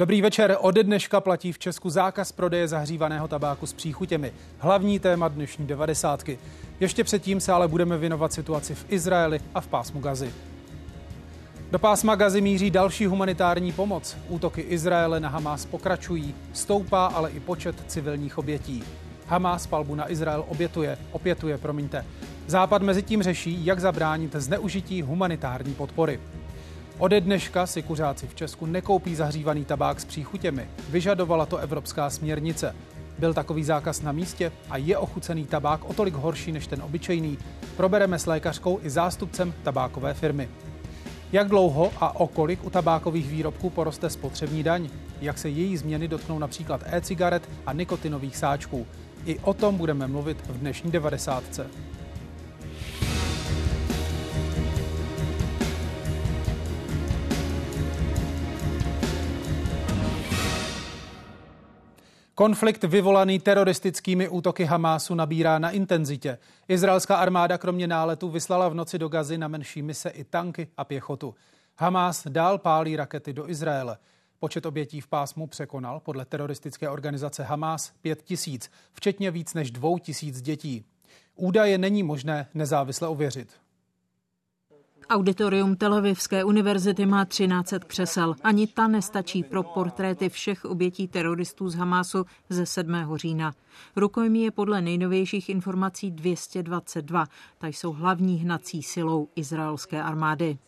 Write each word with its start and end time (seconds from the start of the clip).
Dobrý 0.00 0.22
večer. 0.22 0.56
Ode 0.60 0.84
dneška 0.84 1.20
platí 1.20 1.52
v 1.52 1.58
Česku 1.58 1.90
zákaz 1.90 2.32
prodeje 2.32 2.68
zahřívaného 2.68 3.28
tabáku 3.28 3.66
s 3.66 3.72
příchutěmi. 3.72 4.32
Hlavní 4.58 4.98
téma 4.98 5.28
dnešní 5.28 5.66
devadesátky. 5.66 6.38
Ještě 6.80 7.04
předtím 7.04 7.40
se 7.40 7.52
ale 7.52 7.68
budeme 7.68 7.98
věnovat 7.98 8.32
situaci 8.32 8.74
v 8.74 8.84
Izraeli 8.88 9.40
a 9.54 9.60
v 9.60 9.66
pásmu 9.66 10.00
Gazy. 10.00 10.32
Do 11.70 11.78
pásma 11.78 12.14
Gazy 12.14 12.40
míří 12.40 12.70
další 12.70 13.06
humanitární 13.06 13.72
pomoc. 13.72 14.16
Útoky 14.28 14.60
Izraele 14.60 15.20
na 15.20 15.28
Hamás 15.28 15.66
pokračují, 15.66 16.34
stoupá 16.52 17.06
ale 17.06 17.30
i 17.30 17.40
počet 17.40 17.76
civilních 17.86 18.38
obětí. 18.38 18.84
Hamás 19.26 19.66
palbu 19.66 19.94
na 19.94 20.12
Izrael 20.12 20.44
obětuje, 20.48 20.98
opětuje, 21.12 21.58
promiňte. 21.58 22.04
Západ 22.46 22.82
mezi 22.82 23.02
tím 23.02 23.22
řeší, 23.22 23.66
jak 23.66 23.80
zabránit 23.80 24.32
zneužití 24.34 25.02
humanitární 25.02 25.74
podpory. 25.74 26.20
Ode 27.00 27.20
dneška 27.20 27.66
si 27.66 27.82
kuřáci 27.82 28.26
v 28.26 28.34
Česku 28.34 28.66
nekoupí 28.66 29.14
zahřívaný 29.14 29.64
tabák 29.64 30.00
s 30.00 30.04
příchutěmi. 30.04 30.68
Vyžadovala 30.90 31.46
to 31.46 31.56
evropská 31.56 32.10
směrnice. 32.10 32.76
Byl 33.18 33.34
takový 33.34 33.64
zákaz 33.64 34.02
na 34.02 34.12
místě 34.12 34.52
a 34.70 34.76
je 34.76 34.98
ochucený 34.98 35.46
tabák 35.46 35.84
o 35.84 35.92
tolik 35.92 36.14
horší 36.14 36.52
než 36.52 36.66
ten 36.66 36.82
obyčejný? 36.82 37.38
Probereme 37.76 38.18
s 38.18 38.26
lékařkou 38.26 38.78
i 38.82 38.90
zástupcem 38.90 39.54
tabákové 39.62 40.14
firmy. 40.14 40.48
Jak 41.32 41.48
dlouho 41.48 41.92
a 42.00 42.20
o 42.20 42.26
kolik 42.26 42.64
u 42.64 42.70
tabákových 42.70 43.30
výrobků 43.30 43.70
poroste 43.70 44.10
spotřební 44.10 44.62
daň? 44.62 44.88
Jak 45.20 45.38
se 45.38 45.48
její 45.48 45.76
změny 45.76 46.08
dotknou 46.08 46.38
například 46.38 46.80
e-cigaret 46.86 47.48
a 47.66 47.72
nikotinových 47.72 48.36
sáčků? 48.36 48.86
I 49.24 49.38
o 49.38 49.54
tom 49.54 49.76
budeme 49.76 50.06
mluvit 50.06 50.38
v 50.48 50.58
dnešní 50.58 50.90
devadesátce. 50.90 51.66
Konflikt 62.38 62.84
vyvolaný 62.84 63.38
teroristickými 63.38 64.28
útoky 64.28 64.64
Hamásu 64.64 65.14
nabírá 65.14 65.58
na 65.58 65.70
intenzitě. 65.70 66.38
Izraelská 66.68 67.16
armáda 67.16 67.58
kromě 67.58 67.86
náletu 67.86 68.28
vyslala 68.28 68.68
v 68.68 68.74
noci 68.74 68.98
do 68.98 69.08
Gazy 69.08 69.38
na 69.38 69.48
menší 69.48 69.82
mise 69.82 70.08
i 70.10 70.24
tanky 70.24 70.68
a 70.76 70.84
pěchotu. 70.84 71.34
Hamás 71.76 72.26
dál 72.28 72.58
pálí 72.58 72.96
rakety 72.96 73.32
do 73.32 73.50
Izraele. 73.50 73.98
Počet 74.38 74.66
obětí 74.66 75.00
v 75.00 75.06
pásmu 75.06 75.46
překonal 75.46 76.00
podle 76.00 76.24
teroristické 76.24 76.88
organizace 76.88 77.42
Hamás 77.42 77.92
5 78.00 78.22
tisíc, 78.22 78.70
včetně 78.92 79.30
víc 79.30 79.54
než 79.54 79.70
dvou 79.70 79.98
tisíc 79.98 80.42
dětí. 80.42 80.84
Údaje 81.36 81.78
není 81.78 82.02
možné 82.02 82.48
nezávisle 82.54 83.08
ověřit. 83.08 83.52
Auditorium 85.10 85.76
Telavivské 85.76 86.44
univerzity 86.44 87.06
má 87.06 87.24
13 87.24 87.74
křesel. 87.86 88.34
Ani 88.44 88.66
ta 88.66 88.88
nestačí 88.88 89.42
pro 89.42 89.62
portréty 89.62 90.28
všech 90.28 90.64
obětí 90.64 91.08
teroristů 91.08 91.68
z 91.68 91.74
Hamásu 91.74 92.24
ze 92.48 92.66
7. 92.66 93.16
října. 93.16 93.54
Rukojmí 93.96 94.42
je 94.42 94.50
podle 94.50 94.80
nejnovějších 94.80 95.48
informací 95.48 96.10
222. 96.10 97.26
Ta 97.58 97.66
jsou 97.66 97.92
hlavní 97.92 98.36
hnací 98.36 98.82
silou 98.82 99.28
izraelské 99.36 100.02
armády. 100.02 100.58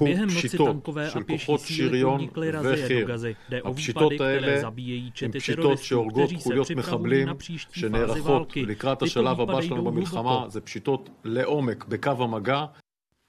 Během 0.00 0.34
noci 0.34 0.58
tankové 0.58 1.10
a 1.10 1.20
pěší 1.20 1.58
síly 1.58 2.04
podnikly 2.04 2.50
razie 2.50 3.00
do 3.00 3.06
Gazy. 3.06 3.36
Jde 3.48 3.62
o 3.62 3.74
výpady, 3.74 4.16
které 4.16 4.60
zabíjejí 4.60 5.12
čety 5.12 5.40
teroristů, 5.40 6.04
kteří 6.10 6.40
se 6.40 6.54
připravují 6.60 7.24
na 7.24 7.34
příští 7.34 7.80
fázi 7.82 8.20
války. 8.20 8.66
Tyto 8.98 9.22
výpady 9.34 9.68
jdou 9.68 9.74
hluboko. 9.74 10.48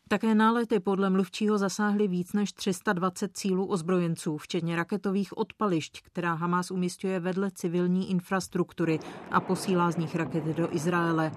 Také 0.09 0.35
nálety 0.35 0.79
podle 0.79 1.09
mluvčího 1.09 1.57
zasáhly 1.57 2.07
víc 2.07 2.33
než 2.33 2.53
320 2.53 3.37
cílů 3.37 3.65
ozbrojenců, 3.65 4.37
včetně 4.37 4.75
raketových 4.75 5.37
odpališť, 5.37 6.01
která 6.01 6.33
Hamas 6.33 6.71
umistuje 6.71 7.19
vedle 7.19 7.51
civilní 7.51 8.11
infrastruktury 8.11 8.99
a 9.31 9.39
posílá 9.39 9.91
z 9.91 9.97
nich 9.97 10.15
rakety 10.15 10.53
do 10.53 10.75
Izraele. 10.75 11.31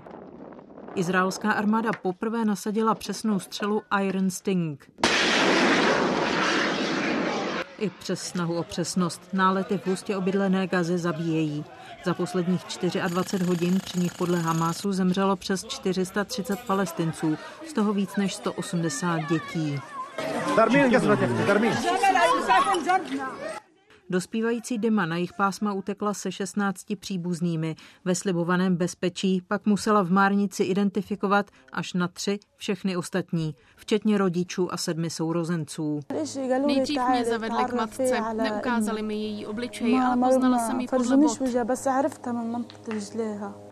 Izraelská 0.94 1.52
armáda 1.52 1.90
poprvé 2.02 2.44
nasadila 2.44 2.94
přesnou 2.94 3.40
střelu 3.40 3.82
Iron 4.02 4.30
Sting. 4.30 4.90
I 7.78 7.90
přes 7.90 8.22
snahu 8.22 8.54
o 8.54 8.62
přesnost 8.62 9.22
nálety 9.32 9.78
v 9.78 9.86
hustě 9.86 10.16
obydlené 10.16 10.66
Gaze 10.66 10.98
zabíjejí. 10.98 11.64
Za 12.04 12.14
posledních 12.14 12.64
24 13.08 13.44
hodin 13.44 13.80
při 13.84 14.00
nich 14.00 14.14
podle 14.14 14.38
Hamásu 14.38 14.92
zemřelo 14.92 15.36
přes 15.36 15.64
430 15.64 16.60
palestinců, 16.60 17.38
z 17.68 17.72
toho 17.72 17.92
víc 17.92 18.16
než 18.16 18.34
180 18.34 19.18
dětí. 19.18 19.80
Dospívající 24.10 24.78
Dema 24.78 25.06
na 25.06 25.16
jejich 25.16 25.32
pásma 25.32 25.72
utekla 25.72 26.14
se 26.14 26.32
16 26.32 26.84
příbuznými. 27.00 27.76
Ve 28.04 28.14
slibovaném 28.14 28.76
bezpečí 28.76 29.42
pak 29.48 29.66
musela 29.66 30.02
v 30.02 30.10
Márnici 30.10 30.64
identifikovat 30.64 31.50
až 31.72 31.92
na 31.92 32.08
tři 32.08 32.38
všechny 32.56 32.96
ostatní, 32.96 33.54
včetně 33.76 34.18
rodičů 34.18 34.72
a 34.72 34.76
sedmi 34.76 35.10
sourozenců. 35.10 36.00
Nejdřív 36.66 37.00
mě 37.10 37.24
zavedli 37.24 37.64
k 37.64 37.72
matce, 37.72 38.20
neukázali 38.34 39.02
mi 39.02 39.14
její 39.14 39.46
obličej, 39.46 40.00
ale 40.00 40.16
poznala 40.16 40.58
jsem 40.58 40.80
ji 40.80 40.88
podle 40.88 41.16
bod. 41.16 41.38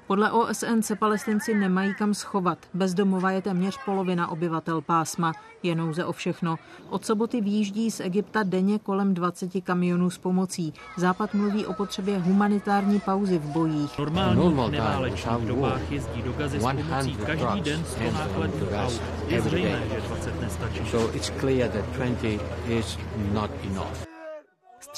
Podle 0.09 0.31
OSN 0.31 0.81
se 0.81 0.97
palestinci 0.97 1.55
nemají 1.55 1.95
kam 1.95 2.15
schovat. 2.15 2.59
Bezdomova 2.75 3.31
je 3.31 3.43
téměř 3.43 3.79
polovina 3.85 4.31
obyvatel 4.31 4.81
pásma. 4.81 5.33
Je 5.63 5.75
nouze 5.75 6.05
o 6.05 6.13
všechno. 6.13 6.57
Od 6.91 7.07
soboty 7.07 7.41
výjíždí 7.41 7.91
z 7.91 8.01
Egypta 8.01 8.43
denně 8.43 8.79
kolem 8.79 9.15
20 9.15 9.51
kamionů 9.65 10.11
s 10.11 10.19
pomocí. 10.19 10.75
Západ 10.97 11.35
mluví 11.35 11.67
o 11.67 11.73
potřebě 11.73 12.19
humanitární 12.19 13.01
pauzy 13.01 13.39
v 13.39 13.47
bojích. 13.47 13.99
Normální 13.99 14.71
neválečných 14.71 15.47
dobách 15.47 15.91
jezdí 15.91 16.23
do 16.23 16.33
Gazy 16.33 16.61
s 16.61 16.63
pomocí 16.63 17.17
každý 17.27 17.61
den 17.61 17.85
100 17.85 18.11
nákladních 18.13 18.73
aut. 18.77 19.03
Je 19.29 19.43
zřejmé, 19.43 19.83
že 19.95 20.01
20 20.01 20.41
nestačí. 20.41 20.81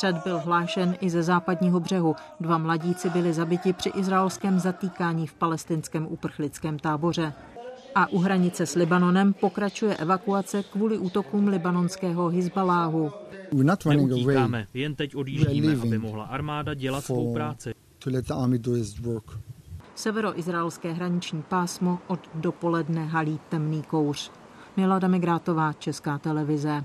Střed 0.00 0.16
byl 0.25 0.38
hlášen 0.38 0.97
i 1.00 1.11
ze 1.11 1.22
západního 1.22 1.81
břehu. 1.81 2.16
Dva 2.41 2.59
mladíci 2.59 3.11
byli 3.11 3.33
zabiti 3.33 3.72
při 3.72 3.88
izraelském 3.88 4.59
zatýkání 4.59 5.27
v 5.27 5.34
palestinském 5.34 6.06
uprchlickém 6.06 6.78
táboře. 6.78 7.33
A 7.94 8.06
u 8.06 8.19
hranice 8.19 8.66
s 8.66 8.75
Libanonem 8.75 9.33
pokračuje 9.33 9.97
evakuace 9.97 10.62
kvůli 10.62 10.99
útokům 10.99 11.49
libanonského 11.49 12.28
Hizbaláhu. 12.28 13.12
Neutíkáme, 13.87 14.66
jen 14.75 14.94
teď 14.94 15.16
odjíždíme, 15.16 15.72
aby 15.83 15.99
mohla 15.99 16.25
armáda 16.25 16.75
dělat 16.75 17.05
svou 17.05 17.34
práci. 17.34 17.75
Severoizraelské 19.94 20.93
hraniční 20.93 21.43
pásmo 21.43 21.99
od 22.06 22.21
dopoledne 22.34 23.05
halí 23.05 23.41
temný 23.49 23.82
kouř. 23.82 24.31
Milada 24.77 25.09
Migrátová, 25.09 25.72
Česká 25.72 26.19
televize. 26.19 26.84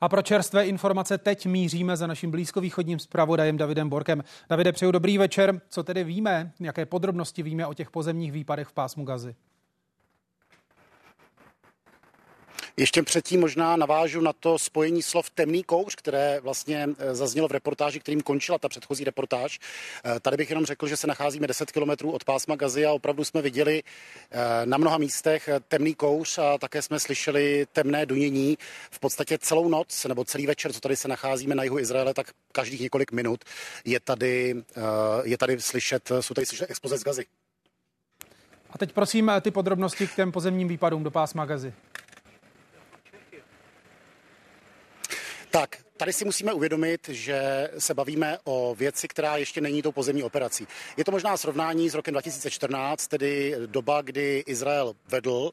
A 0.00 0.08
pro 0.08 0.22
čerstvé 0.22 0.66
informace 0.66 1.18
teď 1.18 1.46
míříme 1.46 1.96
za 1.96 2.06
naším 2.06 2.30
blízkovýchodním 2.30 2.98
zpravodajem 2.98 3.56
Davidem 3.56 3.88
Borkem. 3.88 4.24
Davide, 4.50 4.72
přeju 4.72 4.92
dobrý 4.92 5.18
večer. 5.18 5.60
Co 5.68 5.82
tedy 5.82 6.04
víme, 6.04 6.52
jaké 6.60 6.86
podrobnosti 6.86 7.42
víme 7.42 7.66
o 7.66 7.74
těch 7.74 7.90
pozemních 7.90 8.32
výpadech 8.32 8.68
v 8.68 8.72
pásmu 8.72 9.04
Gazy? 9.04 9.34
Ještě 12.76 13.02
předtím 13.02 13.40
možná 13.40 13.76
navážu 13.76 14.20
na 14.20 14.32
to 14.32 14.58
spojení 14.58 15.02
slov 15.02 15.30
temný 15.30 15.64
kouř, 15.64 15.94
které 15.94 16.40
vlastně 16.40 16.88
eh, 16.98 17.14
zaznělo 17.14 17.48
v 17.48 17.52
reportáži, 17.52 18.00
kterým 18.00 18.20
končila 18.20 18.58
ta 18.58 18.68
předchozí 18.68 19.04
reportáž. 19.04 19.58
Eh, 20.04 20.20
tady 20.20 20.36
bych 20.36 20.50
jenom 20.50 20.66
řekl, 20.66 20.86
že 20.86 20.96
se 20.96 21.06
nacházíme 21.06 21.46
10 21.46 21.72
kilometrů 21.72 22.12
od 22.12 22.24
pásma 22.24 22.56
Gazy 22.56 22.86
a 22.86 22.92
opravdu 22.92 23.24
jsme 23.24 23.42
viděli 23.42 23.82
eh, 23.82 24.66
na 24.66 24.78
mnoha 24.78 24.98
místech 24.98 25.48
temný 25.68 25.94
kouř 25.94 26.38
a 26.38 26.58
také 26.58 26.82
jsme 26.82 27.00
slyšeli 27.00 27.66
temné 27.72 28.06
dunění. 28.06 28.58
V 28.90 28.98
podstatě 28.98 29.38
celou 29.38 29.68
noc 29.68 30.04
nebo 30.04 30.24
celý 30.24 30.46
večer, 30.46 30.72
co 30.72 30.80
tady 30.80 30.96
se 30.96 31.08
nacházíme 31.08 31.54
na 31.54 31.62
jihu 31.62 31.78
Izraele, 31.78 32.14
tak 32.14 32.26
každých 32.52 32.80
několik 32.80 33.12
minut 33.12 33.44
je 33.84 34.00
tady, 34.00 34.64
je 35.24 35.38
tady 35.38 35.60
slyšet, 35.60 36.12
jsou 36.20 36.34
tady 36.34 36.46
slyšet 36.46 36.70
expoze 36.70 36.98
z 36.98 37.04
Gazy. 37.04 37.26
A 38.70 38.78
teď 38.78 38.92
prosím 38.92 39.32
ty 39.40 39.50
podrobnosti 39.50 40.06
k 40.06 40.14
těm 40.14 40.32
pozemním 40.32 40.68
výpadům 40.68 41.04
do 41.04 41.10
pásma 41.10 41.44
Gazy. 41.44 41.74
Tak, 45.54 45.83
tady 45.96 46.12
si 46.12 46.24
musíme 46.24 46.52
uvědomit, 46.52 47.08
že 47.08 47.70
se 47.78 47.94
bavíme 47.94 48.38
o 48.44 48.74
věci, 48.74 49.08
která 49.08 49.36
ještě 49.36 49.60
není 49.60 49.82
tou 49.82 49.92
pozemní 49.92 50.22
operací. 50.22 50.66
Je 50.96 51.04
to 51.04 51.10
možná 51.10 51.36
srovnání 51.36 51.90
s 51.90 51.94
rokem 51.94 52.14
2014, 52.14 53.06
tedy 53.06 53.56
doba, 53.66 54.02
kdy 54.02 54.44
Izrael 54.46 54.94
vedl 55.08 55.50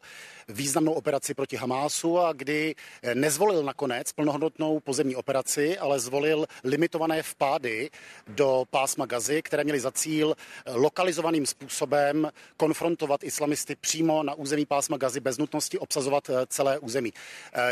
významnou 0.50 0.94
operaci 0.94 1.34
proti 1.34 1.56
Hamásu 1.56 2.20
a 2.20 2.34
kdy 2.34 2.76
nezvolil 3.14 3.64
nakonec 3.64 4.12
plnohodnotnou 4.12 4.80
pozemní 4.80 5.16
operaci, 5.16 5.78
ale 5.78 6.00
zvolil 6.00 6.46
limitované 6.64 7.24
vpády 7.24 7.90
do 8.28 8.64
pásma 8.70 9.06
Gazy, 9.06 9.42
které 9.42 9.64
měly 9.64 9.80
za 9.80 9.92
cíl 9.92 10.36
lokalizovaným 10.74 11.46
způsobem 11.46 12.32
konfrontovat 12.58 13.24
islamisty 13.24 13.76
přímo 13.76 14.24
na 14.24 14.34
území 14.34 14.66
pásma 14.66 14.98
Gazy 14.98 15.20
bez 15.20 15.38
nutnosti 15.38 15.80
obsazovat 15.80 16.30
celé 16.48 16.80
území. 16.80 17.14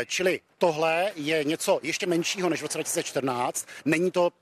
Čili 0.06 0.40
tohle 0.58 1.12
je 1.16 1.44
něco 1.44 1.80
ještě 1.82 2.06
menšího 2.06 2.48
než 2.48 2.59
než 2.60 2.62
v 2.62 2.64
roce 2.64 2.78
2014. 2.78 3.66
Není 3.84 4.10
to 4.10 4.32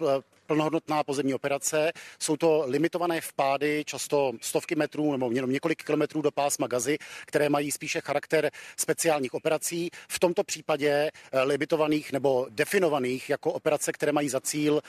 plnohodnotná 0.48 1.04
pozemní 1.04 1.34
operace. 1.34 1.92
Jsou 2.18 2.36
to 2.36 2.64
limitované 2.66 3.20
vpády, 3.20 3.82
často 3.86 4.32
stovky 4.40 4.74
metrů 4.74 5.12
nebo 5.12 5.30
jenom 5.30 5.52
několik 5.52 5.84
kilometrů 5.84 6.22
do 6.22 6.30
pásma 6.30 6.66
gazy, 6.66 6.98
které 7.26 7.48
mají 7.48 7.70
spíše 7.70 8.00
charakter 8.00 8.50
speciálních 8.76 9.34
operací. 9.34 9.90
V 10.08 10.18
tomto 10.18 10.44
případě 10.44 11.10
eh, 11.32 11.42
limitovaných 11.42 12.12
nebo 12.12 12.46
definovaných 12.50 13.30
jako 13.30 13.52
operace, 13.52 13.92
které 13.92 14.12
mají 14.12 14.28
za 14.28 14.40
cíl 14.40 14.72
uh, 14.72 14.80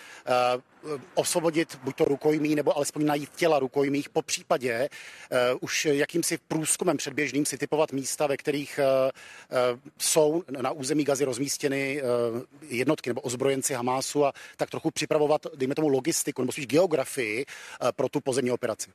osvobodit 1.14 1.80
buď 1.84 1.96
to 1.96 2.06
rukojmí, 2.06 2.56
nebo 2.56 2.78
alespoň 2.78 3.06
najít 3.06 3.30
těla 3.36 3.60
rukojmích, 3.60 4.10
po 4.10 4.22
případě 4.22 4.90
uh, 4.90 5.38
už 5.62 5.86
jakýmsi 5.86 6.38
průzkumem 6.48 6.98
předběžným 6.98 7.46
si 7.46 7.58
typovat 7.58 7.92
místa, 7.92 8.28
ve 8.28 8.38
kterých 8.38 8.80
jsou 9.98 10.44
na 10.62 10.72
území 10.72 11.04
gazy 11.04 11.26
rozmístěny 11.26 12.02
jednotky 12.70 13.10
nebo 13.10 13.22
ozbrojenci 13.22 13.74
Hamásu 13.74 14.26
a 14.26 14.34
tak 14.58 14.70
trochu 14.70 14.92
připravovat 14.92 15.48
dejme 15.56 15.76
tomu, 15.76 15.88
logistiku 15.88 16.42
nebo 16.42 16.52
spíš 16.52 16.68
geografii 16.68 17.46
eh, 17.46 17.92
pro 17.92 18.10
tu 18.10 18.22
pozemní 18.22 18.52
operaci. 18.52 18.90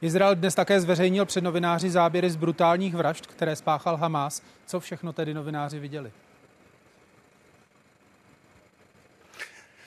Izrael 0.00 0.34
dnes 0.34 0.54
také 0.54 0.80
zveřejnil 0.80 1.24
před 1.24 1.44
novináři 1.44 1.90
záběry 1.90 2.30
z 2.30 2.36
brutálních 2.36 2.94
vražd, 2.94 3.26
které 3.26 3.56
spáchal 3.56 3.96
Hamas. 3.96 4.42
Co 4.66 4.80
všechno 4.80 5.12
tedy 5.12 5.34
novináři 5.34 5.78
viděli? 5.78 6.12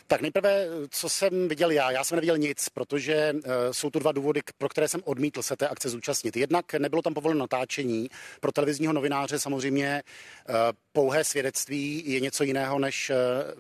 Tak 0.10 0.22
nejprve, 0.22 0.66
co 0.90 1.10
jsem 1.10 1.48
viděl 1.48 1.72
já. 1.72 1.92
Já 1.92 2.04
jsem 2.04 2.16
neviděl 2.16 2.38
nic, 2.38 2.70
protože 2.70 3.34
uh, 3.34 3.42
jsou 3.72 3.90
tu 3.90 4.00
dva 4.00 4.12
důvody, 4.12 4.42
pro 4.58 4.70
které 4.70 4.88
jsem 4.88 5.02
odmítl 5.06 5.42
se 5.42 5.56
té 5.56 5.68
akce 5.68 5.90
zúčastnit. 5.90 6.38
Jednak 6.38 6.74
nebylo 6.74 7.02
tam 7.02 7.14
povoleno 7.14 7.40
natáčení. 7.40 8.10
Pro 8.40 8.52
televizního 8.52 8.94
novináře 8.94 9.40
samozřejmě 9.40 10.04
uh, 10.50 10.56
pouhé 10.94 11.24
svědectví 11.24 12.04
je 12.06 12.20
něco 12.20 12.44
jiného 12.44 12.80
než 12.80 13.10
uh, 13.10 13.16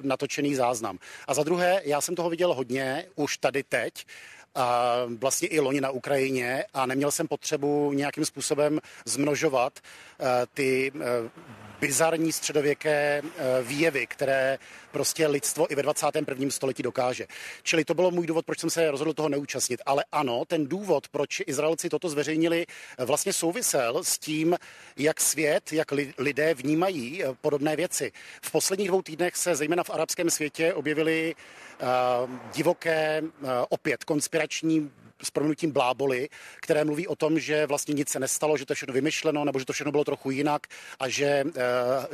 natočený 0.05 0.55
záznam. 0.55 0.99
A 1.27 1.33
za 1.33 1.43
druhé, 1.43 1.81
já 1.85 2.01
jsem 2.01 2.15
toho 2.15 2.29
viděl 2.29 2.53
hodně, 2.53 3.05
už 3.15 3.37
tady 3.37 3.63
teď 3.63 4.05
a 4.55 4.95
vlastně 5.19 5.47
i 5.47 5.59
loni 5.59 5.81
na 5.81 5.89
Ukrajině 5.89 6.65
a 6.73 6.85
neměl 6.85 7.11
jsem 7.11 7.27
potřebu 7.27 7.93
nějakým 7.93 8.25
způsobem 8.25 8.79
zmnožovat 9.05 9.79
ty 10.53 10.91
bizarní 11.79 12.31
středověké 12.31 13.21
eh, 13.23 13.63
výjevy, 13.63 14.07
které 14.07 14.57
prostě 14.91 15.27
lidstvo 15.27 15.71
i 15.71 15.75
ve 15.75 15.81
21. 15.81 16.49
století 16.49 16.83
dokáže. 16.83 17.27
Čili 17.63 17.85
to 17.85 17.93
bylo 17.93 18.11
můj 18.11 18.27
důvod, 18.27 18.45
proč 18.45 18.59
jsem 18.59 18.69
se 18.69 18.91
rozhodl 18.91 19.13
toho 19.13 19.29
neúčastnit. 19.29 19.81
Ale 19.85 20.05
ano, 20.11 20.45
ten 20.47 20.67
důvod, 20.67 21.07
proč 21.07 21.41
Izraelci 21.47 21.89
toto 21.89 22.09
zveřejnili, 22.09 22.65
eh, 22.97 23.05
vlastně 23.05 23.33
souvisel 23.33 24.03
s 24.03 24.19
tím, 24.19 24.57
jak 24.97 25.21
svět, 25.21 25.73
jak 25.73 25.87
lidé 26.17 26.53
vnímají 26.53 27.23
eh, 27.23 27.27
podobné 27.41 27.75
věci. 27.75 28.11
V 28.41 28.51
posledních 28.51 28.87
dvou 28.87 29.01
týdnech 29.01 29.35
se 29.35 29.55
zejména 29.55 29.83
v 29.83 29.89
arabském 29.89 30.29
světě 30.29 30.73
objevily 30.73 31.35
divoké, 32.53 33.21
opět 33.69 34.03
konspirační 34.03 34.91
s 35.23 35.31
proměnutím 35.31 35.71
bláboli, 35.71 36.29
které 36.61 36.83
mluví 36.83 37.07
o 37.07 37.15
tom, 37.15 37.39
že 37.39 37.65
vlastně 37.65 37.93
nic 37.93 38.09
se 38.09 38.19
nestalo, 38.19 38.57
že 38.57 38.65
to 38.65 38.71
je 38.71 38.75
všechno 38.75 38.93
vymyšleno, 38.93 39.45
nebo 39.45 39.59
že 39.59 39.65
to 39.65 39.73
všechno 39.73 39.91
bylo 39.91 40.03
trochu 40.03 40.31
jinak 40.31 40.67
a 40.99 41.09
že 41.09 41.25
eh, 41.25 41.51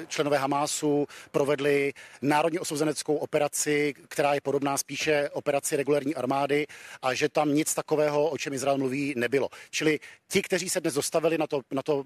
členové 0.08 0.38
Hamásu 0.38 1.08
provedli 1.32 1.94
národně 2.22 2.60
osvozeneckou 2.60 3.16
operaci, 3.16 3.94
která 4.08 4.34
je 4.34 4.42
podobná 4.42 4.78
spíše 4.78 5.30
operaci 5.34 5.76
regulární 5.76 6.16
armády 6.16 6.68
a 7.02 7.14
že 7.14 7.30
tam 7.30 7.54
nic 7.54 7.74
takového, 7.74 8.30
o 8.30 8.38
čem 8.38 8.54
Izrael 8.54 8.78
mluví, 8.78 9.14
nebylo. 9.18 9.50
Čili 9.70 10.00
ti, 10.28 10.42
kteří 10.42 10.70
se 10.70 10.82
dnes 10.82 10.94
dostavili 10.94 11.38
na 11.38 11.48
to, 11.48 11.62
na 11.72 11.82
to 11.82 12.04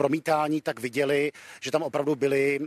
promítání, 0.00 0.60
tak 0.60 0.80
viděli, 0.80 1.32
že 1.60 1.70
tam 1.70 1.82
opravdu 1.82 2.16
byly 2.16 2.60
uh, 2.60 2.66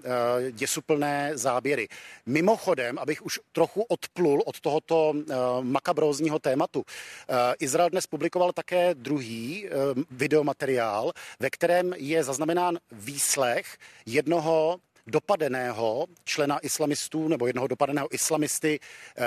děsuplné 0.52 1.32
záběry. 1.34 1.88
Mimochodem, 2.26 3.00
abych 3.00 3.26
už 3.26 3.40
trochu 3.52 3.82
odplul 3.82 4.44
od 4.46 4.60
tohoto 4.60 5.10
uh, 5.10 5.24
makabrózního 5.62 6.40
tématu, 6.40 6.80
uh, 6.80 7.36
Izrael 7.60 7.90
dnes 7.90 8.08
publikoval 8.08 8.52
také 8.52 8.94
druhý 8.94 9.66
uh, 9.66 10.04
videomateriál, 10.12 11.12
ve 11.40 11.50
kterém 11.50 11.94
je 11.98 12.24
zaznamenán 12.24 12.78
výslech 12.92 13.78
jednoho 14.06 14.78
dopadeného 15.08 16.06
člena 16.24 16.60
islamistů 16.60 17.28
nebo 17.28 17.48
jednoho 17.48 17.68
dopadeného 17.68 18.08
islamisty 18.14 18.80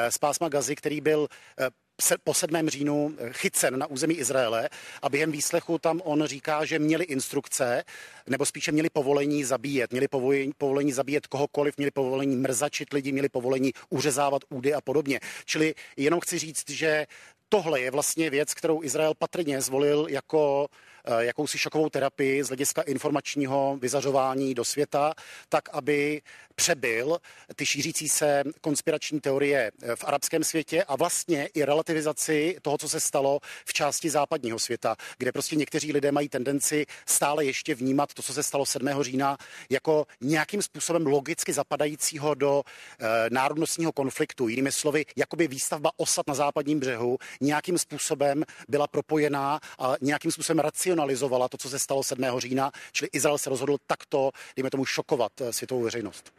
z 0.09 0.19
pásma 0.19 0.49
Gazy, 0.49 0.77
který 0.77 1.01
byl 1.01 1.29
po 2.25 2.35
7. 2.35 2.69
říjnu 2.69 3.15
eh, 3.19 3.33
chycen 3.33 3.79
na 3.79 3.87
území 3.87 4.15
Izraele 4.15 4.69
a 5.03 5.09
během 5.09 5.33
výslechu 5.33 5.79
tam 5.79 6.01
on 6.05 6.25
říká, 6.27 6.65
že 6.65 6.79
měli 6.79 7.05
instrukce, 7.05 7.85
nebo 8.27 8.47
spíše 8.47 8.73
měli 8.73 8.91
povolení 8.91 9.45
zabíjet, 9.45 9.91
měli 9.91 10.09
povolení, 10.09 10.53
povolení 10.59 10.93
zabíjet 10.93 11.27
kohokoliv, 11.27 11.77
měli 11.77 11.91
povolení 11.91 12.37
mrzačit 12.37 12.93
lidi, 12.93 13.13
měli 13.13 13.29
povolení 13.29 13.73
uřezávat 13.89 14.43
údy 14.49 14.75
a 14.75 14.81
podobně. 14.81 15.21
Čili 15.45 15.75
jenom 15.97 16.21
chci 16.21 16.39
říct, 16.39 16.71
že 16.71 17.07
tohle 17.49 17.81
je 17.81 17.91
vlastně 17.91 18.31
věc, 18.31 18.55
kterou 18.55 18.83
Izrael 18.83 19.15
patrně 19.19 19.61
zvolil 19.61 20.07
jako 20.11 20.69
jakousi 21.19 21.59
šokovou 21.59 21.89
terapii 21.89 22.45
z 22.45 22.49
hlediska 22.49 22.83
informačního 22.83 23.79
vyzařování 23.81 24.55
do 24.55 24.65
světa, 24.65 25.15
tak 25.49 25.69
aby 25.73 26.23
přebyl 26.55 27.19
ty 27.57 27.67
šířící 27.67 28.09
se 28.09 28.43
konspirační 28.61 29.21
teorie 29.21 29.73
eh, 29.83 29.97
v 29.97 30.05
arabském 30.05 30.45
světě 30.45 30.85
a 30.85 30.97
vlastně 30.97 31.47
i 31.55 31.65
relativizaci 31.65 32.57
toho, 32.63 32.79
co 32.79 32.89
se 32.89 33.01
stalo 33.01 33.41
v 33.65 33.73
části 33.73 34.11
západního 34.11 34.59
světa, 34.59 34.97
kde 35.19 35.33
prostě 35.33 35.57
někteří 35.57 35.93
lidé 35.93 36.13
mají 36.13 36.29
tendenci 36.29 36.87
stále 37.07 37.45
ještě 37.45 37.75
vnímat 37.75 38.15
to, 38.15 38.23
co 38.23 38.33
se 38.33 38.43
stalo 38.43 38.67
7. 38.67 38.89
října, 39.01 39.37
jako 39.71 40.07
nějakým 40.21 40.63
způsobem 40.63 41.07
logicky 41.07 41.53
zapadajícího 41.53 42.35
do 42.35 42.63
e, 42.99 43.31
národnostního 43.31 43.93
konfliktu. 43.93 44.49
Jinými 44.49 44.73
slovy, 44.73 45.05
jakoby 45.17 45.49
výstavba 45.49 45.91
osad 45.97 46.27
na 46.27 46.35
západním 46.35 46.81
břehu 46.81 47.19
nějakým 47.41 47.79
způsobem 47.79 48.45
byla 48.69 48.87
propojená 48.87 49.61
a 49.79 49.95
nějakým 50.01 50.31
způsobem 50.31 50.59
racionální 50.59 50.96
racionalizovala 50.97 51.49
to, 51.49 51.57
co 51.57 51.69
se 51.69 51.79
stalo 51.79 52.03
7. 52.03 52.25
října, 52.39 52.71
čili 52.93 53.09
Izrael 53.13 53.39
se 53.39 53.51
rozhodl 53.51 53.77
takto, 53.87 54.31
dejme 54.57 54.71
tomu, 54.71 54.85
šokovat 54.85 55.33
eh, 55.41 55.53
světovou 55.53 55.83
veřejnost. 55.83 56.33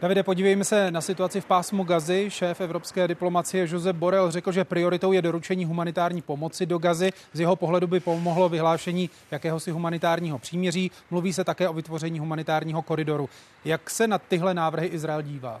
Davide, 0.00 0.22
podívejme 0.22 0.64
se 0.64 0.90
na 0.90 1.00
situaci 1.00 1.40
v 1.40 1.44
pásmu 1.44 1.84
Gazy. 1.84 2.26
Šéf 2.28 2.60
evropské 2.60 3.08
diplomacie 3.08 3.66
Josep 3.70 3.96
Borrell 3.96 4.30
řekl, 4.30 4.52
že 4.52 4.64
prioritou 4.64 5.12
je 5.12 5.22
doručení 5.22 5.64
humanitární 5.64 6.22
pomoci 6.22 6.66
do 6.66 6.78
Gazy. 6.78 7.10
Z 7.32 7.40
jeho 7.40 7.56
pohledu 7.56 7.86
by 7.86 8.00
pomohlo 8.00 8.48
vyhlášení 8.48 9.10
jakéhosi 9.30 9.70
humanitárního 9.70 10.38
příměří. 10.38 10.90
Mluví 11.10 11.32
se 11.32 11.44
také 11.44 11.68
o 11.68 11.72
vytvoření 11.72 12.18
humanitárního 12.18 12.82
koridoru. 12.82 13.28
Jak 13.64 13.90
se 13.90 14.06
na 14.06 14.18
tyhle 14.18 14.54
návrhy 14.54 14.86
Izrael 14.86 15.22
dívá? 15.22 15.60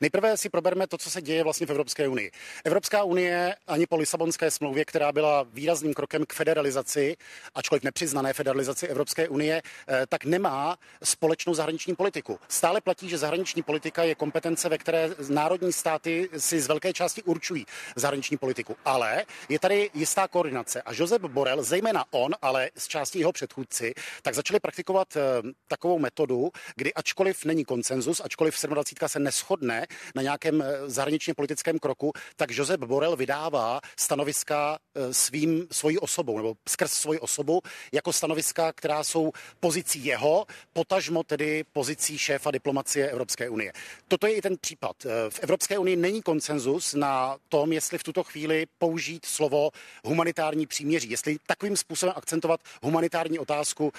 Nejprve 0.00 0.36
si 0.36 0.48
probereme 0.48 0.86
to, 0.86 0.98
co 0.98 1.10
se 1.10 1.22
děje 1.22 1.44
vlastně 1.44 1.66
v 1.66 1.70
Evropské 1.70 2.08
unii. 2.08 2.30
Evropská 2.64 3.02
unie 3.02 3.56
ani 3.66 3.86
po 3.86 3.96
Lisabonské 3.96 4.50
smlouvě, 4.50 4.84
která 4.84 5.12
byla 5.12 5.42
výrazným 5.42 5.94
krokem 5.94 6.26
k 6.26 6.32
federalizaci, 6.32 7.16
ačkoliv 7.54 7.82
nepřiznané 7.82 8.32
federalizaci 8.32 8.86
Evropské 8.86 9.28
unie, 9.28 9.62
eh, 9.88 10.06
tak 10.08 10.24
nemá 10.24 10.76
společnou 11.04 11.54
zahraniční 11.54 11.94
politiku. 11.94 12.38
Stále 12.48 12.80
platí, 12.80 13.08
že 13.08 13.18
zahraniční 13.18 13.62
politika 13.62 14.02
je 14.02 14.14
kompetence, 14.14 14.68
ve 14.68 14.78
které 14.78 15.10
národní 15.28 15.72
státy 15.72 16.28
si 16.36 16.60
z 16.60 16.66
velké 16.66 16.92
části 16.92 17.22
určují 17.22 17.66
zahraniční 17.96 18.36
politiku. 18.36 18.76
Ale 18.84 19.24
je 19.48 19.58
tady 19.58 19.90
jistá 19.94 20.28
koordinace 20.28 20.82
a 20.82 20.92
Josep 20.92 21.22
Borel, 21.22 21.62
zejména 21.62 22.04
on, 22.10 22.32
ale 22.42 22.70
z 22.76 22.88
části 22.88 23.18
jeho 23.18 23.32
předchůdci, 23.32 23.94
tak 24.22 24.34
začali 24.34 24.60
praktikovat 24.60 25.16
eh, 25.16 25.20
takovou 25.68 25.98
metodu, 25.98 26.50
kdy 26.76 26.94
ačkoliv 26.94 27.44
není 27.44 27.64
konsenzus, 27.64 28.20
ačkoliv 28.24 28.54
27 28.66 29.08
se 29.08 29.18
neschodne 29.18 29.83
na 30.14 30.22
nějakém 30.22 30.62
eh, 30.62 30.66
zahraničně 30.86 31.34
politickém 31.34 31.78
kroku, 31.78 32.12
tak 32.36 32.50
Josep 32.50 32.80
Borel 32.80 33.16
vydává 33.16 33.80
stanoviska 33.98 34.78
eh, 34.94 35.14
svým, 35.14 35.66
svojí 35.72 35.98
osobou, 35.98 36.36
nebo 36.36 36.54
skrz 36.68 36.92
svoji 36.92 37.20
osobu, 37.20 37.60
jako 37.92 38.12
stanoviska, 38.12 38.72
která 38.72 39.04
jsou 39.04 39.32
pozicí 39.60 40.04
jeho, 40.04 40.46
potažmo 40.72 41.22
tedy 41.22 41.64
pozicí 41.72 42.18
šéfa 42.18 42.50
diplomacie 42.50 43.10
Evropské 43.10 43.48
unie. 43.48 43.72
Toto 44.08 44.26
je 44.26 44.34
i 44.34 44.42
ten 44.42 44.56
případ. 44.60 44.96
Eh, 45.06 45.30
v 45.30 45.38
Evropské 45.40 45.78
unii 45.78 45.96
není 45.96 46.22
konsenzus 46.22 46.94
na 46.94 47.36
tom, 47.48 47.72
jestli 47.72 47.98
v 47.98 48.02
tuto 48.02 48.24
chvíli 48.24 48.66
použít 48.78 49.24
slovo 49.24 49.70
humanitární 50.04 50.66
příměří, 50.66 51.10
jestli 51.10 51.36
takovým 51.46 51.76
způsobem 51.76 52.14
akcentovat 52.16 52.60
humanitární 52.82 53.38
otázku 53.38 53.92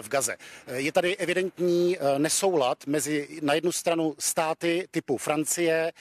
v 0.00 0.08
Gaze. 0.08 0.36
Je 0.74 0.92
tady 0.92 1.16
evidentní 1.16 1.96
nesoulad 2.18 2.86
mezi 2.86 3.28
na 3.42 3.54
jednu 3.54 3.72
stranu 3.72 4.14
státy 4.18 4.88
typu 4.90 5.18
eh, 5.58 5.92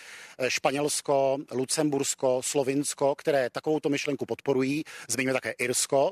Španělsko, 0.48 1.38
Lucembursko, 1.52 2.42
Slovinsko, 2.44 3.16
které 3.16 3.50
takovouto 3.50 3.90
myšlenku 3.90 4.26
podporují, 4.26 4.84
zmíníme 5.08 5.34
také 5.34 5.52
Irsko. 5.52 6.12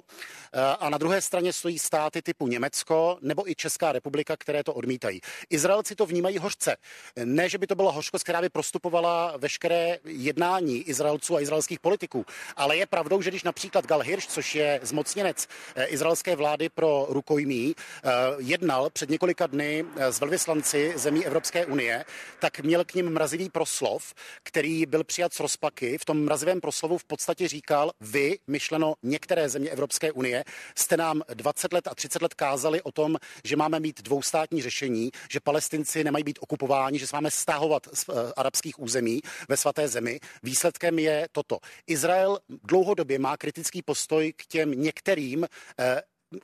Eh, 0.53 0.59
a 0.79 0.89
na 0.89 0.97
druhé 0.97 1.21
straně 1.21 1.53
stojí 1.53 1.79
státy 1.79 2.21
typu 2.21 2.47
Německo 2.47 3.17
nebo 3.21 3.49
i 3.49 3.55
Česká 3.55 3.91
republika, 3.91 4.37
které 4.37 4.63
to 4.63 4.73
odmítají. 4.73 5.21
Izraelci 5.49 5.95
to 5.95 6.05
vnímají 6.05 6.37
hořce. 6.37 6.77
Ne, 7.23 7.49
že 7.49 7.57
by 7.57 7.67
to 7.67 7.75
byla 7.75 7.91
hořkost, 7.91 8.23
která 8.23 8.41
by 8.41 8.49
prostupovala 8.49 9.33
veškeré 9.37 9.99
jednání 10.05 10.81
Izraelců 10.81 11.35
a 11.35 11.41
izraelských 11.41 11.79
politiků, 11.79 12.25
ale 12.55 12.77
je 12.77 12.85
pravdou, 12.85 13.21
že 13.21 13.29
když 13.29 13.43
například 13.43 13.85
Gal 13.85 13.99
Hirsch, 13.99 14.27
což 14.27 14.55
je 14.55 14.79
zmocněnec 14.83 15.47
izraelské 15.87 16.35
vlády 16.35 16.69
pro 16.69 17.05
rukojmí, 17.09 17.75
jednal 18.37 18.89
před 18.89 19.09
několika 19.09 19.47
dny 19.47 19.85
s 19.95 20.19
velvyslanci 20.19 20.93
zemí 20.95 21.25
Evropské 21.25 21.65
unie, 21.65 22.05
tak 22.39 22.59
měl 22.59 22.85
k 22.85 22.93
ním 22.93 23.06
mrazivý 23.13 23.49
proslov, 23.49 24.13
který 24.43 24.85
byl 24.85 25.03
přijat 25.03 25.33
z 25.33 25.39
rozpaky. 25.39 25.97
V 25.97 26.05
tom 26.05 26.23
mrazivém 26.23 26.61
proslovu 26.61 26.97
v 26.97 27.03
podstatě 27.03 27.47
říkal, 27.47 27.91
vy, 28.01 28.39
myšleno 28.47 28.93
některé 29.03 29.49
země 29.49 29.69
Evropské 29.69 30.11
unie, 30.11 30.43
jste 30.75 30.97
nám 30.97 31.21
20 31.33 31.73
let 31.73 31.87
a 31.87 31.95
30 31.95 32.21
let 32.21 32.33
kázali 32.33 32.81
o 32.81 32.91
tom, 32.91 33.15
že 33.43 33.55
máme 33.55 33.79
mít 33.79 34.01
dvoustátní 34.01 34.61
řešení, 34.61 35.11
že 35.31 35.39
palestinci 35.39 36.03
nemají 36.03 36.23
být 36.23 36.39
okupováni, 36.41 36.99
že 36.99 37.07
se 37.07 37.15
máme 37.15 37.31
stahovat 37.31 37.87
z 37.93 38.09
uh, 38.09 38.15
arabských 38.37 38.79
území 38.79 39.21
ve 39.49 39.57
svaté 39.57 39.87
zemi. 39.87 40.19
Výsledkem 40.43 40.99
je 40.99 41.27
toto. 41.31 41.57
Izrael 41.87 42.39
dlouhodobě 42.63 43.19
má 43.19 43.37
kritický 43.37 43.81
postoj 43.81 44.33
k 44.35 44.45
těm 44.45 44.71
některým 44.71 45.39
uh, 45.39 45.85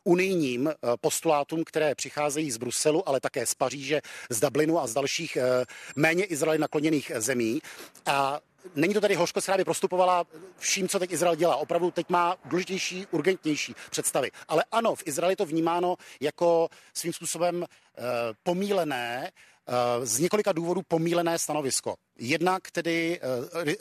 unijním 0.03 0.67
eh, 0.67 0.73
postulátům, 1.01 1.63
které 1.63 1.95
přicházejí 1.95 2.51
z 2.51 2.57
Bruselu, 2.57 3.09
ale 3.09 3.19
také 3.19 3.45
z 3.45 3.53
Paříže, 3.53 4.01
z 4.29 4.39
Dublinu 4.39 4.79
a 4.79 4.87
z 4.87 4.93
dalších 4.93 5.35
eh, 5.37 5.65
méně 5.95 6.23
Izraeli 6.23 6.59
nakloněných 6.59 7.11
zemí. 7.15 7.61
A 8.05 8.39
Není 8.75 8.93
to 8.93 9.01
tady 9.01 9.15
hořkost, 9.15 9.45
která 9.45 9.57
by 9.57 9.63
prostupovala 9.63 10.25
vším, 10.57 10.87
co 10.87 10.99
teď 10.99 11.11
Izrael 11.11 11.35
dělá. 11.35 11.55
Opravdu 11.55 11.91
teď 11.91 12.09
má 12.09 12.35
důležitější, 12.45 13.07
urgentnější 13.11 13.75
představy. 13.91 14.31
Ale 14.47 14.63
ano, 14.71 14.95
v 14.95 15.03
Izraeli 15.05 15.35
to 15.35 15.45
vnímáno 15.45 15.95
jako 16.19 16.69
svým 16.93 17.13
způsobem 17.13 17.63
e, 17.63 17.67
pomílené, 18.43 19.31
z 20.03 20.19
několika 20.19 20.51
důvodů 20.51 20.81
pomílené 20.87 21.39
stanovisko. 21.39 21.95
Jednak 22.17 22.71
tedy 22.71 23.19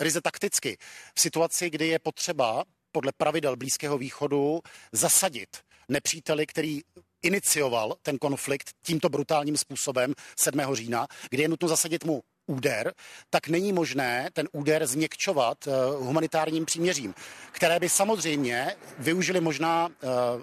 ryze 0.00 0.20
takticky. 0.20 0.78
V 1.14 1.20
situaci, 1.20 1.70
kdy 1.70 1.88
je 1.88 1.98
potřeba 1.98 2.64
podle 2.92 3.12
pravidel 3.12 3.56
Blízkého 3.56 3.98
východu 3.98 4.60
zasadit 4.92 5.48
nepříteli, 5.92 6.46
který 6.46 6.80
inicioval 7.22 7.96
ten 8.02 8.18
konflikt 8.18 8.70
tímto 8.86 9.08
brutálním 9.08 9.56
způsobem 9.56 10.14
7. 10.38 10.60
října, 10.72 11.06
kdy 11.30 11.42
je 11.42 11.48
nutno 11.48 11.68
zasadit 11.68 12.04
mu 12.04 12.22
úder, 12.46 12.92
tak 13.30 13.48
není 13.48 13.72
možné 13.72 14.28
ten 14.32 14.48
úder 14.52 14.86
změkčovat 14.86 15.66
uh, 15.66 15.74
humanitárním 16.06 16.64
příměřím, 16.64 17.14
které 17.52 17.80
by 17.80 17.88
samozřejmě 17.88 18.76
využili 18.98 19.40
možná 19.40 19.86
uh, 19.86 20.42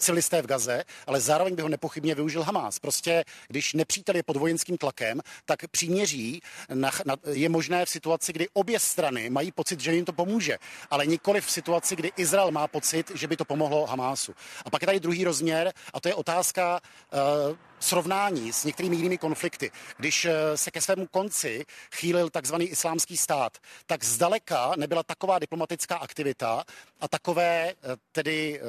civilisté 0.00 0.42
v 0.42 0.46
Gaze, 0.46 0.84
ale 1.06 1.20
zároveň 1.20 1.54
by 1.54 1.62
ho 1.62 1.68
nepochybně 1.68 2.14
využil 2.14 2.42
Hamás. 2.42 2.78
Prostě, 2.78 3.24
když 3.48 3.74
nepřítel 3.74 4.16
je 4.16 4.22
pod 4.22 4.36
vojenským 4.36 4.78
tlakem, 4.78 5.20
tak 5.44 5.68
příměří 5.70 6.40
na, 6.74 6.90
na, 7.06 7.16
je 7.32 7.48
možné 7.48 7.86
v 7.86 7.90
situaci, 7.90 8.32
kdy 8.32 8.48
obě 8.52 8.80
strany 8.80 9.30
mají 9.30 9.52
pocit, 9.52 9.80
že 9.80 9.94
jim 9.94 10.04
to 10.04 10.12
pomůže, 10.12 10.58
ale 10.90 11.06
nikoli 11.06 11.40
v 11.40 11.50
situaci, 11.50 11.96
kdy 11.96 12.12
Izrael 12.16 12.50
má 12.50 12.68
pocit, 12.68 13.10
že 13.14 13.26
by 13.26 13.36
to 13.36 13.44
pomohlo 13.44 13.86
Hamásu. 13.86 14.34
A 14.64 14.70
pak 14.70 14.82
je 14.82 14.86
tady 14.86 15.00
druhý 15.00 15.24
rozměr, 15.24 15.72
a 15.92 16.00
to 16.00 16.08
je 16.08 16.14
otázka 16.14 16.80
uh, 17.12 17.56
srovnání 17.80 18.52
s 18.52 18.64
některými 18.64 18.96
jinými 18.96 19.18
konflikty. 19.18 19.70
Když 19.96 20.24
eh, 20.24 20.56
se 20.56 20.70
ke 20.70 20.80
svému 20.80 21.06
konci 21.06 21.64
chýlil 21.94 22.30
takzvaný 22.30 22.64
islámský 22.64 23.16
stát, 23.16 23.58
tak 23.86 24.04
zdaleka 24.04 24.72
nebyla 24.76 25.02
taková 25.02 25.38
diplomatická 25.38 25.96
aktivita 25.96 26.64
a 27.00 27.08
takové 27.08 27.70
eh, 27.70 27.74
tedy 28.12 28.60
eh, 28.60 28.64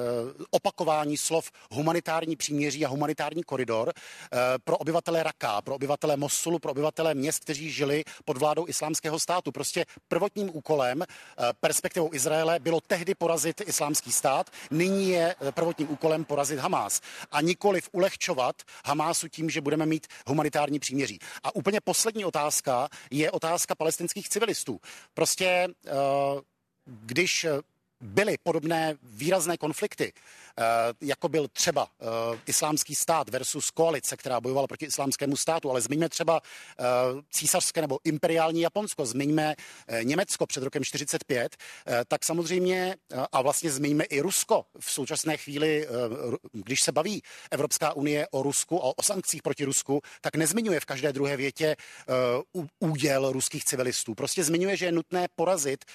opakování 0.50 1.18
slov 1.18 1.52
humanitární 1.72 2.36
příměří 2.36 2.86
a 2.86 2.90
humanitární 2.90 3.44
koridor 3.44 3.94
pro 4.64 4.78
obyvatele 4.78 5.24
Raka, 5.24 5.62
pro 5.62 5.76
obyvatele 5.76 6.18
Mosulu, 6.18 6.60
pro 6.60 6.72
obyvatele 6.72 7.16
měst, 7.16 7.40
kteří 7.40 7.72
žili 7.72 8.04
pod 8.26 8.38
vládou 8.38 8.68
islámského 8.68 9.20
státu. 9.20 9.52
Prostě 9.52 9.86
prvotním 10.08 10.50
úkolem, 10.54 11.04
perspektivou 11.60 12.14
Izraele, 12.14 12.60
bylo 12.60 12.82
tehdy 12.82 13.16
porazit 13.16 13.62
islámský 13.66 14.12
stát, 14.12 14.50
nyní 14.72 15.10
je 15.10 15.36
prvotním 15.52 15.92
úkolem 15.92 16.26
porazit 16.26 16.60
Hamás 16.60 17.02
a 17.32 17.42
nikoliv 17.42 17.90
ulehčovat 17.92 18.56
Hamás 18.86 19.01
Hamásu 19.02 19.28
tím, 19.28 19.50
že 19.50 19.62
budeme 19.62 19.86
mít 19.86 20.08
humanitární 20.28 20.80
příměří. 20.80 21.20
A 21.44 21.56
úplně 21.56 21.82
poslední 21.82 22.26
otázka 22.26 22.90
je 23.12 23.32
otázka 23.32 23.76
palestinských 23.76 24.30
civilistů. 24.30 24.80
Prostě 25.14 25.46
eh, 25.46 25.92
když 26.86 27.46
byly 28.02 28.38
podobné 28.44 28.96
výrazné 29.04 29.58
konflikty, 29.58 30.14
eh, 30.14 30.64
jako 31.02 31.30
byl 31.30 31.48
třeba 31.48 31.88
eh, 32.02 32.06
islámský 32.48 32.96
stát 32.96 33.30
versus 33.30 33.72
koalice, 33.72 34.18
která 34.18 34.42
bojovala 34.42 34.68
proti 34.68 34.86
islámskému 34.86 35.38
státu, 35.38 35.70
ale 35.70 35.82
zmiňme 35.82 36.10
třeba 36.10 36.42
eh, 36.42 36.84
císařské 37.32 37.82
nebo 37.82 38.00
imperiální 38.04 38.62
Japonsko, 38.62 39.06
zmiňme 39.06 39.56
Německo 40.04 40.46
před 40.46 40.64
rokem 40.64 40.84
45, 40.84 41.58
tak 42.08 42.26
samozřejmě 42.26 42.96
a 43.32 43.42
vlastně 43.42 43.72
zmiňme 43.72 44.04
i 44.04 44.20
Rusko. 44.20 44.66
V 44.80 44.92
současné 44.92 45.38
chvíli, 45.38 45.88
když 46.52 46.82
se 46.82 46.92
baví 46.92 47.22
Evropská 47.52 47.94
unie 47.94 48.28
o 48.32 48.44
Rusku 48.44 48.86
a 48.86 48.88
o 48.98 49.04
sankcích 49.04 49.42
proti 49.42 49.66
Rusku, 49.66 50.02
tak 50.22 50.36
nezmiňuje 50.36 50.80
v 50.80 50.86
každé 50.86 51.14
druhé 51.14 51.38
větě 51.38 51.76
úděl 52.80 53.32
ruských 53.32 53.66
civilistů. 53.66 54.16
Prostě 54.16 54.44
zmiňuje, 54.44 54.78
že 54.78 54.86
je 54.86 54.92
nutné 54.92 55.28
porazit, 55.36 55.86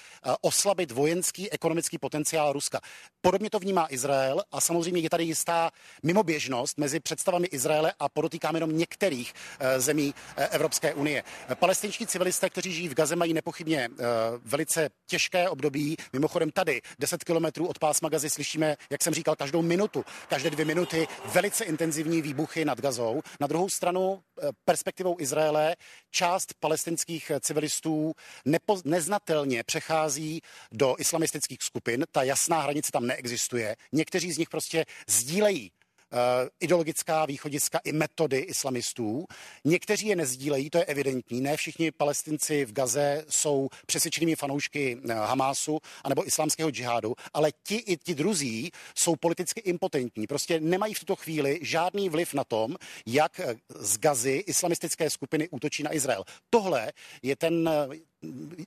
oslabit 0.41 0.91
vojenský, 0.91 1.51
ekonomický 1.51 1.96
ekonomický 1.97 2.07
potenciál 2.07 2.53
Ruska. 2.53 2.79
Podobně 3.21 3.49
to 3.49 3.59
vnímá 3.59 3.87
Izrael 3.89 4.43
a 4.51 4.61
samozřejmě 4.61 5.01
je 5.01 5.09
tady 5.09 5.23
jistá 5.23 5.71
mimoběžnost 6.03 6.77
mezi 6.77 6.99
představami 6.99 7.47
Izraele 7.47 7.93
a 7.99 8.09
podotýkám 8.09 8.55
jenom 8.55 8.77
některých 8.77 9.33
uh, 9.33 9.81
zemí 9.81 10.13
uh, 10.13 10.43
Evropské 10.51 10.93
unie. 10.93 11.23
Palestinští 11.55 12.07
civilisté, 12.07 12.49
kteří 12.49 12.73
žijí 12.73 12.89
v 12.89 12.93
Gaze, 12.93 13.15
mají 13.15 13.33
nepochybně 13.33 13.89
uh, 13.89 13.97
velice 14.45 14.89
těžké 15.07 15.49
období. 15.49 15.97
Mimochodem 16.13 16.51
tady 16.51 16.81
10 16.99 17.23
kilometrů 17.23 17.67
od 17.67 17.79
pásma 17.79 18.09
Gazy 18.09 18.29
slyšíme, 18.29 18.77
jak 18.89 19.03
jsem 19.03 19.13
říkal, 19.13 19.35
každou 19.35 19.61
minutu, 19.61 20.05
každé 20.29 20.49
dvě 20.49 20.65
minuty 20.65 21.07
velice 21.25 21.65
intenzivní 21.65 22.21
výbuchy 22.21 22.65
nad 22.65 22.81
Gazou. 22.81 23.21
Na 23.39 23.47
druhou 23.47 23.69
stranu 23.69 24.21
perspektivou 24.65 25.15
Izraele 25.19 25.75
část 26.11 26.53
palestinských 26.59 27.31
civilistů 27.41 28.13
nepo, 28.45 28.77
neznatelně 28.85 29.63
přechází 29.63 30.41
do 30.71 30.95
islamistických 30.99 31.63
skupin 31.63 31.86
skupin, 31.87 32.05
ta 32.11 32.23
jasná 32.23 32.61
hranice 32.61 32.91
tam 32.91 33.07
neexistuje. 33.07 33.75
Někteří 33.91 34.31
z 34.31 34.37
nich 34.37 34.49
prostě 34.49 34.85
sdílejí 35.07 35.71
uh, 35.71 36.17
ideologická 36.59 37.25
východiska 37.25 37.79
i 37.83 37.91
metody 37.91 38.37
islamistů. 38.37 39.25
Někteří 39.65 40.07
je 40.07 40.15
nezdílejí, 40.15 40.69
to 40.69 40.77
je 40.77 40.85
evidentní. 40.85 41.41
Ne 41.41 41.57
všichni 41.57 41.91
palestinci 41.91 42.65
v 42.65 42.73
Gaze 42.73 43.25
jsou 43.29 43.69
přesvědčenými 43.85 44.35
fanoušky 44.35 44.95
uh, 44.95 45.11
Hamásu 45.11 45.79
anebo 46.03 46.27
islámského 46.27 46.71
džihádu, 46.71 47.15
ale 47.33 47.51
ti 47.63 47.75
i 47.75 47.97
ti 47.97 48.15
druzí 48.15 48.71
jsou 48.95 49.15
politicky 49.15 49.59
impotentní. 49.59 50.27
Prostě 50.27 50.59
nemají 50.59 50.93
v 50.93 50.99
tuto 50.99 51.15
chvíli 51.15 51.59
žádný 51.61 52.09
vliv 52.09 52.33
na 52.33 52.43
tom, 52.43 52.75
jak 53.05 53.39
uh, 53.39 53.53
z 53.79 53.97
Gazy 53.97 54.43
islamistické 54.47 55.09
skupiny 55.09 55.49
útočí 55.49 55.83
na 55.83 55.95
Izrael. 55.95 56.23
Tohle 56.49 56.91
je 57.21 57.35
ten 57.35 57.69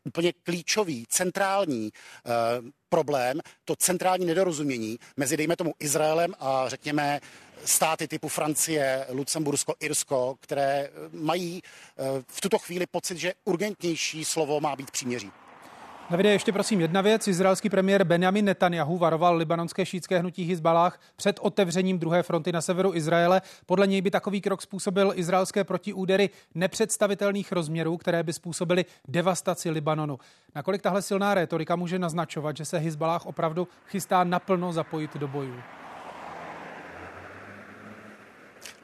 úplně 0.05 0.33
klíčový, 0.33 1.07
centrální 1.09 1.91
uh, 1.93 2.71
problém, 2.89 3.41
to 3.65 3.77
centrální 3.77 4.27
nedorozumění 4.27 4.99
mezi, 5.17 5.37
dejme 5.37 5.57
tomu, 5.57 5.75
Izraelem 5.79 6.35
a 6.39 6.69
řekněme 6.69 7.21
státy 7.65 8.09
typu 8.09 8.29
Francie, 8.29 9.07
Lucembursko, 9.11 9.75
Irsko, 9.81 10.37
které 10.41 10.89
eh, 10.89 10.91
mají 11.13 11.63
uh, 11.63 12.07
v 12.29 12.41
tuto 12.41 12.59
chvíli 12.59 12.87
pocit, 12.87 13.19
že 13.19 13.35
urgentnější 13.45 14.25
slovo 14.25 14.61
má 14.61 14.77
být 14.77 14.91
příměří. 14.91 15.31
Davide, 16.11 16.33
ještě 16.33 16.53
prosím 16.53 16.81
jedna 16.81 17.01
věc. 17.01 17.29
Izraelský 17.29 17.71
premiér 17.71 18.05
Benjamin 18.05 18.45
Netanyahu 18.45 18.99
varoval 18.99 19.37
libanonské 19.37 19.87
šítské 19.87 20.19
hnutí 20.19 20.45
Hizbalách 20.45 21.01
před 21.17 21.39
otevřením 21.43 21.99
druhé 21.99 22.23
fronty 22.23 22.53
na 22.53 22.61
severu 22.61 22.95
Izraele. 22.95 23.43
Podle 23.67 23.87
něj 23.87 24.01
by 24.01 24.11
takový 24.11 24.41
krok 24.41 24.63
způsobil 24.63 25.13
izraelské 25.15 25.65
protiúdery 25.65 26.31
nepředstavitelných 26.55 27.53
rozměrů, 27.53 27.97
které 27.97 28.23
by 28.23 28.33
způsobily 28.33 28.85
devastaci 29.09 29.71
Libanonu. 29.71 30.19
Nakolik 30.55 30.83
tahle 30.83 31.03
silná 31.03 31.35
rétorika 31.35 31.77
může 31.77 31.99
naznačovat, 31.99 32.57
že 32.57 32.65
se 32.65 32.79
Hizbalách 32.79 33.27
opravdu 33.27 33.69
chystá 33.87 34.25
naplno 34.25 34.73
zapojit 34.73 35.17
do 35.17 35.29
bojů? 35.29 35.55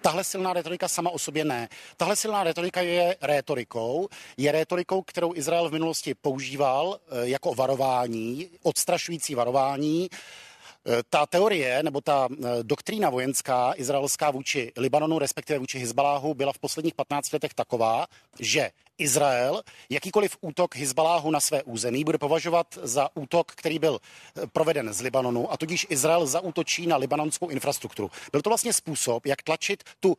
Tahle 0.06 0.24
silná 0.24 0.52
retorika 0.52 0.88
sama 0.88 1.10
o 1.10 1.18
sobě 1.18 1.44
ne. 1.44 1.68
Tahle 1.96 2.16
silná 2.16 2.44
retorika 2.44 2.80
je 2.80 3.16
rétorikou. 3.22 4.08
Je 4.36 4.52
rétorikou, 4.52 5.02
kterou 5.02 5.34
Izrael 5.34 5.68
v 5.68 5.72
minulosti 5.72 6.14
používal 6.14 6.98
eh, 7.00 7.28
jako 7.28 7.54
varování, 7.54 8.48
odstrašující 8.62 9.34
varování. 9.34 10.08
Eh, 10.10 11.02
ta 11.10 11.26
teorie 11.26 11.82
nebo 11.82 12.00
ta 12.00 12.28
eh, 12.30 12.46
doktrína 12.62 13.10
vojenská 13.10 13.72
izraelská 13.76 14.30
vůči 14.30 14.72
Libanonu, 14.76 15.18
respektive 15.18 15.58
vůči 15.58 15.78
Hezbaláhu, 15.78 16.34
byla 16.34 16.52
v 16.52 16.58
posledních 16.58 16.94
15 16.94 17.32
letech 17.32 17.54
taková, 17.54 18.06
že 18.40 18.70
Izrael 18.98 19.62
jakýkoliv 19.90 20.36
útok 20.40 20.76
Hezbaláhu 20.76 21.30
na 21.30 21.40
své 21.40 21.62
území 21.62 22.04
bude 22.04 22.18
považovat 22.18 22.78
za 22.82 23.08
útok, 23.14 23.52
který 23.52 23.78
byl 23.78 23.98
eh, 23.98 24.46
proveden 24.46 24.92
z 24.92 25.00
Libanonu 25.00 25.52
a 25.52 25.56
tudíž 25.56 25.86
Izrael 25.90 26.26
zaútočí 26.26 26.86
na 26.86 26.96
libanonskou 26.96 27.48
infrastrukturu. 27.48 28.10
Byl 28.32 28.42
to 28.42 28.50
vlastně 28.50 28.72
způsob, 28.72 29.26
jak 29.26 29.42
tlačit 29.42 29.84
tu 30.00 30.16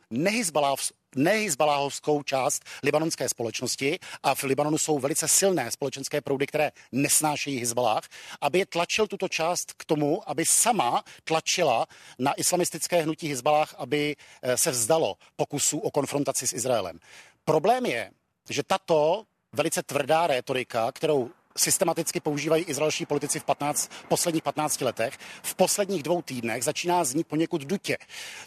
nehizbaláhovskou 1.16 2.24
část 2.24 2.64
libanonské 2.84 3.30
společnosti 3.30 4.00
a 4.24 4.36
v 4.36 4.44
Libanonu 4.44 4.78
jsou 4.78 5.00
velice 5.00 5.28
silné 5.28 5.72
společenské 5.72 6.22
proudy, 6.22 6.48
které 6.48 6.72
nesnášejí 6.92 7.60
Hizbalách, 7.60 8.04
aby 8.42 8.60
je 8.60 8.66
tlačil 8.66 9.08
tuto 9.08 9.30
část 9.30 9.74
k 9.74 9.86
tomu, 9.86 10.30
aby 10.30 10.46
sama 10.46 11.04
tlačila 11.24 11.88
na 12.20 12.34
islamistické 12.34 13.02
hnutí 13.02 13.28
Hizbalách, 13.28 13.76
aby 13.78 14.16
eh, 14.42 14.58
se 14.58 14.72
vzdalo 14.72 15.16
pokusů 15.36 15.80
o 15.80 15.92
konfrontaci 15.92 16.48
s 16.48 16.54
Izraelem. 16.54 17.00
Problém 17.46 17.86
je, 17.86 18.12
že 18.50 18.64
tato 18.64 19.24
velice 19.54 19.84
tvrdá 19.84 20.28
rétorika, 20.28 20.92
kterou 20.92 21.32
systematicky 21.58 22.20
používají 22.20 22.64
izraelští 22.64 23.06
politici 23.06 23.40
v 23.40 23.44
15, 23.44 23.92
posledních 24.08 24.44
15 24.44 24.82
letech, 24.82 25.18
v 25.44 25.56
posledních 25.56 26.04
dvou 26.04 26.22
týdnech 26.22 26.64
začíná 26.64 27.04
znít 27.04 27.28
poněkud 27.28 27.62
dutě. 27.62 27.98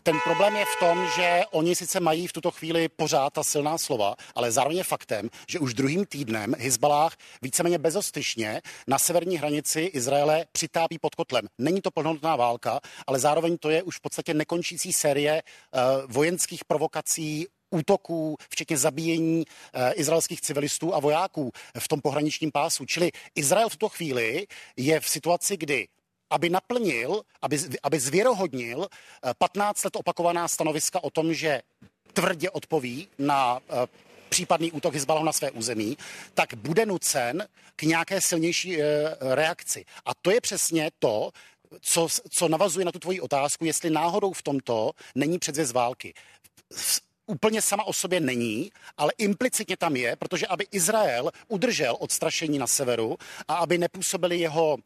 Ten 0.03 0.17
problém 0.25 0.57
je 0.57 0.65
v 0.65 0.81
tom, 0.81 1.07
že 1.17 1.41
oni 1.51 1.75
sice 1.75 2.01
mají 2.01 2.27
v 2.27 2.33
tuto 2.33 2.51
chvíli 2.51 2.89
pořád 2.89 3.33
ta 3.33 3.45
silná 3.45 3.79
slova, 3.79 4.15
ale 4.35 4.53
zároveň 4.53 4.79
je 4.79 4.85
faktem, 4.85 5.29
že 5.49 5.59
už 5.59 5.75
druhým 5.75 6.07
týdnem 6.07 6.55
Hezbalách 6.59 7.17
víceméně 7.43 7.79
bezostyšně 7.79 8.63
na 8.87 8.99
severní 8.99 9.37
hranici 9.37 9.81
Izraele 9.81 10.47
přitápí 10.53 10.99
pod 10.99 11.15
kotlem. 11.15 11.47
Není 11.59 11.81
to 11.81 11.91
plnohodnotná 11.91 12.37
válka, 12.37 12.81
ale 13.07 13.19
zároveň 13.19 13.59
to 13.59 13.71
je 13.71 13.83
už 13.83 13.97
v 13.97 14.01
podstatě 14.01 14.35
nekončící 14.35 14.93
série 14.93 15.43
uh, 15.43 15.81
vojenských 16.13 16.65
provokací 16.65 17.47
útoků, 17.71 18.37
včetně 18.51 18.77
zabíjení 18.77 19.45
e, 19.73 19.93
izraelských 19.93 20.41
civilistů 20.41 20.95
a 20.95 21.01
vojáků 21.01 21.53
v 21.79 21.89
tom 21.89 22.01
pohraničním 22.01 22.53
pásu. 22.53 22.85
Čili 22.85 23.11
Izrael 23.35 23.69
v 23.69 23.73
tuto 23.73 23.89
chvíli 23.89 24.47
je 24.77 25.01
v 25.01 25.09
situaci, 25.09 25.57
kdy 25.57 25.89
aby 26.31 26.51
naplnil, 26.51 27.23
aby, 27.43 27.59
aby 27.83 28.01
zvěrohodnil 28.01 28.89
15 29.39 29.85
eh, 29.85 29.87
let 29.87 29.97
opakovaná 29.97 30.49
stanoviska 30.49 31.05
o 31.05 31.11
tom, 31.11 31.35
že 31.35 31.63
tvrdě 32.13 32.51
odpoví 32.51 33.09
na 33.19 33.59
e, 33.59 33.87
případný 34.29 34.73
útok 34.73 34.95
Hezbalahu 34.95 35.27
na 35.27 35.33
své 35.33 35.51
území, 35.51 35.99
tak 36.35 36.55
bude 36.55 36.87
nucen 36.87 37.49
k 37.77 37.83
nějaké 37.83 38.21
silnější 38.21 38.79
reakci. 39.21 39.85
A 40.05 40.15
to 40.15 40.31
je 40.31 40.41
přesně 40.41 40.91
to, 40.99 41.31
co, 41.81 42.09
co 42.31 42.49
navazuje 42.49 42.85
na 42.85 42.93
tu 42.93 42.99
tvoji 42.99 43.21
otázku, 43.21 43.65
jestli 43.65 43.91
náhodou 43.91 44.33
v 44.33 44.43
tomto 44.43 44.91
není 45.15 45.39
předzvěst 45.39 45.73
války 45.73 46.15
úplně 47.31 47.63
sama 47.63 47.85
o 47.85 47.93
sobě 47.93 48.21
není, 48.21 48.73
ale 48.97 49.13
implicitně 49.19 49.77
tam 49.77 49.97
je, 49.97 50.17
protože 50.17 50.47
aby 50.47 50.67
Izrael 50.71 51.31
udržel 51.49 51.97
odstrašení 52.01 52.59
na 52.59 52.67
severu 52.67 53.17
a 53.49 53.55
aby 53.55 53.79
nepůsobili 53.79 54.39
jeho 54.39 54.77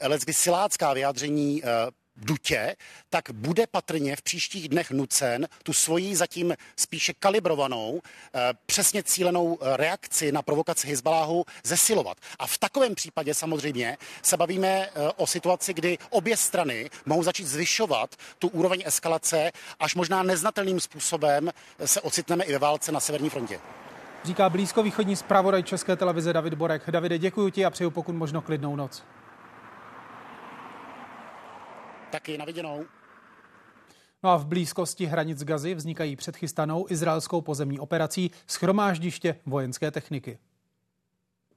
lecky 0.00 0.32
silácká 0.34 0.92
vyjádření 0.92 1.62
eh, 1.64 1.66
dutě, 2.16 2.76
tak 3.10 3.30
bude 3.32 3.66
patrně 3.66 4.16
v 4.16 4.22
příštích 4.22 4.68
dnech 4.68 4.90
nucen 4.90 5.48
tu 5.62 5.72
svoji 5.72 6.16
zatím 6.16 6.54
spíše 6.76 7.12
kalibrovanou, 7.18 8.00
eh, 8.34 8.40
přesně 8.66 9.02
cílenou 9.02 9.58
eh, 9.60 9.76
reakci 9.76 10.32
na 10.32 10.42
provokaci 10.42 10.88
Hezbaláhu 10.88 11.44
zesilovat. 11.64 12.18
A 12.38 12.46
v 12.46 12.58
takovém 12.58 12.94
případě 12.94 13.34
samozřejmě 13.34 13.98
se 14.22 14.36
bavíme 14.36 14.68
eh, 14.68 14.90
o 15.16 15.26
situaci, 15.26 15.74
kdy 15.74 15.98
obě 16.10 16.36
strany 16.36 16.90
mohou 17.06 17.22
začít 17.22 17.46
zvyšovat 17.46 18.16
tu 18.38 18.48
úroveň 18.48 18.82
eskalace, 18.86 19.52
až 19.80 19.94
možná 19.94 20.22
neznatelným 20.22 20.80
způsobem 20.80 21.50
se 21.84 22.00
ocitneme 22.00 22.44
i 22.44 22.52
ve 22.52 22.58
válce 22.58 22.92
na 22.92 23.00
severní 23.00 23.30
frontě. 23.30 23.60
Říká 24.24 24.50
blízkovýchodní 24.50 25.16
zpravodaj 25.16 25.62
České 25.62 25.96
televize 25.96 26.32
David 26.32 26.54
Borek. 26.54 26.90
Davide, 26.90 27.18
děkuji 27.18 27.50
ti 27.50 27.64
a 27.64 27.70
přeju 27.70 27.90
pokud 27.90 28.14
možno 28.14 28.42
klidnou 28.42 28.76
noc. 28.76 29.02
Taky 32.12 32.38
na 32.38 32.44
viděnou. 32.44 32.84
No 34.22 34.30
a 34.30 34.36
v 34.36 34.46
blízkosti 34.46 35.06
hranic 35.06 35.44
Gazy 35.44 35.74
vznikají 35.74 36.16
předchystanou 36.16 36.86
izraelskou 36.90 37.40
pozemní 37.40 37.78
operací 37.80 38.30
schromáždiště 38.46 39.36
vojenské 39.46 39.90
techniky. 39.90 40.38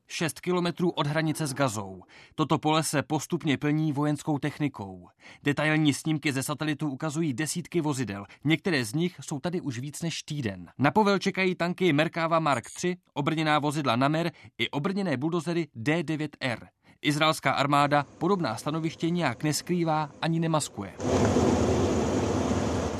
6 0.07 0.39
kilometrů 0.39 0.89
od 0.89 1.07
hranice 1.07 1.47
s 1.47 1.53
Gazou. 1.53 2.03
Toto 2.35 2.57
pole 2.57 2.83
se 2.83 3.03
postupně 3.03 3.57
plní 3.57 3.93
vojenskou 3.93 4.39
technikou. 4.39 5.09
Detailní 5.43 5.93
snímky 5.93 6.33
ze 6.33 6.43
satelitu 6.43 6.89
ukazují 6.89 7.33
desítky 7.33 7.81
vozidel. 7.81 8.25
Některé 8.43 8.85
z 8.85 8.93
nich 8.93 9.15
jsou 9.21 9.39
tady 9.39 9.61
už 9.61 9.79
víc 9.79 10.01
než 10.01 10.23
týden. 10.23 10.71
Na 10.77 10.91
povel 10.91 11.19
čekají 11.19 11.55
tanky 11.55 11.93
Merkava 11.93 12.39
Mark 12.39 12.65
III, 12.83 12.97
obrněná 13.13 13.59
vozidla 13.59 13.95
Namer 13.95 14.31
i 14.57 14.69
obrněné 14.69 15.17
buldozery 15.17 15.67
D9R. 15.75 16.67
Izraelská 17.01 17.51
armáda 17.51 18.05
podobná 18.17 18.55
stanoviště 18.55 19.09
nijak 19.09 19.43
neskrývá 19.43 20.09
ani 20.21 20.39
nemaskuje. 20.39 20.93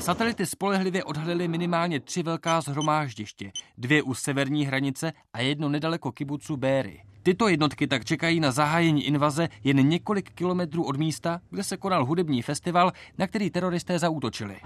Satelity 0.00 0.46
spolehlivě 0.46 1.04
odhalily 1.04 1.48
minimálně 1.48 2.00
tři 2.00 2.22
velká 2.22 2.60
zhromáždiště, 2.60 3.52
dvě 3.78 4.02
u 4.02 4.14
severní 4.14 4.66
hranice 4.66 5.12
a 5.32 5.40
jedno 5.40 5.68
nedaleko 5.68 6.12
kibucu 6.12 6.56
Béry. 6.56 7.02
Tyto 7.22 7.48
jednotky 7.48 7.86
tak 7.86 8.04
čekají 8.04 8.40
na 8.40 8.50
zahájení 8.50 9.06
invaze 9.06 9.48
jen 9.64 9.88
několik 9.88 10.30
kilometrů 10.30 10.84
od 10.84 10.96
místa, 10.96 11.40
kde 11.50 11.64
se 11.64 11.76
konal 11.76 12.04
hudební 12.04 12.42
festival, 12.42 12.92
na 13.18 13.26
který 13.26 13.50
teroristé 13.50 13.98
zaútočili. 13.98 14.56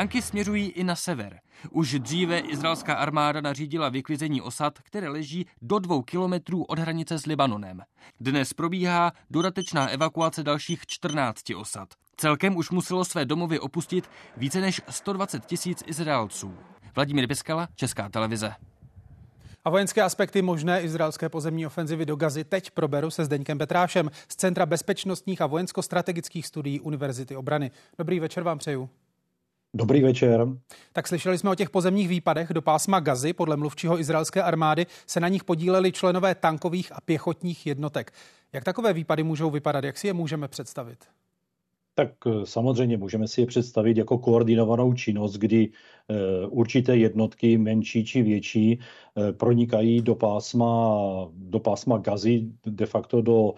Tanky 0.00 0.22
směřují 0.22 0.68
i 0.68 0.84
na 0.84 0.96
sever. 0.96 1.40
Už 1.70 1.98
dříve 1.98 2.38
izraelská 2.38 2.94
armáda 2.94 3.40
nařídila 3.40 3.88
vyklizení 3.88 4.42
osad, 4.42 4.78
které 4.78 5.08
leží 5.08 5.46
do 5.62 5.78
dvou 5.78 6.02
kilometrů 6.02 6.64
od 6.64 6.78
hranice 6.78 7.18
s 7.18 7.26
Libanonem. 7.26 7.80
Dnes 8.20 8.52
probíhá 8.52 9.12
dodatečná 9.30 9.88
evakuace 9.88 10.42
dalších 10.42 10.86
14 10.86 11.42
osad. 11.56 11.88
Celkem 12.16 12.56
už 12.56 12.70
muselo 12.70 13.04
své 13.04 13.24
domovy 13.24 13.60
opustit 13.60 14.10
více 14.36 14.60
než 14.60 14.80
120 14.88 15.46
tisíc 15.46 15.82
Izraelců. 15.86 16.54
Vladimír 16.96 17.26
Biskala, 17.26 17.68
Česká 17.74 18.08
televize. 18.08 18.54
A 19.64 19.70
vojenské 19.70 20.02
aspekty 20.02 20.42
možné 20.42 20.82
izraelské 20.82 21.28
pozemní 21.28 21.66
ofenzivy 21.66 22.06
do 22.06 22.16
Gazy 22.16 22.44
teď 22.44 22.70
proberu 22.70 23.10
se 23.10 23.24
Zdeňkem 23.24 23.58
Petrášem 23.58 24.10
z 24.28 24.36
Centra 24.36 24.66
bezpečnostních 24.66 25.40
a 25.40 25.46
vojensko-strategických 25.46 26.46
studií 26.46 26.80
Univerzity 26.80 27.36
obrany. 27.36 27.70
Dobrý 27.98 28.20
večer 28.20 28.42
vám 28.42 28.58
přeju. 28.58 28.90
Dobrý 29.74 30.02
večer. 30.02 30.46
Tak 30.92 31.08
slyšeli 31.08 31.38
jsme 31.38 31.50
o 31.50 31.54
těch 31.54 31.70
pozemních 31.70 32.08
výpadech 32.08 32.52
do 32.52 32.62
pásma 32.62 33.00
Gazy. 33.00 33.32
Podle 33.32 33.56
mluvčího 33.56 34.00
izraelské 34.00 34.42
armády 34.42 34.86
se 35.06 35.20
na 35.20 35.28
nich 35.28 35.44
podíleli 35.44 35.92
členové 35.92 36.34
tankových 36.34 36.92
a 36.92 37.00
pěchotních 37.00 37.66
jednotek. 37.66 38.12
Jak 38.52 38.64
takové 38.64 38.92
výpady 38.92 39.22
můžou 39.22 39.50
vypadat? 39.50 39.84
Jak 39.84 39.98
si 39.98 40.06
je 40.06 40.12
můžeme 40.12 40.48
představit? 40.48 41.04
Tak 41.94 42.12
eh, 42.26 42.46
samozřejmě 42.46 42.96
můžeme 42.96 43.28
si 43.28 43.40
je 43.40 43.46
představit 43.46 43.96
jako 43.96 44.18
koordinovanou 44.18 44.94
činnost, 44.94 45.36
kdy 45.36 45.70
eh, 46.08 46.46
určité 46.46 46.96
jednotky, 46.96 47.58
menší 47.58 48.04
či 48.04 48.22
větší, 48.22 48.78
eh, 48.78 49.32
pronikají 49.32 50.02
do 50.02 50.14
pásma, 50.14 50.98
do 51.34 51.60
pásma 51.60 51.98
Gazy, 51.98 52.46
de 52.66 52.86
facto 52.86 53.22
do 53.22 53.54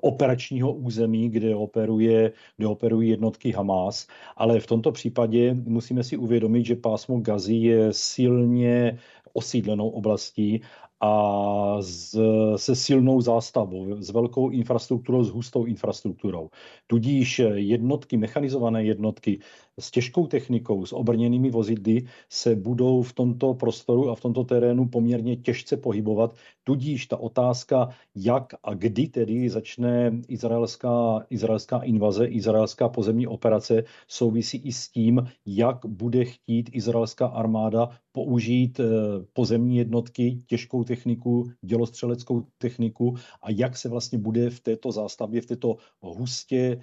operačního 0.00 0.72
území, 0.72 1.28
kde, 1.28 1.56
operuje, 1.56 2.32
kde 2.56 2.66
operují 2.66 3.10
jednotky 3.10 3.52
Hamas. 3.52 4.06
Ale 4.36 4.60
v 4.60 4.66
tomto 4.66 4.92
případě 4.92 5.54
musíme 5.54 6.04
si 6.04 6.16
uvědomit, 6.16 6.66
že 6.66 6.76
pásmo 6.76 7.20
Gazy 7.20 7.54
je 7.54 7.92
silně 7.92 8.98
osídlenou 9.32 9.88
oblastí 9.88 10.60
a 11.00 11.76
s, 11.80 12.18
se 12.56 12.76
silnou 12.76 13.20
zástavou, 13.20 14.02
s 14.02 14.10
velkou 14.10 14.50
infrastrukturou, 14.50 15.24
s 15.24 15.30
hustou 15.30 15.64
infrastrukturou. 15.64 16.50
Tudíž 16.86 17.38
jednotky, 17.54 18.16
mechanizované 18.16 18.84
jednotky 18.84 19.40
s 19.80 19.90
těžkou 19.90 20.26
technikou, 20.26 20.86
s 20.86 20.92
obrněnými 20.92 21.50
vozidly 21.50 22.02
se 22.28 22.54
budou 22.54 23.02
v 23.02 23.12
tomto 23.12 23.54
prostoru 23.54 24.10
a 24.10 24.14
v 24.14 24.20
tomto 24.20 24.44
terénu 24.44 24.88
poměrně 24.88 25.36
těžce 25.36 25.76
pohybovat. 25.76 26.34
Tudíž 26.64 27.06
ta 27.06 27.16
otázka, 27.16 27.88
jak 28.14 28.54
a 28.62 28.74
kdy 28.74 29.06
tedy 29.08 29.48
začne 29.48 30.12
izraelská, 30.28 31.26
izraelská 31.30 31.78
invaze, 31.78 32.26
izraelská 32.26 32.88
pozemní 32.88 33.26
operace, 33.26 33.84
souvisí 34.08 34.58
i 34.58 34.72
s 34.72 34.88
tím, 34.88 35.28
jak 35.46 35.86
bude 35.86 36.24
chtít 36.24 36.70
izraelská 36.72 37.26
armáda 37.26 37.88
použít 38.12 38.80
eh, 38.80 38.84
pozemní 39.32 39.76
jednotky, 39.76 40.42
těžkou 40.46 40.84
techniku, 40.84 41.50
dělostřeleckou 41.62 42.46
techniku 42.58 43.14
a 43.42 43.50
jak 43.50 43.76
se 43.76 43.88
vlastně 43.88 44.18
bude 44.18 44.50
v 44.50 44.60
této 44.60 44.92
zástavbě, 44.92 45.40
v 45.40 45.46
této 45.46 45.76
hustě 46.00 46.80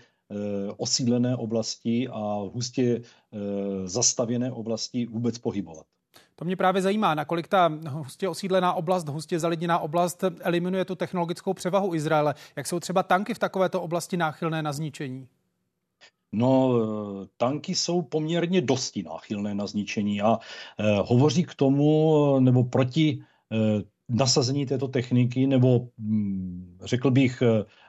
osídlené 0.78 1.36
oblasti 1.36 2.08
a 2.08 2.50
hustě 2.54 3.02
eh, 3.02 3.38
zastavěné 3.88 4.52
oblasti 4.52 5.06
vůbec 5.06 5.38
pohybovat. 5.38 5.86
To 6.36 6.46
mě 6.46 6.56
právě 6.56 6.82
zajímá, 6.82 7.16
nakolik 7.16 7.48
ta 7.48 7.72
hustě 7.90 8.30
osídlená 8.30 8.74
oblast, 8.74 9.10
hustě 9.10 9.40
zalidněná 9.40 9.80
oblast 9.80 10.24
eliminuje 10.40 10.86
tu 10.86 10.96
technologickou 10.96 11.54
převahu 11.54 11.96
Izraele. 11.96 12.36
Jak 12.56 12.68
jsou 12.68 12.80
třeba 12.80 13.04
tanky 13.04 13.34
v 13.34 13.40
takovéto 13.40 13.82
oblasti 13.82 14.18
náchylné 14.18 14.62
na 14.62 14.74
zničení? 14.74 15.28
No, 16.32 16.74
tanky 17.38 17.76
jsou 17.76 18.02
poměrně 18.02 18.62
dosti 18.62 19.04
náchylné 19.04 19.56
na 19.56 19.68
zničení 19.68 20.22
a 20.22 20.38
eh, 20.38 20.84
hovoří 21.06 21.44
k 21.44 21.56
tomu 21.56 22.40
nebo 22.40 22.64
proti 22.64 23.20
eh, 23.52 23.84
nasazení 24.10 24.66
této 24.66 24.88
techniky 24.88 25.48
nebo 25.48 25.88
hm, 26.00 26.78
řekl 26.84 27.12
bych 27.12 27.44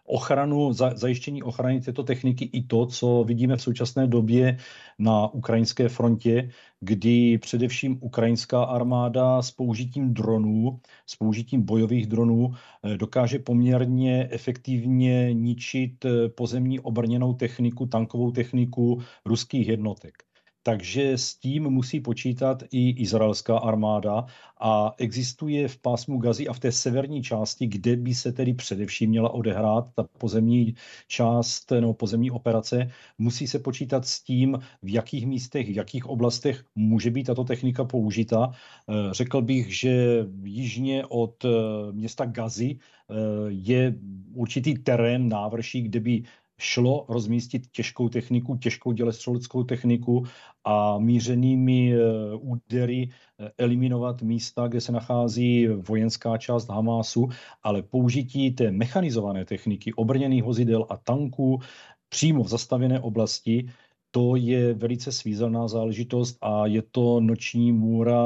ochranu, 0.08 0.72
za, 0.72 0.92
zajištění 0.96 1.42
ochrany 1.42 1.80
této 1.80 2.02
techniky 2.02 2.44
i 2.52 2.62
to, 2.62 2.86
co 2.86 3.24
vidíme 3.24 3.56
v 3.56 3.62
současné 3.62 4.06
době 4.06 4.58
na 4.98 5.34
ukrajinské 5.34 5.88
frontě, 5.88 6.50
kdy 6.80 7.38
především 7.38 7.98
ukrajinská 8.00 8.64
armáda 8.64 9.42
s 9.42 9.50
použitím 9.50 10.14
dronů, 10.14 10.80
s 11.06 11.16
použitím 11.16 11.62
bojových 11.62 12.06
dronů 12.06 12.50
eh, 12.82 12.96
dokáže 12.96 13.38
poměrně 13.38 14.28
efektivně 14.30 15.34
ničit 15.34 16.04
eh, 16.04 16.28
pozemní 16.28 16.80
obrněnou 16.80 17.34
techniku, 17.34 17.86
tankovou 17.86 18.30
techniku 18.30 19.02
ruských 19.24 19.68
jednotek 19.68 20.27
takže 20.62 21.18
s 21.18 21.34
tím 21.34 21.70
musí 21.70 22.00
počítat 22.00 22.62
i 22.70 22.90
izraelská 22.90 23.58
armáda 23.58 24.26
a 24.60 24.94
existuje 24.98 25.68
v 25.68 25.78
pásmu 25.78 26.18
Gazy 26.18 26.48
a 26.48 26.52
v 26.52 26.60
té 26.60 26.72
severní 26.72 27.22
části, 27.22 27.66
kde 27.66 27.96
by 27.96 28.14
se 28.14 28.32
tedy 28.32 28.54
především 28.54 29.10
měla 29.10 29.30
odehrát 29.30 29.88
ta 29.94 30.02
pozemní 30.18 30.74
část 31.08 31.70
nebo 31.70 31.94
pozemní 31.94 32.30
operace, 32.30 32.90
musí 33.18 33.46
se 33.46 33.58
počítat 33.58 34.06
s 34.06 34.22
tím, 34.22 34.58
v 34.82 34.92
jakých 34.92 35.26
místech, 35.26 35.68
v 35.68 35.76
jakých 35.76 36.06
oblastech 36.06 36.64
může 36.74 37.10
být 37.10 37.24
tato 37.24 37.44
technika 37.44 37.84
použita. 37.84 38.50
Eh, 38.52 38.92
řekl 39.12 39.42
bych, 39.42 39.78
že 39.78 40.26
jižně 40.42 41.06
od 41.06 41.44
eh, 41.44 41.48
města 41.92 42.24
Gazy 42.26 42.78
eh, 42.78 43.14
je 43.48 43.94
určitý 44.34 44.78
terén 44.78 45.28
návrší, 45.28 45.82
kde 45.82 46.00
by 46.00 46.22
šlo 46.58 47.06
rozmístit 47.08 47.66
těžkou 47.66 48.08
techniku, 48.08 48.56
těžkou 48.56 48.92
dělestřeleckou 48.92 49.64
techniku 49.64 50.26
a 50.64 50.98
mířenými 50.98 51.94
eh, 51.94 51.98
údery 52.34 53.10
eh, 53.10 53.50
eliminovat 53.58 54.22
místa, 54.22 54.68
kde 54.68 54.80
se 54.80 54.92
nachází 54.92 55.66
vojenská 55.66 56.38
část 56.38 56.68
Hamásu, 56.68 57.28
ale 57.62 57.82
použití 57.82 58.50
té 58.50 58.70
mechanizované 58.70 59.44
techniky, 59.44 59.92
obrněných 59.92 60.42
vozidel 60.42 60.86
a 60.90 60.96
tanků 60.96 61.60
přímo 62.08 62.44
v 62.44 62.48
zastavěné 62.48 63.00
oblasti 63.00 63.68
to 64.10 64.36
je 64.36 64.74
velice 64.74 65.12
svízelná 65.12 65.68
záležitost 65.68 66.38
a 66.40 66.66
je 66.66 66.82
to 66.82 67.20
noční 67.20 67.72
můra 67.72 68.22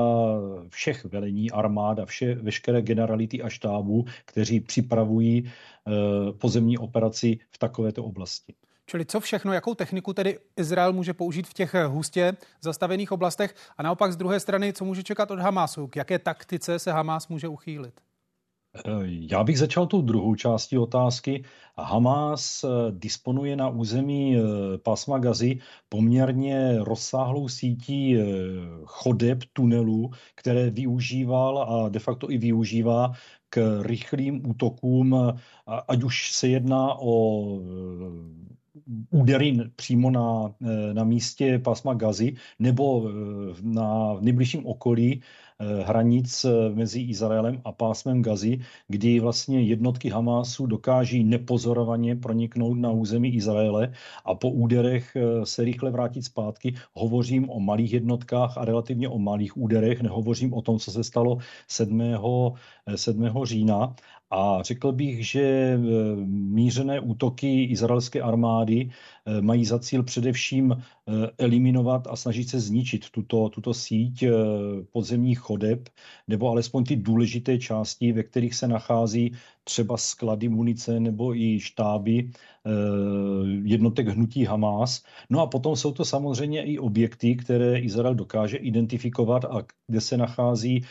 všech 0.68 1.04
velení 1.04 1.50
armáda, 1.50 2.06
vše, 2.06 2.34
veškeré 2.34 2.82
generality 2.82 3.42
a 3.42 3.48
štábů, 3.48 4.04
kteří 4.24 4.60
připravují 4.60 5.44
eh, 5.46 5.92
pozemní 6.32 6.78
operaci 6.78 7.38
v 7.50 7.58
takovéto 7.58 8.04
oblasti. 8.04 8.54
Čili 8.86 9.06
co 9.06 9.20
všechno, 9.20 9.52
jakou 9.52 9.74
techniku 9.74 10.12
tedy 10.12 10.38
Izrael 10.56 10.92
může 10.92 11.14
použít 11.14 11.46
v 11.46 11.54
těch 11.54 11.74
hustě 11.74 12.36
zastavených 12.60 13.12
oblastech 13.12 13.54
a 13.78 13.82
naopak 13.82 14.12
z 14.12 14.16
druhé 14.16 14.40
strany, 14.40 14.72
co 14.72 14.84
může 14.84 15.02
čekat 15.02 15.30
od 15.30 15.38
Hamásu, 15.38 15.86
k 15.86 15.96
jaké 15.96 16.18
taktice 16.18 16.78
se 16.78 16.92
Hamás 16.92 17.28
může 17.28 17.48
uchýlit? 17.48 18.00
Já 19.04 19.44
bych 19.44 19.58
začal 19.58 19.87
tou 19.87 20.02
druhou 20.02 20.35
částí 20.35 20.78
otázky. 20.78 21.44
Hamas 21.78 22.64
eh, 22.64 22.68
disponuje 22.90 23.56
na 23.56 23.68
území 23.68 24.37
eh, 24.37 24.40
pásma 24.78 25.18
Gazy 25.18 25.58
poměrně 25.88 26.78
rozsáhlou 26.78 27.48
sítí 27.48 28.16
eh, 28.16 28.24
chodeb, 28.85 29.38
tunelů, 29.52 30.11
které 30.35 30.70
využíval 30.70 31.58
a 31.58 31.88
de 31.88 31.98
facto 31.98 32.30
i 32.30 32.38
využívá 32.38 33.12
k 33.50 33.82
rychlým 33.82 34.50
útokům, 34.50 35.16
ať 35.88 36.02
už 36.02 36.32
se 36.32 36.48
jedná 36.48 36.94
o 37.00 37.42
údery 39.11 39.58
přímo 39.76 40.11
na, 40.11 40.54
na 40.92 41.04
místě 41.04 41.58
pásma 41.58 41.94
Gazy 41.94 42.35
nebo 42.58 43.11
na 43.62 44.16
nejbližším 44.20 44.66
okolí 44.66 45.22
Eh, 45.51 45.51
hranic 45.85 46.44
eh, 46.44 46.75
mezi 46.75 47.01
Izraelem 47.01 47.61
a 47.64 47.72
pásmem 47.72 48.22
Gazy, 48.22 48.59
kdy 48.88 49.20
vlastně 49.20 49.62
jednotky 49.62 50.09
Hamásu 50.09 50.66
dokáží 50.66 51.25
nepozorovaně 51.25 52.16
proniknout 52.16 52.75
na 52.75 52.90
území 52.90 53.35
Izraele 53.35 53.92
a 54.25 54.35
po 54.35 54.51
úderech 54.51 55.16
eh, 55.16 55.46
se 55.46 55.64
rychle 55.64 55.90
vrátit 55.90 56.22
zpátky. 56.22 56.75
Hovořím 56.94 57.51
o 57.51 57.61
malých 57.61 57.92
jednotkách 57.92 58.59
a 58.59 58.64
relativně 58.64 59.09
o 59.09 59.18
malých 59.18 59.57
úderech, 59.57 60.03
nehovořím 60.03 60.55
o 60.55 60.62
tom, 60.62 60.79
co 60.79 60.90
se 60.90 61.05
stalo 61.05 61.38
7. 61.68 62.03
7. 62.96 63.31
října. 63.44 63.94
A 64.34 64.62
řekl 64.62 64.92
bych, 64.92 65.26
že 65.26 65.78
mířené 66.26 67.00
útoky 67.00 67.64
izraelské 67.64 68.20
armády 68.20 68.90
mají 69.40 69.64
za 69.64 69.78
cíl 69.78 70.02
především 70.02 70.82
eliminovat 71.38 72.06
a 72.10 72.16
snažit 72.16 72.48
se 72.48 72.60
zničit 72.60 73.10
tuto, 73.10 73.48
tuto 73.48 73.74
síť 73.74 74.24
podzemních 74.92 75.38
chodeb, 75.38 75.88
nebo 76.28 76.48
alespoň 76.48 76.84
ty 76.84 76.96
důležité 76.96 77.58
části, 77.58 78.12
ve 78.12 78.22
kterých 78.22 78.54
se 78.54 78.68
nachází 78.68 79.32
třeba 79.64 79.96
sklady 79.96 80.48
munice 80.48 81.00
nebo 81.00 81.36
i 81.36 81.60
štáby 81.60 82.30
jednotek 83.62 84.08
hnutí 84.08 84.44
Hamas. 84.44 85.02
No 85.30 85.40
a 85.40 85.46
potom 85.46 85.76
jsou 85.76 85.92
to 85.92 86.04
samozřejmě 86.04 86.62
i 86.64 86.78
objekty, 86.78 87.36
které 87.36 87.78
Izrael 87.78 88.14
dokáže 88.14 88.56
identifikovat 88.56 89.44
a 89.44 89.62
kde 89.86 90.00
se 90.00 90.16
nachází 90.16 90.84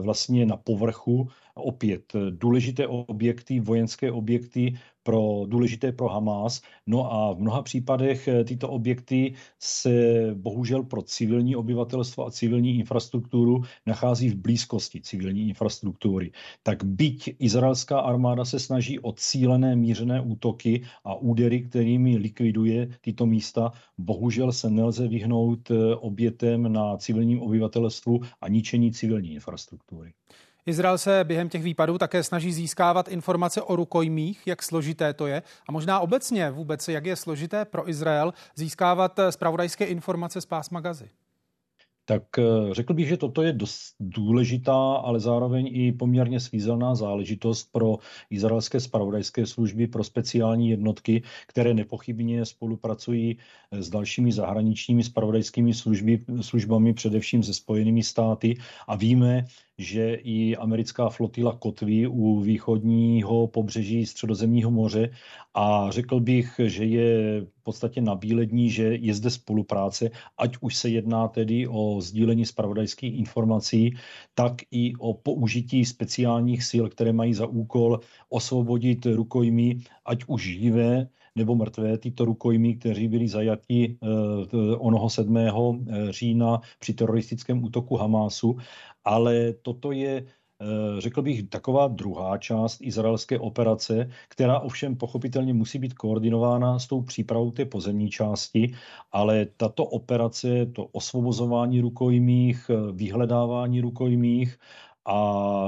vlastně 0.00 0.46
na 0.46 0.56
povrchu 0.56 1.28
opět 1.54 2.12
důležité 2.30 2.86
objekty, 2.86 3.60
vojenské 3.60 4.12
objekty 4.12 4.74
pro, 5.02 5.42
důležité 5.46 5.92
pro 5.92 6.08
Hamas. 6.08 6.62
No 6.86 7.12
a 7.12 7.34
v 7.34 7.40
mnoha 7.40 7.62
případech 7.62 8.28
eh, 8.28 8.44
tyto 8.44 8.68
objekty 8.68 9.34
se 9.58 9.90
bohužel 10.34 10.82
pro 10.82 11.02
civilní 11.02 11.56
obyvatelstvo 11.56 12.26
a 12.26 12.30
civilní 12.30 12.78
infrastrukturu 12.78 13.62
nachází 13.86 14.28
v 14.28 14.36
blízkosti 14.36 15.00
civilní 15.00 15.48
infrastruktury. 15.48 16.32
Tak 16.62 16.84
byť 16.84 17.36
izraelská 17.38 18.00
armáda 18.00 18.44
se 18.44 18.58
snaží 18.58 19.00
o 19.00 19.12
cílené 19.12 19.76
mířené 19.76 20.20
útoky 20.20 20.82
a 21.04 21.14
údery, 21.14 21.60
kterými 21.60 22.16
likviduje 22.16 22.88
tyto 23.00 23.26
místa, 23.26 23.72
bohužel 23.98 24.52
se 24.52 24.70
nelze 24.70 25.08
vyhnout 25.08 25.70
eh, 25.70 25.94
obětem 25.94 26.72
na 26.72 26.96
civilním 26.96 27.42
obyvatelstvu 27.42 28.20
a 28.40 28.48
ničení 28.48 28.92
civilní 28.92 29.34
infrastruktury. 29.34 30.12
Izrael 30.66 30.98
se 30.98 31.24
během 31.24 31.48
těch 31.48 31.62
výpadů 31.62 31.98
také 31.98 32.22
snaží 32.22 32.52
získávat 32.52 33.08
informace 33.08 33.62
o 33.62 33.76
rukojmích, 33.76 34.46
jak 34.46 34.62
složité 34.62 35.14
to 35.14 35.26
je 35.26 35.42
a 35.68 35.72
možná 35.72 36.00
obecně 36.00 36.50
vůbec, 36.50 36.88
jak 36.88 37.06
je 37.06 37.16
složité 37.16 37.64
pro 37.64 37.88
Izrael 37.88 38.34
získávat 38.54 39.20
spravodajské 39.30 39.84
informace 39.84 40.40
z 40.40 40.46
pásma 40.46 40.80
Gazy. 40.80 41.10
Tak 42.04 42.38
eh, 42.38 42.44
řekl 42.74 42.94
bych, 42.94 43.08
že 43.08 43.16
toto 43.16 43.42
je 43.42 43.52
dost 43.52 43.94
důležitá, 44.00 44.94
ale 44.94 45.20
zároveň 45.20 45.70
i 45.72 45.92
poměrně 45.92 46.40
svízelná 46.40 46.94
záležitost 46.94 47.68
pro 47.72 47.98
izraelské 48.30 48.80
spravodajské 48.80 49.46
služby, 49.46 49.86
pro 49.86 50.04
speciální 50.04 50.70
jednotky, 50.70 51.22
které 51.46 51.74
nepochybně 51.74 52.44
spolupracují 52.46 53.38
eh, 53.38 53.82
s 53.82 53.90
dalšími 53.90 54.32
zahraničními 54.32 55.04
spravodajskými 55.04 55.74
služby, 55.74 56.24
službami, 56.40 56.94
především 56.94 57.42
se 57.42 57.54
Spojenými 57.54 58.02
státy. 58.02 58.54
A 58.88 58.96
víme, 58.96 59.44
že 59.82 60.14
i 60.14 60.56
americká 60.56 61.08
flotila 61.08 61.56
kotví 61.56 62.06
u 62.06 62.40
východního 62.40 63.46
pobřeží 63.46 64.06
Středozemního 64.06 64.70
moře 64.70 65.10
a 65.54 65.90
řekl 65.90 66.20
bych, 66.20 66.60
že 66.64 66.84
je 66.84 67.40
v 67.40 67.62
podstatě 67.62 68.00
nabílední, 68.00 68.70
že 68.70 68.82
je 68.82 69.14
zde 69.14 69.30
spolupráce, 69.30 70.10
ať 70.38 70.56
už 70.60 70.76
se 70.76 70.88
jedná 70.88 71.28
tedy 71.28 71.68
o 71.68 72.00
sdílení 72.00 72.46
spravodajských 72.46 73.18
informací, 73.18 73.96
tak 74.34 74.52
i 74.70 74.92
o 74.98 75.14
použití 75.14 75.84
speciálních 75.84 76.64
sil, 76.70 76.84
které 76.88 77.12
mají 77.12 77.34
za 77.34 77.46
úkol 77.46 78.00
osvobodit 78.28 79.06
rukojmí, 79.06 79.84
ať 80.04 80.24
už 80.26 80.42
živé, 80.42 81.08
nebo 81.36 81.54
mrtvé 81.54 81.98
tyto 81.98 82.24
rukojmí, 82.24 82.76
kteří 82.76 83.08
byli 83.08 83.28
zajati 83.28 83.96
eh, 84.02 84.76
onoho 84.76 85.10
7. 85.10 85.36
Eh, 85.36 85.50
října 86.10 86.60
při 86.78 86.94
teroristickém 86.94 87.64
útoku 87.64 87.96
Hamásu. 87.96 88.56
Ale 89.04 89.52
toto 89.52 89.92
je 89.92 90.24
eh, 90.26 91.00
řekl 91.00 91.22
bych, 91.22 91.48
taková 91.48 91.88
druhá 91.88 92.38
část 92.38 92.80
izraelské 92.80 93.38
operace, 93.38 94.10
která 94.28 94.60
ovšem 94.60 94.96
pochopitelně 94.96 95.54
musí 95.54 95.78
být 95.78 95.94
koordinována 95.94 96.78
s 96.78 96.86
tou 96.86 97.02
přípravou 97.02 97.50
té 97.50 97.64
pozemní 97.64 98.10
části, 98.10 98.72
ale 99.12 99.46
tato 99.56 99.84
operace, 99.84 100.66
to 100.66 100.84
osvobozování 100.84 101.80
rukojmích, 101.80 102.70
vyhledávání 102.92 103.80
rukojmích 103.80 104.58
a 105.04 105.16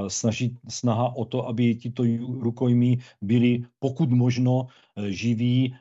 snažit, 0.07 0.53
snaha 0.69 1.15
o 1.15 1.25
to, 1.25 1.47
aby 1.47 1.75
tito 1.75 2.03
rukojmí 2.39 2.99
byli 3.21 3.63
pokud 3.79 4.09
možno 4.09 4.67
eh, 4.67 5.11
živí, 5.11 5.75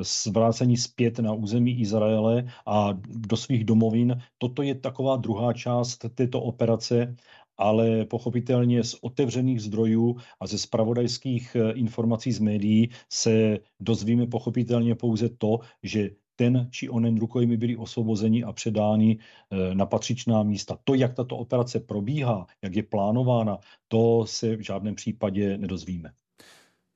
zvrácení 0.00 0.74
eh, 0.74 0.78
zpět 0.78 1.18
na 1.18 1.32
území 1.32 1.80
Izraele 1.80 2.46
a 2.66 2.98
do 3.08 3.36
svých 3.36 3.64
domovin. 3.64 4.22
Toto 4.38 4.62
je 4.62 4.74
taková 4.74 5.16
druhá 5.16 5.52
část 5.52 6.04
této 6.14 6.40
operace, 6.42 7.16
ale 7.60 8.04
pochopitelně 8.04 8.84
z 8.84 8.96
otevřených 9.00 9.62
zdrojů 9.62 10.16
a 10.40 10.46
ze 10.46 10.58
spravodajských 10.58 11.56
eh, 11.56 11.72
informací 11.72 12.32
z 12.32 12.38
médií 12.38 12.88
se 13.12 13.58
dozvíme 13.80 14.26
pochopitelně 14.26 14.94
pouze 14.94 15.28
to, 15.28 15.60
že 15.82 16.10
ten 16.40 16.68
či 16.70 16.88
onen 16.88 17.18
rukojmi 17.18 17.56
byli 17.56 17.76
osvobozeni 17.76 18.44
a 18.44 18.52
předáni 18.52 19.18
na 19.74 19.86
patřičná 19.86 20.42
místa. 20.42 20.78
To, 20.84 20.94
jak 20.94 21.14
tato 21.14 21.36
operace 21.36 21.80
probíhá, 21.80 22.46
jak 22.62 22.76
je 22.76 22.82
plánována, 22.82 23.58
to 23.88 24.24
se 24.26 24.56
v 24.56 24.60
žádném 24.60 24.94
případě 24.94 25.58
nedozvíme. 25.58 26.12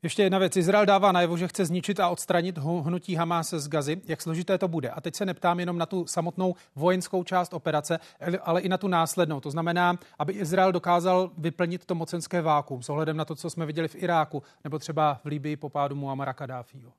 Ještě 0.03 0.23
jedna 0.23 0.39
věc. 0.39 0.57
Izrael 0.57 0.87
dává 0.87 1.13
najevo, 1.13 1.37
že 1.37 1.49
chce 1.49 1.65
zničit 1.65 2.01
a 2.01 2.09
odstranit 2.09 2.59
hnutí 2.59 3.15
Hamas 3.15 3.51
z 3.51 3.69
Gazy. 3.69 4.01
Jak 4.09 4.23
složité 4.23 4.59
to 4.59 4.69
bude? 4.69 4.91
A 4.91 5.01
teď 5.01 5.15
se 5.15 5.27
neptám 5.27 5.61
jenom 5.61 5.79
na 5.79 5.87
tu 5.87 6.07
samotnou 6.07 6.55
vojenskou 6.77 7.25
část 7.25 7.55
operace, 7.55 7.99
ale 8.43 8.61
i 8.61 8.69
na 8.69 8.79
tu 8.79 8.89
následnou. 8.89 9.41
To 9.41 9.51
znamená, 9.51 9.99
aby 10.19 10.33
Izrael 10.33 10.73
dokázal 10.73 11.31
vyplnit 11.39 11.85
to 11.85 11.95
mocenské 11.95 12.43
vákuum 12.43 12.83
s 12.83 12.89
ohledem 12.89 13.17
na 13.17 13.25
to, 13.25 13.35
co 13.35 13.51
jsme 13.51 13.67
viděli 13.67 13.89
v 13.89 14.03
Iráku 14.03 14.43
nebo 14.65 14.79
třeba 14.79 15.21
v 15.25 15.27
Libii 15.27 15.57
po 15.57 15.69
pádu 15.69 15.97
Muamara 15.97 16.33
Kadáfího. 16.33 16.93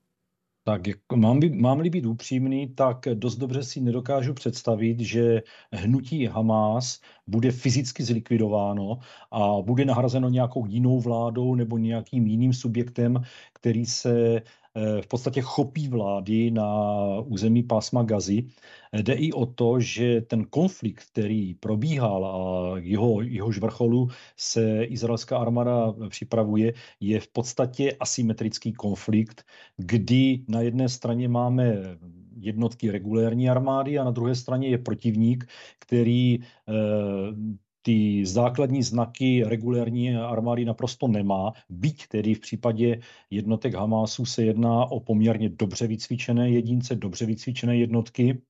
Tak 0.68 0.88
jako 0.88 1.18
mám, 1.18 1.40
mám-li 1.54 1.90
být 1.90 2.06
upřímný, 2.06 2.68
tak 2.68 2.98
dost 3.14 3.36
dobře 3.36 3.64
si 3.64 3.82
nedokážu 3.82 4.34
představit, 4.34 5.00
že 5.00 5.42
hnutí 5.72 6.26
Hamas 6.26 7.02
bude 7.28 7.52
fyzicky 7.52 8.04
zlikvidováno 8.04 8.98
a 9.32 9.62
bude 9.62 9.86
nahrazeno 9.86 10.30
nějakou 10.30 10.66
jinou 10.66 11.00
vládou 11.02 11.56
nebo 11.56 11.78
nějakým 11.78 12.28
jiným 12.28 12.54
subjektem, 12.54 13.22
který 13.54 13.86
se 13.86 14.42
v 15.02 15.08
podstatě 15.08 15.42
chopí 15.42 15.88
vlády 15.88 16.52
na 16.52 16.70
území 17.26 17.64
pásma 17.64 18.04
Gazy. 18.04 18.46
Jde 18.94 19.14
i 19.14 19.34
o 19.34 19.46
to, 19.46 19.80
že 19.80 20.22
ten 20.22 20.46
konflikt, 20.46 21.04
který 21.12 21.54
probíhal 21.54 22.26
a 22.26 22.78
jeho, 22.78 23.22
jehož 23.22 23.58
vrcholu 23.58 24.08
se 24.38 24.84
izraelská 24.84 25.38
armáda 25.38 25.94
připravuje, 26.10 26.74
je 27.00 27.20
v 27.20 27.28
podstatě 27.28 27.96
asymetrický 28.00 28.74
konflikt, 28.74 29.44
kdy 29.78 30.44
na 30.48 30.62
jedné 30.62 30.90
straně 30.90 31.28
máme 31.28 31.98
jednotky 32.38 32.92
regulérní 32.92 33.50
armády 33.50 34.00
a 34.00 34.04
na 34.04 34.12
druhé 34.12 34.36
straně 34.36 34.68
je 34.68 34.78
protivník, 34.78 35.48
který 35.80 36.40
eh, 36.40 36.74
ty 37.86 38.26
základní 38.26 38.84
znaky 38.84 39.44
regulérní 39.46 40.16
armády 40.16 40.66
naprosto 40.66 41.08
nemá, 41.08 41.54
byť 41.70 42.08
tedy 42.08 42.34
v 42.34 42.40
případě 42.40 43.00
jednotek 43.30 43.74
Hamásu 43.74 44.26
se 44.26 44.44
jedná 44.44 44.86
o 44.86 45.00
poměrně 45.00 45.50
dobře 45.50 45.88
vycvičené 45.88 46.50
jedince, 46.50 46.96
dobře 46.96 47.26
vycvičené 47.26 47.78
jednotky 47.78 48.42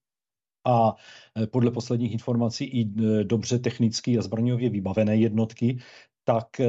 a 0.67 0.95
e, 1.43 1.47
podle 1.47 1.71
posledních 1.71 2.11
informací 2.11 2.65
i 2.65 2.81
e, 2.81 3.23
dobře 3.23 3.59
technicky 3.59 4.17
a 4.17 4.21
zbraňově 4.21 4.69
vybavené 4.69 5.15
jednotky, 5.17 5.77
tak 6.23 6.59
e, 6.59 6.67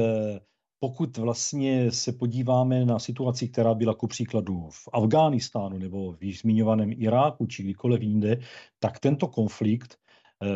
pokud 0.79 1.17
vlastně 1.17 1.91
se 1.91 2.13
podíváme 2.13 2.85
na 2.85 2.99
situaci, 2.99 3.47
která 3.47 3.73
byla 3.73 3.93
ku 3.93 4.07
příkladu 4.07 4.69
v 4.69 4.89
Afghánistánu 4.93 5.77
nebo 5.77 6.11
v 6.11 6.35
zmiňovaném 6.35 6.91
Iráku 6.91 7.45
či 7.45 7.63
kdykoliv 7.63 8.01
jinde, 8.01 8.37
tak 8.79 8.99
tento 8.99 9.27
konflikt 9.27 9.97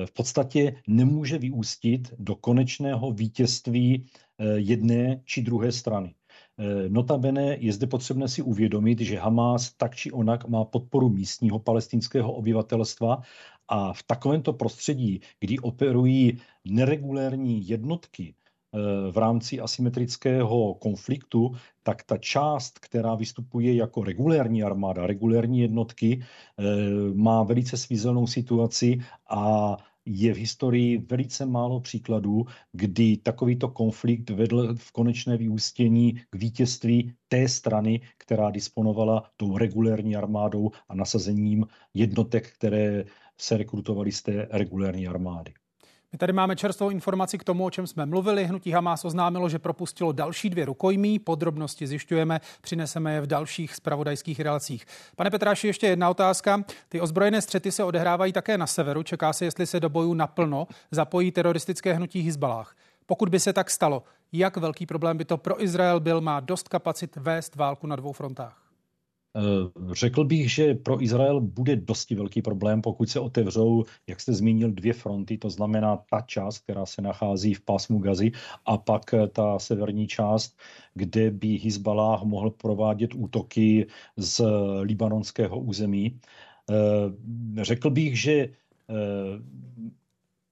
v 0.06 0.12
podstatě 0.14 0.76
nemůže 0.88 1.38
vyústit 1.38 2.14
do 2.18 2.36
konečného 2.36 3.12
vítězství 3.12 4.06
eh, 4.06 4.46
jedné 4.58 5.22
či 5.26 5.42
druhé 5.42 5.72
strany. 5.72 6.16
Eh, 6.60 6.90
notabene 6.90 7.58
je 7.60 7.74
zde 7.74 7.88
potřebné 7.88 8.28
si 8.28 8.42
uvědomit, 8.42 9.00
že 9.00 9.20
Hamas 9.20 9.74
tak 9.74 9.96
či 9.96 10.12
onak 10.12 10.48
má 10.48 10.66
podporu 10.66 11.10
místního 11.10 11.60
palestinského 11.60 12.34
obyvatelstva 12.34 13.22
a 13.68 13.94
v 13.94 14.04
takovémto 14.04 14.54
prostředí, 14.54 15.22
kdy 15.40 15.60
operují 15.60 16.38
neregulérní 16.66 17.68
jednotky, 17.68 18.36
v 19.12 19.18
rámci 19.18 19.60
asymetrického 19.60 20.74
konfliktu, 20.74 21.52
tak 21.84 22.04
ta 22.04 22.18
část, 22.18 22.80
která 22.80 23.16
vystupuje 23.16 23.76
jako 23.76 24.04
regulérní 24.04 24.64
armáda, 24.64 25.08
regulérní 25.08 25.60
jednotky, 25.60 26.22
eh, 26.22 26.64
má 27.14 27.44
velice 27.44 27.78
svízelnou 27.78 28.28
situaci 28.28 29.00
a 29.30 29.78
je 30.06 30.34
v 30.34 30.38
historii 30.38 30.98
velice 30.98 31.46
málo 31.46 31.80
příkladů, 31.80 32.46
kdy 32.72 33.18
takovýto 33.18 33.70
konflikt 33.70 34.30
vedl 34.30 34.76
v 34.76 34.92
konečné 34.92 35.38
vyústění 35.38 36.14
k 36.30 36.36
vítězství 36.36 37.14
té 37.28 37.48
strany, 37.48 38.02
která 38.18 38.52
disponovala 38.52 39.24
tou 39.38 39.58
regulérní 39.58 40.16
armádou 40.16 40.72
a 40.90 40.96
nasazením 40.96 41.66
jednotek, 41.94 42.54
které 42.54 43.06
se 43.38 43.58
rekrutovaly 43.58 44.12
z 44.12 44.22
té 44.22 44.48
regulérní 44.52 45.08
armády. 45.08 45.54
My 46.14 46.18
tady 46.18 46.34
máme 46.34 46.56
čerstvou 46.56 46.90
informaci 46.90 47.38
k 47.38 47.44
tomu, 47.44 47.66
o 47.66 47.70
čem 47.70 47.88
jsme 47.88 48.06
mluvili. 48.06 48.46
Hnutí 48.46 48.72
Hamas 48.72 49.06
oznámilo, 49.06 49.50
že 49.50 49.60
propustilo 49.60 50.12
další 50.12 50.50
dvě 50.50 50.66
rukojmí. 50.66 51.20
Podrobnosti 51.20 51.88
zjišťujeme, 51.88 52.42
přineseme 52.62 53.14
je 53.14 53.22
v 53.22 53.28
dalších 53.28 53.76
spravodajských 53.76 54.40
relacích. 54.40 54.86
Pane 55.16 55.30
Petráši, 55.30 55.68
ještě 55.68 55.88
jedna 55.88 56.10
otázka. 56.10 56.64
Ty 56.90 57.02
ozbrojené 57.02 57.42
střety 57.42 57.72
se 57.72 57.84
odehrávají 57.84 58.34
také 58.34 58.58
na 58.58 58.68
severu. 58.68 59.04
Čeká 59.04 59.34
se, 59.34 59.46
jestli 59.46 59.68
se 59.68 59.80
do 59.80 59.90
bojů 59.90 60.14
naplno 60.14 60.68
zapojí 60.92 61.32
teroristické 61.32 61.94
hnutí 61.94 62.20
Hizbalách. 62.20 62.76
Pokud 63.06 63.30
by 63.30 63.40
se 63.40 63.54
tak 63.54 63.70
stalo, 63.70 64.04
jak 64.32 64.58
velký 64.58 64.86
problém 64.86 65.18
by 65.18 65.26
to 65.26 65.38
pro 65.38 65.64
Izrael 65.64 66.00
byl, 66.00 66.22
má 66.22 66.40
dost 66.40 66.70
kapacit 66.70 67.16
vést 67.16 67.56
válku 67.56 67.88
na 67.88 67.96
dvou 67.96 68.12
frontách? 68.12 68.61
Eh, 69.36 69.42
řekl 69.94 70.24
bych, 70.24 70.52
že 70.54 70.74
pro 70.74 71.04
Izrael 71.04 71.42
bude 71.42 71.76
dosti 71.76 72.16
velký 72.16 72.42
problém, 72.42 72.82
pokud 72.82 73.10
se 73.10 73.20
otevřou, 73.20 73.84
jak 74.08 74.20
jste 74.20 74.34
zmínil, 74.34 74.72
dvě 74.72 74.94
fronty, 74.94 75.38
to 75.38 75.50
znamená 75.50 75.98
ta 76.10 76.22
část, 76.22 76.60
která 76.60 76.86
se 76.86 77.02
nachází 77.02 77.54
v 77.54 77.62
pásmu 77.62 78.00
Gazy 78.00 78.32
a 78.66 78.78
pak 78.78 79.14
eh, 79.14 79.28
ta 79.28 79.60
severní 79.60 80.08
část, 80.08 80.58
kde 80.94 81.32
by 81.32 81.58
Hezbalah 81.58 82.24
mohl 82.24 82.50
provádět 82.52 83.16
útoky 83.16 83.88
z 84.18 84.44
libanonského 84.82 85.60
území. 85.60 86.20
Eh, 86.70 86.76
řekl 87.64 87.90
bych, 87.90 88.22
že 88.22 88.50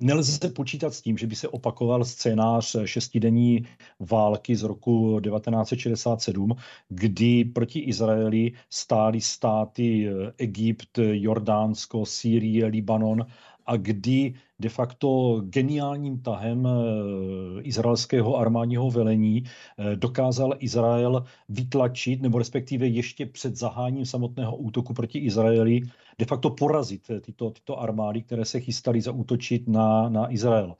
Nelze 0.01 0.49
počítat 0.49 0.93
s 0.93 1.01
tím, 1.01 1.17
že 1.17 1.27
by 1.27 1.35
se 1.35 1.47
opakoval 1.47 2.05
scénář 2.05 2.75
šestidenní 2.85 3.65
války 3.99 4.55
z 4.55 4.63
roku 4.63 5.19
1967, 5.19 6.55
kdy 6.89 7.45
proti 7.45 7.79
Izraeli 7.79 8.51
stály 8.69 9.21
státy 9.21 10.09
Egypt, 10.37 10.99
Jordánsko, 10.99 12.05
Sýrie, 12.05 12.65
Libanon 12.65 13.25
a 13.69 13.77
kdy 13.77 14.33
de 14.59 14.69
facto 14.69 15.41
geniálním 15.45 16.21
tahem 16.21 16.67
eh, 16.67 17.61
izraelského 17.61 18.35
armádního 18.35 18.91
velení 18.91 19.43
eh, 19.43 19.95
dokázal 19.95 20.55
Izrael 20.59 21.23
vytlačit, 21.49 22.21
nebo 22.21 22.37
respektive 22.37 22.87
ještě 22.87 23.25
před 23.25 23.55
zaháním 23.55 24.05
samotného 24.05 24.55
útoku 24.55 24.93
proti 24.93 25.19
Izraeli, 25.19 25.81
de 26.19 26.25
facto 26.25 26.49
porazit 26.49 27.09
eh, 27.09 27.19
tyto, 27.19 27.51
tyto 27.51 27.79
armády, 27.79 28.21
které 28.21 28.45
se 28.45 28.59
chystaly 28.59 29.01
zaútočit 29.01 29.67
na, 29.67 30.09
na 30.09 30.33
Izrael. 30.33 30.75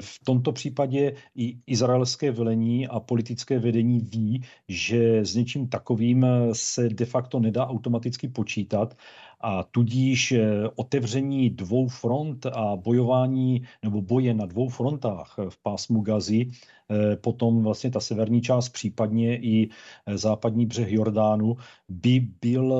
V 0.00 0.24
tomto 0.24 0.52
případě 0.52 1.12
i 1.36 1.58
izraelské 1.66 2.30
velení 2.30 2.88
a 2.88 3.00
politické 3.00 3.58
vedení 3.58 4.00
ví, 4.00 4.42
že 4.68 5.24
s 5.24 5.34
něčím 5.34 5.68
takovým 5.68 6.26
se 6.52 6.88
de 6.88 7.04
facto 7.04 7.40
nedá 7.40 7.66
automaticky 7.66 8.28
počítat 8.28 8.96
a 9.40 9.62
tudíž 9.62 10.34
otevření 10.74 11.50
dvou 11.50 11.88
front 11.88 12.46
a 12.46 12.76
bojování 12.76 13.62
nebo 13.82 14.02
boje 14.02 14.34
na 14.34 14.46
dvou 14.46 14.68
frontách 14.68 15.34
v 15.48 15.62
pásmu 15.62 16.00
Gazy, 16.00 16.50
eh, 16.90 17.16
potom 17.16 17.62
vlastně 17.62 17.90
ta 17.90 18.00
severní 18.00 18.42
část, 18.42 18.68
případně 18.68 19.36
i 19.36 19.68
eh, 20.06 20.18
západní 20.18 20.66
břeh 20.66 20.92
Jordánu, 20.92 21.56
by 21.88 22.20
byl, 22.40 22.74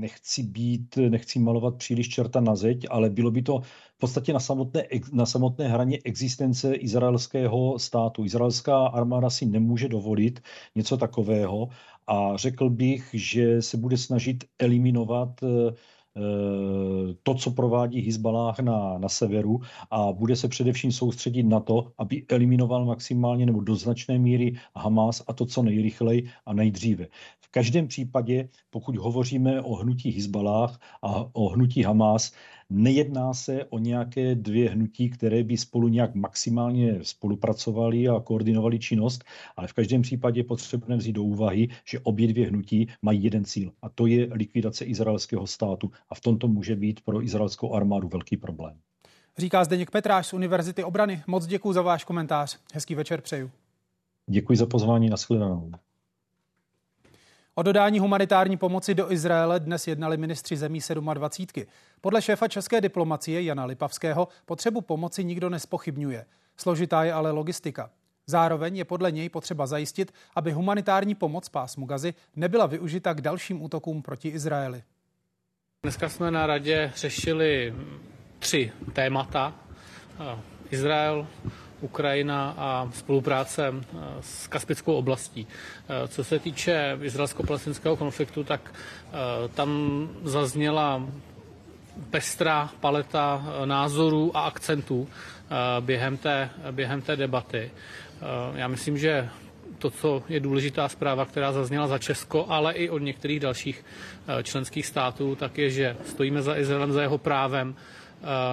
nechci 0.00 0.42
být, 0.42 0.96
nechci 0.96 1.38
malovat 1.38 1.76
příliš 1.76 2.08
čerta 2.08 2.40
na 2.40 2.56
zeď, 2.56 2.86
ale 2.90 3.10
bylo 3.10 3.30
by 3.30 3.42
to 3.42 3.60
v 3.96 3.98
podstatě 4.00 4.32
na 4.32 4.40
samotné, 4.40 4.84
na 5.12 5.26
samotné 5.26 5.68
hraně 5.68 5.98
existence 6.04 6.74
izraelského 6.74 7.78
státu. 7.78 8.24
Izraelská 8.24 8.86
armáda 8.86 9.30
si 9.30 9.46
nemůže 9.46 9.88
dovolit 9.88 10.40
něco 10.74 10.96
takového 10.96 11.68
a 12.10 12.36
řekl 12.36 12.70
bych, 12.70 13.10
že 13.12 13.62
se 13.62 13.76
bude 13.76 13.96
snažit 13.96 14.44
eliminovat 14.58 15.42
eh, 15.42 15.74
Eh, 16.16 17.14
to, 17.22 17.34
co 17.34 17.50
provádí 17.50 18.00
Hezbalah 18.00 18.58
na, 18.58 18.98
na 18.98 19.08
severu 19.08 19.60
a 19.90 20.12
bude 20.12 20.36
se 20.36 20.48
především 20.48 20.92
soustředit 20.92 21.42
na 21.42 21.60
to, 21.60 21.92
aby 21.98 22.26
eliminoval 22.28 22.84
maximálně 22.84 23.46
nebo 23.46 23.60
do 23.60 23.76
značné 23.76 24.18
míry 24.18 24.54
Hamas 24.76 25.22
a 25.26 25.32
to, 25.32 25.46
co 25.46 25.62
nejrychleji 25.62 26.30
a 26.46 26.52
nejdříve. 26.52 27.06
V 27.40 27.48
každém 27.50 27.88
případě, 27.88 28.48
pokud 28.70 28.96
hovoříme 28.96 29.60
o 29.60 29.74
hnutí 29.74 30.10
Hezbalah 30.10 30.80
a 31.02 31.26
o 31.32 31.48
hnutí 31.48 31.82
Hamas, 31.82 32.32
Nejedná 32.70 33.34
se 33.34 33.64
o 33.64 33.78
nějaké 33.78 34.34
dvě 34.34 34.70
hnutí, 34.70 35.10
které 35.10 35.42
by 35.42 35.56
spolu 35.56 35.88
nějak 35.88 36.14
maximálně 36.14 36.98
spolupracovali 37.02 38.08
a 38.08 38.20
koordinovali 38.20 38.78
činnost, 38.78 39.24
ale 39.56 39.68
v 39.68 39.72
každém 39.72 40.02
případě 40.02 40.40
je 40.40 40.44
potřebné 40.44 40.96
vzít 40.96 41.12
do 41.12 41.22
úvahy, 41.22 41.68
že 41.84 42.00
obě 42.00 42.28
dvě 42.28 42.46
hnutí 42.46 42.86
mají 43.02 43.24
jeden 43.24 43.44
cíl 43.44 43.72
a 43.82 43.88
to 43.88 44.06
je 44.06 44.28
likvidace 44.32 44.84
izraelského 44.84 45.46
státu 45.46 45.90
a 46.10 46.14
v 46.14 46.20
tomto 46.20 46.48
může 46.48 46.76
být 46.76 47.00
pro 47.00 47.22
izraelskou 47.22 47.74
armádu 47.74 48.08
velký 48.08 48.36
problém. 48.36 48.76
Říká 49.38 49.64
Zdeněk 49.64 49.90
Petráš 49.90 50.26
z 50.26 50.32
Univerzity 50.32 50.84
obrany. 50.84 51.22
Moc 51.26 51.46
děkuji 51.46 51.72
za 51.72 51.82
váš 51.82 52.04
komentář. 52.04 52.58
Hezký 52.74 52.94
večer 52.94 53.20
přeju. 53.20 53.50
Děkuji 54.30 54.58
za 54.58 54.66
pozvání. 54.66 55.10
na 55.10 55.16
shledanou. 55.16 55.70
O 57.54 57.62
dodání 57.62 57.98
humanitární 57.98 58.56
pomoci 58.56 58.94
do 58.94 59.12
Izraele 59.12 59.60
dnes 59.60 59.86
jednali 59.86 60.16
ministři 60.16 60.56
zemí 60.56 60.80
27. 61.14 61.66
Podle 62.00 62.22
šéfa 62.22 62.48
české 62.48 62.80
diplomacie 62.80 63.42
Jana 63.42 63.64
Lipavského 63.64 64.28
potřebu 64.44 64.80
pomoci 64.80 65.24
nikdo 65.24 65.50
nespochybňuje. 65.50 66.26
Složitá 66.56 67.04
je 67.04 67.12
ale 67.12 67.30
logistika. 67.30 67.90
Zároveň 68.26 68.76
je 68.76 68.84
podle 68.84 69.12
něj 69.12 69.28
potřeba 69.28 69.66
zajistit, 69.66 70.12
aby 70.34 70.52
humanitární 70.52 71.14
pomoc 71.14 71.48
pásmu 71.48 71.86
Gazy 71.86 72.14
nebyla 72.36 72.66
využita 72.66 73.14
k 73.14 73.20
dalším 73.20 73.62
útokům 73.62 74.02
proti 74.02 74.28
Izraeli. 74.28 74.82
Dneska 75.82 76.08
jsme 76.08 76.30
na 76.30 76.46
radě 76.46 76.92
řešili 76.96 77.74
tři 78.38 78.72
témata. 78.92 79.54
Izrael, 80.70 81.26
Ukrajina 81.80 82.54
a 82.58 82.88
spolupráce 82.94 83.72
eh, 83.72 83.98
s 84.20 84.46
Kaspickou 84.46 84.94
oblastí. 84.94 85.46
Eh, 85.46 86.08
co 86.08 86.24
se 86.24 86.38
týče 86.38 86.98
izraelsko-palestinského 87.02 87.96
konfliktu, 87.96 88.44
tak 88.44 88.60
eh, 88.74 89.48
tam 89.48 89.70
zazněla 90.22 91.02
pestrá 92.10 92.70
paleta 92.80 93.44
názorů 93.64 94.36
a 94.36 94.40
akcentů 94.40 95.08
během 95.80 96.16
té, 96.16 96.50
během 96.70 97.02
té 97.02 97.16
debaty. 97.16 97.70
Já 98.54 98.68
myslím, 98.68 98.98
že 98.98 99.28
to, 99.78 99.90
co 99.90 100.22
je 100.28 100.40
důležitá 100.40 100.88
zpráva, 100.88 101.24
která 101.24 101.52
zazněla 101.52 101.86
za 101.86 101.98
Česko, 101.98 102.46
ale 102.48 102.72
i 102.72 102.90
od 102.90 102.98
některých 102.98 103.40
dalších 103.40 103.84
členských 104.42 104.86
států, 104.86 105.34
tak 105.34 105.58
je, 105.58 105.70
že 105.70 105.96
stojíme 106.06 106.42
za 106.42 106.56
Izraelem, 106.56 106.92
za 106.92 107.02
jeho 107.02 107.18
právem 107.18 107.74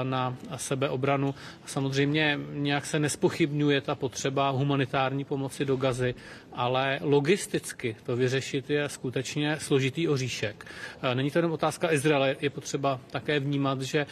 na 0.03 0.37
sebeobranu. 0.55 1.35
Samozřejmě 1.65 2.39
nějak 2.53 2.85
se 2.85 2.99
nespochybňuje 2.99 3.81
ta 3.81 3.95
potřeba 3.95 4.49
humanitární 4.49 5.23
pomoci 5.23 5.65
do 5.65 5.75
Gazy, 5.75 6.15
ale 6.53 6.99
logisticky 7.01 7.95
to 8.03 8.15
vyřešit 8.15 8.69
je 8.69 8.89
skutečně 8.89 9.59
složitý 9.59 10.07
oříšek. 10.07 10.65
Není 11.13 11.31
to 11.31 11.39
jenom 11.39 11.51
otázka 11.51 11.91
Izraele, 11.91 12.35
je 12.41 12.49
potřeba 12.49 12.99
také 13.11 13.39
vnímat, 13.39 13.81
že 13.81 14.05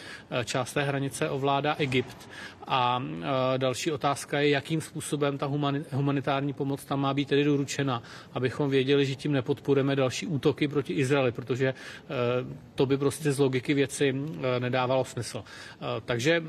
část 0.44 0.72
té 0.72 0.82
hranice 0.82 1.30
ovládá 1.30 1.74
Egypt 1.78 2.28
a 2.66 3.02
další 3.56 3.92
otázka 3.92 4.40
je, 4.40 4.48
jakým 4.48 4.80
způsobem 4.80 5.38
ta 5.38 5.50
humanitární 5.92 6.52
pomoc 6.52 6.84
tam 6.84 7.00
má 7.00 7.14
být 7.14 7.28
tedy 7.28 7.44
doručena, 7.44 8.02
abychom 8.32 8.70
věděli, 8.70 9.06
že 9.06 9.14
tím 9.14 9.32
nepodporujeme 9.32 9.96
další 9.96 10.26
útoky 10.26 10.68
proti 10.68 10.92
Izraeli, 10.92 11.32
protože 11.32 11.74
to 12.74 12.86
by 12.86 12.98
prostě 12.98 13.32
z 13.32 13.38
logiky 13.38 13.74
věci 13.74 14.14
nedávalo 14.58 15.04
smysl. 15.04 15.44
Takže 16.04 16.42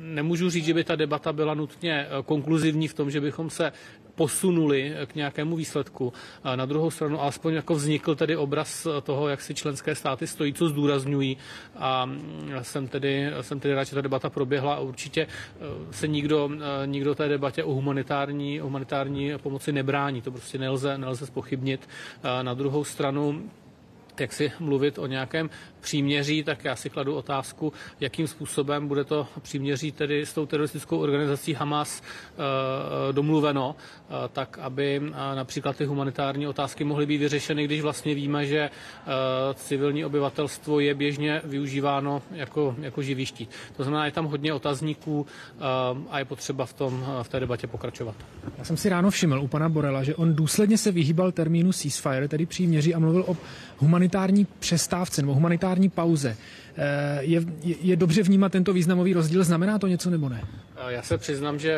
nemůžu 0.00 0.50
říct, 0.50 0.64
že 0.64 0.74
by 0.74 0.84
ta 0.84 0.96
debata 0.96 1.32
byla 1.32 1.54
nutně 1.54 2.06
konkluzivní 2.24 2.88
v 2.88 2.94
tom, 2.94 3.10
že 3.10 3.20
bychom 3.20 3.50
se 3.50 3.72
posunuli 4.14 4.94
k 5.06 5.14
nějakému 5.14 5.56
výsledku. 5.56 6.12
Na 6.54 6.66
druhou 6.66 6.90
stranu 6.90 7.20
alespoň 7.20 7.54
jako 7.54 7.74
vznikl 7.74 8.14
tedy 8.14 8.36
obraz 8.36 8.86
toho, 9.02 9.28
jak 9.28 9.42
si 9.42 9.54
členské 9.54 9.94
státy 9.94 10.26
stojí, 10.26 10.52
co 10.52 10.68
zdůrazňují 10.68 11.36
a 11.76 12.10
jsem 12.62 12.88
tedy, 12.88 13.30
jsem 13.40 13.60
tedy 13.60 13.74
rád, 13.74 13.84
že 13.84 13.94
ta 13.94 14.00
debata 14.00 14.30
proběhla 14.30 14.74
a 14.74 14.80
určitě 14.80 15.22
e, 15.22 15.26
se 15.90 16.08
nikdo, 16.08 16.50
e, 16.82 16.86
nikdo 16.86 17.14
té 17.14 17.28
debatě 17.28 17.64
o 17.64 17.72
humanitární, 17.72 18.58
humanitární 18.58 19.32
pomoci 19.38 19.72
nebrání. 19.72 20.22
To 20.22 20.30
prostě 20.30 20.58
nelze, 20.58 20.98
nelze 20.98 21.26
spochybnit. 21.26 21.88
Na 22.42 22.54
druhou 22.54 22.84
stranu 22.84 23.50
jak 24.20 24.32
si 24.32 24.52
mluvit 24.60 24.98
o 24.98 25.06
nějakém 25.06 25.50
příměří, 25.84 26.44
tak 26.44 26.64
já 26.64 26.76
si 26.76 26.90
kladu 26.90 27.14
otázku, 27.14 27.72
jakým 28.00 28.26
způsobem 28.26 28.88
bude 28.88 29.04
to 29.04 29.28
příměří 29.42 29.92
tedy 29.92 30.26
s 30.26 30.32
tou 30.32 30.46
teroristickou 30.46 30.98
organizací 30.98 31.54
Hamas 31.54 32.00
e, 32.00 33.12
domluveno, 33.12 33.76
e, 33.76 34.28
tak 34.28 34.58
aby 34.58 34.96
e, 34.96 35.10
například 35.36 35.76
ty 35.76 35.84
humanitární 35.84 36.46
otázky 36.46 36.84
mohly 36.84 37.06
být 37.06 37.18
vyřešeny, 37.18 37.64
když 37.64 37.82
vlastně 37.82 38.14
víme, 38.14 38.46
že 38.46 38.70
civilní 39.54 40.04
obyvatelstvo 40.04 40.80
je 40.80 40.94
běžně 40.94 41.40
využíváno 41.44 42.22
jako, 42.30 42.74
jako 42.80 43.02
živý 43.02 43.26
štít. 43.26 43.50
To 43.76 43.84
znamená, 43.84 44.06
je 44.06 44.12
tam 44.12 44.26
hodně 44.26 44.52
otazníků 44.52 45.26
a 46.10 46.18
je 46.18 46.24
potřeba 46.24 46.66
v, 46.66 46.72
tom, 46.72 47.04
v 47.22 47.28
té 47.28 47.40
debatě 47.40 47.66
pokračovat. 47.66 48.14
Já 48.58 48.64
jsem 48.64 48.76
si 48.76 48.88
ráno 48.88 49.10
všiml 49.10 49.40
u 49.40 49.48
pana 49.48 49.68
Borela, 49.68 50.02
že 50.02 50.14
on 50.14 50.34
důsledně 50.34 50.78
se 50.78 50.92
vyhýbal 50.92 51.32
termínu 51.32 51.72
ceasefire, 51.72 52.28
tedy 52.28 52.46
příměří, 52.46 52.94
a 52.94 52.98
mluvil 52.98 53.24
o 53.26 53.36
humanitární 53.78 54.46
přestávce 54.58 55.22
nebo 55.22 55.34
humanitární 55.34 55.73
pauze. 55.88 56.36
Eh, 56.76 57.18
je, 57.22 57.40
je 57.62 57.96
dobře 57.96 58.22
vnímat 58.22 58.52
tento 58.52 58.72
významový 58.72 59.12
rozdíl? 59.12 59.44
Znamená 59.44 59.78
to 59.78 59.86
něco 59.86 60.10
nebo 60.10 60.28
ne? 60.28 60.44
Já 60.88 61.02
se 61.02 61.18
přiznám, 61.18 61.58
že 61.58 61.72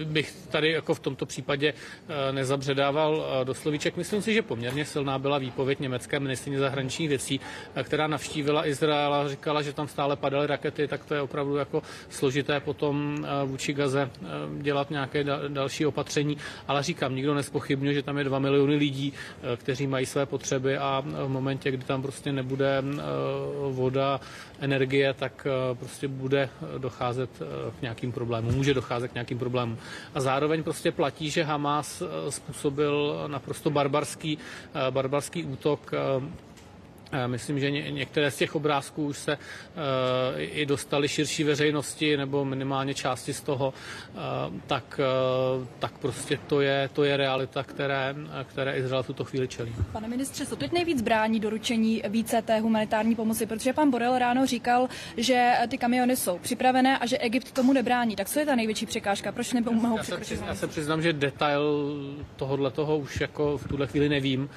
eh, 0.00 0.04
bych 0.04 0.34
tady 0.50 0.70
jako 0.70 0.94
v 0.94 1.00
tomto 1.00 1.26
případě 1.26 1.74
eh, 2.08 2.32
nezabředával 2.32 3.26
do 3.44 3.54
slovíček. 3.54 3.96
Myslím 3.96 4.22
si, 4.22 4.34
že 4.34 4.42
poměrně 4.42 4.84
silná 4.84 5.18
byla 5.18 5.38
výpověď 5.38 5.80
německé 5.80 6.20
ministrině 6.20 6.58
zahraničních 6.58 7.08
věcí, 7.08 7.40
která 7.82 8.06
navštívila 8.06 8.66
Izrael 8.66 9.14
a 9.14 9.28
říkala, 9.28 9.62
že 9.62 9.72
tam 9.72 9.88
stále 9.88 10.16
padaly 10.16 10.46
rakety, 10.46 10.88
tak 10.88 11.04
to 11.04 11.14
je 11.14 11.20
opravdu 11.20 11.56
jako 11.56 11.82
složité 12.08 12.60
potom 12.60 13.26
vůči 13.44 13.72
Gaze 13.72 14.10
dělat 14.58 14.90
nějaké 14.90 15.24
další 15.48 15.86
opatření. 15.86 16.36
Ale 16.68 16.82
říkám, 16.82 17.14
nikdo 17.14 17.34
nespochybňuje, 17.34 17.94
že 17.94 18.02
tam 18.02 18.18
je 18.18 18.24
dva 18.24 18.38
miliony 18.38 18.76
lidí, 18.76 19.12
kteří 19.56 19.86
mají 19.86 20.06
své 20.06 20.26
potřeby 20.26 20.78
a 20.78 21.02
v 21.06 21.28
momentě, 21.28 21.70
kdy 21.70 21.84
tam 21.84 22.02
prostě 22.02 22.32
nebude 22.32 22.82
voda, 23.70 24.20
energie, 24.60 25.14
tak 25.14 25.46
eh, 25.46 25.74
prostě 25.74 26.08
bude 26.08 26.48
docházet 26.78 27.30
eh, 27.40 27.70
k 27.78 27.82
nějakým 27.82 28.12
problémům, 28.12 28.54
může 28.54 28.74
docházet 28.74 29.08
k 29.08 29.14
nějakým 29.14 29.38
problémům. 29.38 29.78
A 30.14 30.20
zároveň 30.20 30.62
prostě 30.62 30.92
platí, 30.92 31.30
že 31.30 31.44
Hamas 31.44 32.02
eh, 32.02 32.32
způsobil 32.32 33.24
naprosto 33.26 33.70
barbarský, 33.70 34.38
barbarský 34.90 35.44
útok 35.44 35.92
Myslím, 37.26 37.60
že 37.60 37.70
některé 37.70 38.30
z 38.30 38.36
těch 38.36 38.54
obrázků 38.54 39.06
už 39.06 39.18
se 39.18 39.32
eh, 39.32 40.42
i 40.42 40.66
dostaly 40.66 41.08
širší 41.08 41.44
veřejnosti, 41.44 42.16
nebo 42.16 42.44
minimálně 42.44 42.94
části 42.94 43.34
z 43.34 43.40
toho, 43.40 43.74
eh, 43.74 44.18
tak, 44.66 45.00
eh, 45.00 45.66
tak 45.78 45.98
prostě 45.98 46.38
to 46.46 46.60
je, 46.60 46.90
to 46.92 47.04
je 47.04 47.16
realita, 47.16 47.62
které, 47.62 48.14
které 48.44 48.76
Izrael 48.76 49.02
v 49.02 49.06
tuto 49.06 49.24
chvíli 49.24 49.48
čelí. 49.48 49.74
Pane 49.92 50.08
ministře, 50.08 50.46
co 50.46 50.56
teď 50.56 50.72
nejvíc 50.72 51.02
brání 51.02 51.40
doručení 51.40 52.02
více 52.08 52.42
té 52.42 52.60
humanitární 52.60 53.14
pomoci? 53.14 53.46
Protože 53.46 53.72
pan 53.72 53.90
Borel 53.90 54.18
ráno 54.18 54.46
říkal, 54.46 54.88
že 55.16 55.52
ty 55.68 55.78
kamiony 55.78 56.16
jsou 56.16 56.38
připravené 56.38 56.98
a 56.98 57.06
že 57.06 57.18
Egypt 57.18 57.52
tomu 57.52 57.72
nebrání. 57.72 58.16
Tak 58.16 58.28
co 58.28 58.38
je 58.40 58.46
ta 58.46 58.54
největší 58.54 58.86
překážka? 58.86 59.32
Proč 59.32 59.52
nemohou 59.52 59.96
já 59.96 60.04
se, 60.04 60.34
já 60.46 60.54
se 60.54 60.66
přiznám, 60.66 61.02
že 61.02 61.12
detail 61.12 61.94
tohohle 62.36 62.70
toho 62.70 62.98
už 62.98 63.20
jako 63.20 63.58
v 63.58 63.68
tuhle 63.68 63.86
chvíli 63.86 64.08
nevím, 64.08 64.50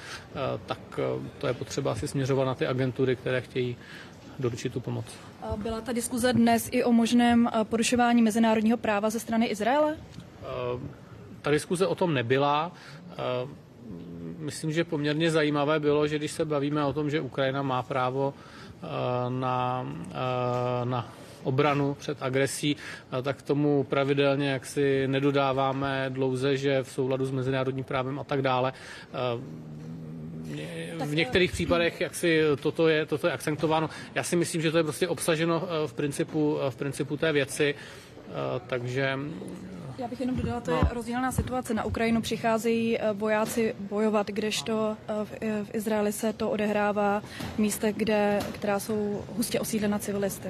tak 0.66 1.00
to 1.38 1.46
je 1.46 1.54
potřeba 1.54 1.92
asi 1.92 2.08
směřovat 2.08 2.47
na 2.48 2.54
ty 2.54 2.66
agentury, 2.66 3.16
které 3.16 3.40
chtějí 3.40 3.76
doručit 4.38 4.72
tu 4.72 4.80
pomoc. 4.80 5.06
Byla 5.56 5.80
ta 5.80 5.92
diskuze 5.92 6.32
dnes 6.32 6.68
i 6.72 6.84
o 6.84 6.92
možném 6.92 7.48
porušování 7.64 8.22
mezinárodního 8.22 8.76
práva 8.76 9.10
ze 9.10 9.20
strany 9.20 9.46
Izraele? 9.46 9.96
Ta 11.42 11.50
diskuze 11.50 11.86
o 11.86 11.94
tom 11.94 12.14
nebyla. 12.14 12.72
Myslím, 14.38 14.72
že 14.72 14.84
poměrně 14.84 15.30
zajímavé 15.30 15.80
bylo, 15.80 16.06
že 16.06 16.18
když 16.18 16.32
se 16.32 16.44
bavíme 16.44 16.84
o 16.84 16.92
tom, 16.92 17.10
že 17.10 17.20
Ukrajina 17.20 17.62
má 17.62 17.82
právo 17.82 18.34
na, 19.28 19.86
na 20.84 21.12
obranu 21.42 21.94
před 21.94 22.18
agresí, 22.20 22.76
tak 23.22 23.42
tomu 23.42 23.84
pravidelně 23.84 24.50
jaksi 24.50 25.08
nedodáváme 25.08 26.06
dlouze, 26.08 26.56
že 26.56 26.82
v 26.82 26.90
souladu 26.90 27.26
s 27.26 27.30
mezinárodním 27.30 27.84
právem 27.84 28.18
a 28.18 28.24
tak 28.24 28.42
dále 28.42 28.72
v 31.04 31.14
některých 31.14 31.52
případech 31.52 32.00
jak 32.00 32.14
si 32.14 32.40
toto 32.60 32.88
je, 32.88 33.06
toto 33.06 33.26
je 33.26 33.32
akcentováno. 33.32 33.90
Já 34.14 34.22
si 34.22 34.36
myslím, 34.36 34.62
že 34.62 34.70
to 34.70 34.76
je 34.76 34.84
prostě 34.84 35.08
obsaženo 35.08 35.62
eh, 35.62 35.88
v 35.88 35.92
principu, 35.92 36.58
eh, 36.66 36.70
v 36.70 36.76
principu 36.76 37.16
té 37.16 37.32
věci, 37.32 37.74
eh, 37.74 38.32
takže 38.66 39.18
já 39.98 40.08
bych 40.08 40.20
jenom 40.20 40.36
dodala, 40.36 40.60
to 40.60 40.70
no. 40.70 40.76
je 40.76 40.94
rozdílná 40.94 41.32
situace. 41.32 41.74
Na 41.74 41.84
Ukrajinu 41.84 42.20
přicházejí 42.20 42.98
vojáci 43.12 43.74
bojovat, 43.80 44.26
kdežto 44.26 44.96
v, 45.24 45.30
v 45.64 45.74
Izraeli 45.74 46.12
se 46.12 46.32
to 46.32 46.50
odehrává 46.50 47.22
v 47.54 47.58
místech, 47.58 47.96
kde, 47.96 48.38
která 48.52 48.80
jsou 48.80 49.24
hustě 49.36 49.60
osídlena 49.60 49.98
civilisty. 49.98 50.48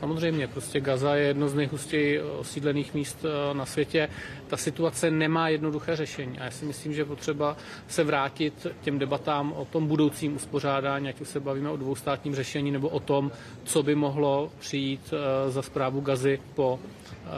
Samozřejmě, 0.00 0.46
prostě 0.46 0.80
Gaza 0.80 1.14
je 1.14 1.26
jedno 1.26 1.48
z 1.48 1.54
nejhustěji 1.54 2.20
osídlených 2.22 2.94
míst 2.94 3.24
eh, 3.24 3.54
na 3.54 3.66
světě. 3.66 4.08
Ta 4.46 4.56
situace 4.56 5.10
nemá 5.10 5.48
jednoduché 5.48 5.96
řešení 5.96 6.38
a 6.38 6.44
já 6.44 6.50
si 6.50 6.64
myslím, 6.64 6.94
že 6.94 7.04
potřeba 7.04 7.56
se 7.88 8.04
vrátit 8.04 8.66
těm 8.80 8.98
debatám 8.98 9.52
o 9.52 9.64
tom 9.64 9.86
budoucím 9.86 10.36
uspořádání, 10.36 11.08
ať 11.08 11.20
už 11.20 11.28
se 11.28 11.40
bavíme 11.40 11.70
o 11.70 11.76
dvoustátním 11.76 12.34
řešení 12.34 12.70
nebo 12.70 12.88
o 12.88 13.00
tom, 13.00 13.30
co 13.64 13.82
by 13.82 13.94
mohlo 13.94 14.52
přijít 14.58 15.12
eh, 15.12 15.50
za 15.50 15.62
zprávu 15.62 16.00
Gazy 16.00 16.40
po, 16.54 16.80
eh, 16.80 17.28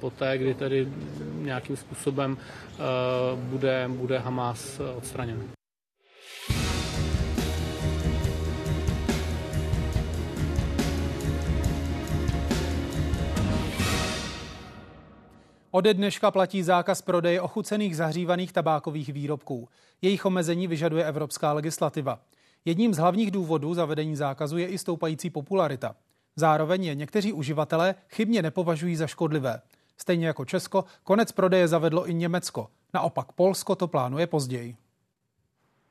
po 0.00 0.10
té, 0.10 0.38
kdy 0.38 0.54
tedy 0.54 0.88
nějakým 1.34 1.76
způsobem 1.76 2.36
bude, 3.34 3.84
bude 3.88 4.18
Hamas 4.18 4.80
odstraněn. 4.96 5.61
Ode 15.74 15.94
dneška 15.94 16.30
platí 16.30 16.62
zákaz 16.62 17.02
prodeje 17.02 17.40
ochucených 17.40 17.96
zahřívaných 17.96 18.52
tabákových 18.52 19.08
výrobků. 19.08 19.68
Jejich 20.02 20.26
omezení 20.26 20.66
vyžaduje 20.66 21.04
evropská 21.04 21.52
legislativa. 21.52 22.20
Jedním 22.64 22.94
z 22.94 22.98
hlavních 22.98 23.30
důvodů 23.30 23.74
zavedení 23.74 24.16
zákazu 24.16 24.58
je 24.58 24.66
i 24.66 24.78
stoupající 24.78 25.30
popularita. 25.30 25.94
Zároveň 26.36 26.84
je 26.84 26.94
někteří 26.94 27.32
uživatelé 27.32 27.94
chybně 28.08 28.42
nepovažují 28.42 28.96
za 28.96 29.06
škodlivé. 29.06 29.60
Stejně 29.96 30.26
jako 30.26 30.44
Česko, 30.44 30.84
konec 31.04 31.32
prodeje 31.32 31.68
zavedlo 31.68 32.08
i 32.08 32.14
Německo. 32.14 32.68
Naopak 32.94 33.32
Polsko 33.32 33.74
to 33.74 33.88
plánuje 33.88 34.26
později. 34.26 34.76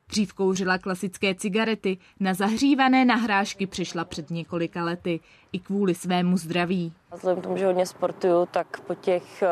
Dřív 0.10 0.34
kouřila 0.34 0.78
klasické 0.78 1.36
cigarety, 1.36 1.98
na 2.20 2.34
zahřívané 2.34 3.06
nahrážky 3.06 3.68
přišla 3.68 4.06
před 4.06 4.30
několika 4.30 4.84
lety 4.84 5.20
i 5.52 5.60
kvůli 5.60 5.96
svému 5.96 6.38
zdraví. 6.38 6.94
Vzhledem 7.14 7.42
k 7.42 7.44
tomu, 7.44 7.58
že 7.58 7.66
hodně 7.66 7.86
sportuju, 7.86 8.46
tak 8.52 8.80
po, 8.80 8.96
těch, 8.96 9.44
eh, 9.44 9.48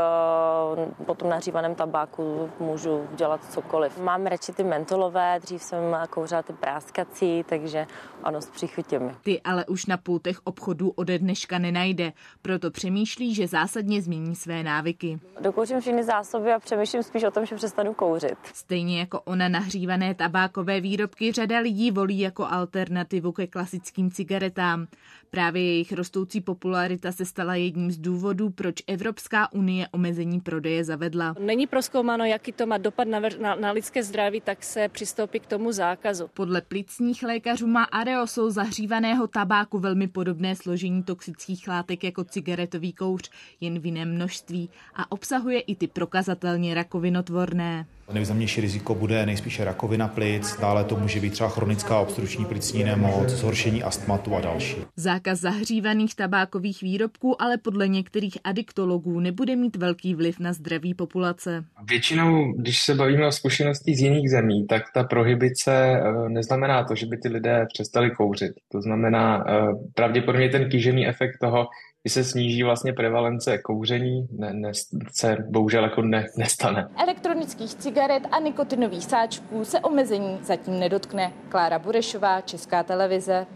po 1.06 1.16
tom 1.16 1.30
nahřívaném 1.30 1.76
tabáku 1.76 2.50
můžu 2.60 3.08
dělat 3.16 3.54
cokoliv. 3.54 3.98
Mám 3.98 4.26
radši 4.26 4.52
ty 4.52 4.64
mentolové, 4.64 5.40
dřív 5.40 5.64
jsem 5.64 5.98
kouřila 6.10 6.42
ty 6.42 6.54
práskací, 6.54 7.44
takže 7.50 7.88
ano, 8.24 8.42
s 8.42 8.50
příchutěmi. 8.50 9.16
Ty 9.24 9.42
ale 9.42 9.66
už 9.66 9.86
na 9.86 9.98
pultech 9.98 10.38
obchodů 10.44 10.90
ode 10.90 11.20
dneška 11.20 11.60
nenajde, 11.60 12.14
proto 12.42 12.72
přemýšlí, 12.72 13.36
že 13.36 13.48
zásadně 13.48 14.02
změní 14.02 14.36
své 14.36 14.64
návyky. 14.64 15.20
Dokouřím 15.42 15.82
všechny 15.82 16.04
zásoby 16.04 16.54
a 16.54 16.60
přemýšlím 16.60 17.04
spíš 17.04 17.24
o 17.24 17.32
tom, 17.32 17.46
že 17.46 17.56
přestanu 17.56 17.94
kouřit. 17.94 18.38
Stejně 18.54 19.00
jako 19.00 19.22
ona 19.22 19.50
nahřívané 19.50 20.16
tabákové 20.16 20.82
výrobky 20.82 21.32
řada 21.32 21.60
lidí 21.60 21.92
volí 21.92 22.20
jako 22.20 22.46
alternativu 22.46 23.32
ke 23.32 23.48
klasickým 23.48 24.12
cigaretám. 24.12 24.88
Právě 25.30 25.64
jejich 25.64 25.94
rostoucí 25.94 26.42
popularita 26.42 27.12
se 27.12 27.26
stala 27.26 27.56
jedním 27.56 27.92
z 27.92 27.98
důvodů, 27.98 28.50
proč 28.50 28.76
Evropská 28.88 29.54
unie 29.54 29.88
omezení 29.92 30.40
prodeje 30.40 30.84
zavedla. 30.84 31.36
Není 31.40 31.68
proskoumáno, 31.68 32.26
jaký 32.26 32.52
to 32.52 32.66
má 32.66 32.78
dopad 32.78 33.08
na, 33.08 33.20
na, 33.40 33.56
na 33.56 33.72
lidské 33.72 34.04
zdraví, 34.04 34.42
tak 34.42 34.64
se 34.64 34.90
přistoupí 34.90 35.40
k 35.40 35.46
tomu 35.46 35.72
zákazu. 35.72 36.30
Podle 36.34 36.62
plicních 36.62 37.24
lékařů 37.24 37.68
má 37.68 37.84
aerosol 37.84 38.52
zahřívaného 38.52 39.28
tabáku 39.28 39.80
velmi 39.80 40.08
podobné 40.08 40.56
složení 40.56 41.04
toxických 41.04 41.68
látek 41.68 42.04
jako 42.04 42.24
cigaretový 42.24 42.94
kouř, 42.94 43.30
jen 43.62 43.80
v 43.80 43.86
jiném 43.86 44.16
množství 44.16 44.70
a 44.96 45.12
obsahuje 45.12 45.60
i 45.60 45.76
ty 45.76 45.88
prokazatelně 45.88 46.74
rakovinotvorné. 46.74 47.86
Nejvýznamnější 48.14 48.62
riziko 48.62 48.96
bude 48.96 49.26
nejspíše 49.26 49.66
rakovina 49.66 50.08
plic, 50.08 50.60
dále 50.62 50.84
to 50.84 50.96
může 50.96 51.20
být 51.20 51.34
třeba 51.34 51.50
chronická 51.50 52.00
obstrukční 52.00 52.46
plicní 52.46 52.84
nemoc, 52.84 53.30
zhoršení 53.30 53.84
astmatu 53.84 54.36
a 54.36 54.42
další. 54.42 54.78
Zákaz 54.96 55.40
zahřívaných 55.40 56.16
tabákových 56.16 56.82
výrobků 56.82 57.42
ale 57.42 57.58
podle 57.58 57.88
některých 57.88 58.38
adiktologů 58.44 59.20
nebude 59.20 59.56
mít 59.56 59.76
velký 59.76 60.16
vliv 60.16 60.40
na 60.40 60.54
zdraví 60.54 60.94
populace. 60.94 61.66
Většinou, 61.90 62.54
když 62.54 62.76
se 62.86 62.96
bavíme 62.96 63.28
o 63.28 63.32
zkušenosti 63.32 63.96
z 63.96 64.00
jiných 64.00 64.30
zemí, 64.30 64.68
tak 64.68 64.84
ta 64.94 65.04
prohibice 65.04 65.74
eh, 65.74 66.30
neznamená 66.30 66.84
to, 66.84 66.96
že 66.96 67.06
by 67.06 67.18
ty 67.18 67.30
lidé 67.30 67.66
přestali 67.74 68.12
kouřit. 68.12 68.52
To 68.72 68.82
znamená 68.82 69.44
eh, 69.48 69.62
pravděpodobně 69.96 70.50
ten 70.50 70.70
kýžený 70.70 71.08
efekt 71.08 71.38
toho, 71.42 71.68
kdy 72.10 72.14
se 72.14 72.24
sníží 72.24 72.64
vlastně 72.64 72.94
prevalence 72.94 73.58
kouření, 73.58 74.28
ne, 74.32 74.54
ne, 74.54 74.72
se 75.12 75.38
bohužel 75.50 75.84
jako 75.84 76.02
ne, 76.02 76.28
nestane. 76.38 76.88
Elektronických 76.98 77.76
cigaret 77.76 78.24
a 78.32 78.40
nikotinových 78.40 79.04
sáčků 79.04 79.66
se 79.66 79.80
omezení 79.80 80.38
zatím 80.44 80.80
nedotkne. 80.80 81.34
Klára 81.50 81.80
Burešová, 81.80 82.42
Česká 82.42 82.84
televize. 82.84 83.48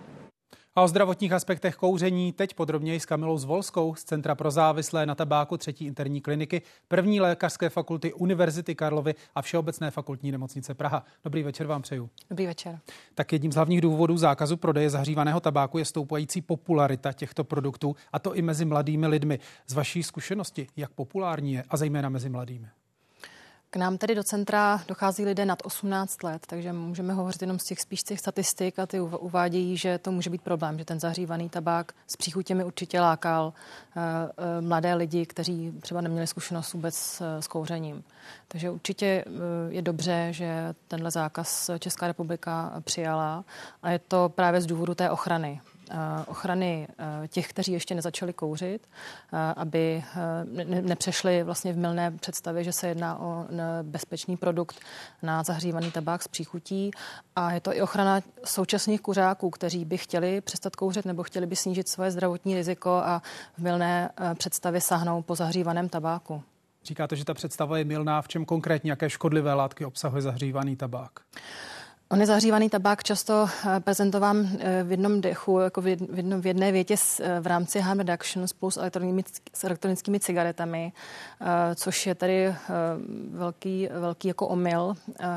A 0.75 0.81
o 0.81 0.87
zdravotních 0.87 1.31
aspektech 1.31 1.75
kouření 1.75 2.31
teď 2.31 2.53
podrobněji 2.53 2.99
s 2.99 3.05
Kamilou 3.05 3.37
Zvolskou 3.37 3.95
z 3.95 4.03
Centra 4.03 4.35
pro 4.35 4.51
závislé 4.51 5.05
na 5.05 5.15
tabáku 5.15 5.57
třetí 5.57 5.85
interní 5.85 6.21
kliniky, 6.21 6.61
první 6.87 7.21
lékařské 7.21 7.69
fakulty 7.69 8.13
Univerzity 8.13 8.75
Karlovy 8.75 9.15
a 9.35 9.41
Všeobecné 9.41 9.91
fakultní 9.91 10.31
nemocnice 10.31 10.73
Praha. 10.73 11.05
Dobrý 11.23 11.43
večer 11.43 11.67
vám 11.67 11.81
přeju. 11.81 12.09
Dobrý 12.29 12.45
večer. 12.45 12.79
Tak 13.15 13.33
jedním 13.33 13.51
z 13.51 13.55
hlavních 13.55 13.81
důvodů 13.81 14.17
zákazu 14.17 14.57
prodeje 14.57 14.89
zahřívaného 14.89 15.39
tabáku 15.39 15.77
je 15.77 15.85
stoupající 15.85 16.41
popularita 16.41 17.13
těchto 17.13 17.43
produktů, 17.43 17.95
a 18.13 18.19
to 18.19 18.35
i 18.35 18.41
mezi 18.41 18.65
mladými 18.65 19.07
lidmi. 19.07 19.39
Z 19.67 19.73
vaší 19.73 20.03
zkušenosti, 20.03 20.67
jak 20.77 20.91
populární 20.91 21.53
je, 21.53 21.63
a 21.69 21.77
zejména 21.77 22.09
mezi 22.09 22.29
mladými? 22.29 22.67
K 23.73 23.75
nám 23.75 23.97
tedy 23.97 24.15
do 24.15 24.23
centra 24.23 24.81
dochází 24.87 25.25
lidé 25.25 25.45
nad 25.45 25.59
18 25.65 26.23
let, 26.23 26.41
takže 26.47 26.73
můžeme 26.73 27.13
hovořit 27.13 27.41
jenom 27.41 27.59
z 27.59 27.63
těch 27.63 27.81
spíš 27.81 28.03
těch 28.03 28.19
statistik 28.19 28.79
a 28.79 28.85
ty 28.85 28.99
uvádějí, 28.99 29.77
že 29.77 29.97
to 29.97 30.11
může 30.11 30.29
být 30.29 30.41
problém, 30.41 30.79
že 30.79 30.85
ten 30.85 30.99
zahřívaný 30.99 31.49
tabák 31.49 31.91
s 32.07 32.17
příchutěmi 32.17 32.63
určitě 32.63 33.01
lákal 33.01 33.45
uh, 33.45 34.03
uh, 34.03 34.67
mladé 34.67 34.93
lidi, 34.93 35.25
kteří 35.25 35.73
třeba 35.81 36.01
neměli 36.01 36.27
zkušenost 36.27 36.73
vůbec 36.73 37.21
uh, 37.21 37.41
s 37.41 37.47
kouřením. 37.47 38.03
Takže 38.47 38.69
určitě 38.69 39.25
je 39.69 39.81
dobře, 39.81 40.27
že 40.31 40.75
tenhle 40.87 41.11
zákaz 41.11 41.69
Česká 41.79 42.07
republika 42.07 42.73
přijala 42.83 43.45
a 43.83 43.91
je 43.91 43.99
to 43.99 44.29
právě 44.35 44.61
z 44.61 44.65
důvodu 44.65 44.95
té 44.95 45.09
ochrany 45.09 45.61
Eh, 45.63 45.72
ochrany 46.27 46.87
eh, 46.89 47.27
těch, 47.27 47.47
kteří 47.47 47.71
ještě 47.71 47.95
nezačali 47.95 48.33
kouřit, 48.33 48.87
eh, 49.33 49.53
aby 49.55 50.03
nepřešli 50.81 51.43
vlastně 51.43 51.73
v 51.73 51.77
milné 51.77 52.11
představě, 52.11 52.63
že 52.63 52.71
se 52.71 52.87
jedná 52.87 53.19
o 53.19 53.45
bezpečný 53.83 54.37
produkt 54.37 54.79
na 55.23 55.43
zahřívaný 55.43 55.91
tabák 55.91 56.23
s 56.23 56.27
příchutí. 56.27 56.91
A 57.35 57.51
je 57.51 57.59
to 57.59 57.75
i 57.75 57.81
ochrana 57.81 58.21
současných 58.45 59.01
kuřáků, 59.01 59.49
kteří 59.49 59.85
by 59.85 59.97
chtěli 59.97 60.41
přestat 60.41 60.75
kouřit 60.75 61.05
nebo 61.05 61.23
chtěli 61.23 61.45
by 61.45 61.55
snížit 61.55 61.87
svoje 61.87 62.11
zdravotní 62.11 62.55
riziko 62.55 62.89
a 62.89 63.21
v 63.57 63.61
milné 63.61 64.09
představě 64.37 64.81
sahnou 64.81 65.21
po 65.21 65.35
zahřívaném 65.35 65.89
tabáku. 65.89 66.43
Říkáte, 66.85 67.15
že 67.15 67.25
ta 67.25 67.33
představa 67.33 67.77
je 67.77 67.83
milná. 67.83 68.21
V 68.21 68.27
čem 68.27 68.45
konkrétně, 68.45 68.91
jaké 68.91 69.09
škodlivé 69.09 69.53
látky 69.53 69.85
obsahuje 69.85 70.21
zahřívaný 70.21 70.75
tabák? 70.75 71.11
On 72.13 72.19
je 72.19 72.25
zahřívaný 72.25 72.69
tabák 72.69 73.03
často 73.03 73.47
eh, 73.47 73.79
prezentován 73.79 74.49
eh, 74.59 74.83
v 74.83 74.91
jednom 74.91 75.21
dechu, 75.21 75.59
jako 75.59 75.81
v, 75.81 75.87
jednom, 75.87 76.41
v 76.41 76.45
jedné 76.47 76.71
větě 76.71 76.95
eh, 77.21 77.39
v 77.39 77.47
rámci 77.47 77.79
harm 77.79 77.99
reduction 77.99 78.47
spolu 78.47 78.71
s, 78.71 78.79
s 79.53 79.63
elektronickými 79.63 80.19
cigaretami, 80.19 80.91
což 81.75 82.07
je 82.07 82.15
tady 82.15 82.55
velký, 83.29 83.89
velký 83.91 84.27
jako 84.27 84.47
omyl, 84.47 84.93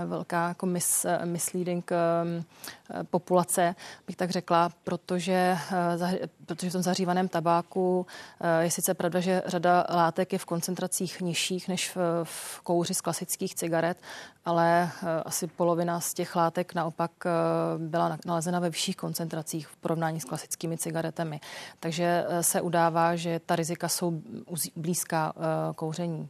velká 0.07 0.49
jako 0.49 0.67
mis, 0.67 1.07
misleading 1.25 1.91
populace, 3.11 3.75
bych 4.07 4.17
tak 4.17 4.31
řekla, 4.31 4.71
protože, 4.85 5.59
protože 6.47 6.71
v 6.71 6.73
tom 6.73 6.83
zahřívaném 6.83 7.29
tabáku 7.29 8.07
je 8.61 8.71
sice 8.71 8.95
pravda, 8.95 9.21
že 9.21 9.43
řada 9.47 9.87
látek 9.91 10.33
je 10.33 10.39
v 10.39 10.45
koncentracích 10.45 11.21
nižších 11.21 11.69
než 11.69 11.97
v, 11.97 12.25
v 12.25 12.61
kouři 12.61 12.95
z 12.95 13.01
klasických 13.01 13.55
cigaret, 13.55 13.99
ale 14.45 14.91
asi 15.25 15.47
polovina 15.47 16.01
z 16.01 16.15
těch 16.15 16.37
látek 16.37 16.75
naopak 16.75 17.11
eh, 17.27 17.31
byla 17.79 18.19
nalezena 18.27 18.61
ve 18.61 18.71
vyšších 18.71 18.97
koncentracích 18.97 19.69
v 19.69 19.77
porovnání 19.77 20.21
s 20.21 20.25
klasickými 20.25 20.79
cigaretami. 20.79 21.41
Takže 21.81 22.25
eh, 22.29 22.43
se 22.43 22.61
udává, 22.61 23.17
že 23.17 23.41
ta 23.47 23.57
rizika 23.57 23.89
jsou 23.89 24.23
blízká 24.77 25.33
eh, 25.37 25.41
kouření. 25.75 26.29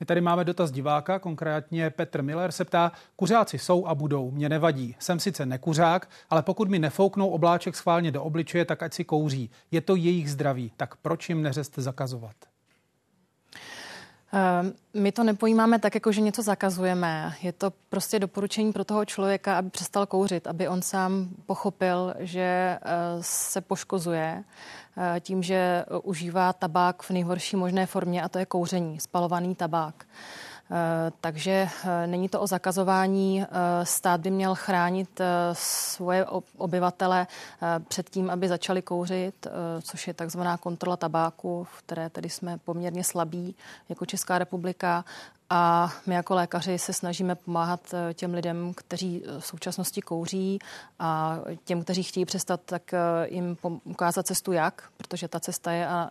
My 0.00 0.06
tady 0.06 0.20
máme 0.20 0.44
dotaz 0.44 0.70
diváka, 0.70 1.18
konkrétně 1.18 1.90
Petr 1.90 2.22
Miller 2.22 2.52
se 2.52 2.64
ptá, 2.64 2.92
kuřáci 3.16 3.58
jsou 3.58 3.86
a 3.86 3.94
budou, 3.94 4.30
mě 4.30 4.48
nevadí. 4.48 4.96
Jsem 4.98 5.20
sice 5.20 5.46
nekuřák, 5.46 6.10
ale 6.30 6.42
pokud 6.42 6.68
mi 6.68 6.78
nefouknou 6.78 7.28
obláček 7.28 7.76
schválně 7.76 8.12
do 8.12 8.22
obličeje, 8.22 8.64
tak 8.64 8.82
ať 8.82 8.94
si 8.94 9.04
kouří. 9.04 9.50
Je 9.70 9.80
to 9.80 9.96
jejich 9.96 10.30
zdraví, 10.30 10.72
tak 10.76 10.96
proč 10.96 11.28
jim 11.28 11.42
neřest 11.42 11.74
zakazovat? 11.78 12.36
Ehm, 14.32 14.72
my 14.94 15.12
to 15.12 15.24
nepojímáme 15.24 15.78
tak, 15.78 15.94
jako 15.94 16.12
že 16.12 16.20
něco 16.20 16.42
zakazujeme. 16.42 17.32
Je 17.42 17.52
to 17.52 17.72
prostě 17.88 18.18
doporučení 18.18 18.72
pro 18.72 18.84
toho 18.84 19.04
člověka, 19.04 19.58
aby 19.58 19.70
přestal 19.70 20.06
kouřit, 20.06 20.46
aby 20.46 20.68
on 20.68 20.82
sám 20.82 21.28
pochopil, 21.46 22.14
že 22.18 22.40
eh, 22.40 22.78
se 23.20 23.60
poškozuje 23.60 24.44
eh, 24.96 25.20
tím, 25.20 25.42
že 25.42 25.84
užívá 26.02 26.52
tabák 26.52 27.02
v 27.02 27.10
nejhorší 27.10 27.56
možné 27.56 27.86
formě 27.86 28.22
a 28.22 28.28
to 28.28 28.38
je 28.38 28.46
kouření, 28.46 29.00
spalovaný 29.00 29.54
tabák. 29.54 30.04
Eh, 30.70 31.12
takže 31.20 31.68
eh, 31.84 32.06
není 32.06 32.28
to 32.28 32.40
o 32.40 32.46
zakazování. 32.46 33.42
Eh, 33.42 33.46
stát 33.86 34.20
by 34.20 34.30
měl 34.30 34.54
chránit 34.54 35.20
svoje 35.52 36.26
obyvatele 36.56 37.26
před 37.88 38.10
tím, 38.10 38.30
aby 38.30 38.48
začali 38.48 38.82
kouřit, 38.82 39.46
což 39.82 40.08
je 40.08 40.14
takzvaná 40.14 40.56
kontrola 40.56 40.96
tabáku, 40.96 41.64
v 41.64 41.82
které 41.82 42.10
tedy 42.10 42.30
jsme 42.30 42.58
poměrně 42.58 43.04
slabí 43.04 43.54
jako 43.88 44.06
Česká 44.06 44.38
republika 44.38 45.04
a 45.50 45.92
my 46.06 46.14
jako 46.14 46.34
lékaři 46.34 46.78
se 46.78 46.92
snažíme 46.92 47.34
pomáhat 47.34 47.80
eh, 47.94 48.14
těm 48.14 48.34
lidem, 48.34 48.72
kteří 48.74 49.22
eh, 49.24 49.40
v 49.40 49.46
současnosti 49.46 50.02
kouří 50.02 50.58
a 50.98 51.38
těm, 51.64 51.84
kteří 51.84 52.02
chtějí 52.02 52.26
přestat, 52.26 52.60
tak 52.64 52.94
eh, 52.94 52.98
jim 53.30 53.56
ukázat 53.84 54.26
cestu 54.26 54.52
jak, 54.52 54.84
protože 54.96 55.28
ta 55.28 55.40
cesta 55.40 55.72
je 55.72 55.86
a 55.86 56.10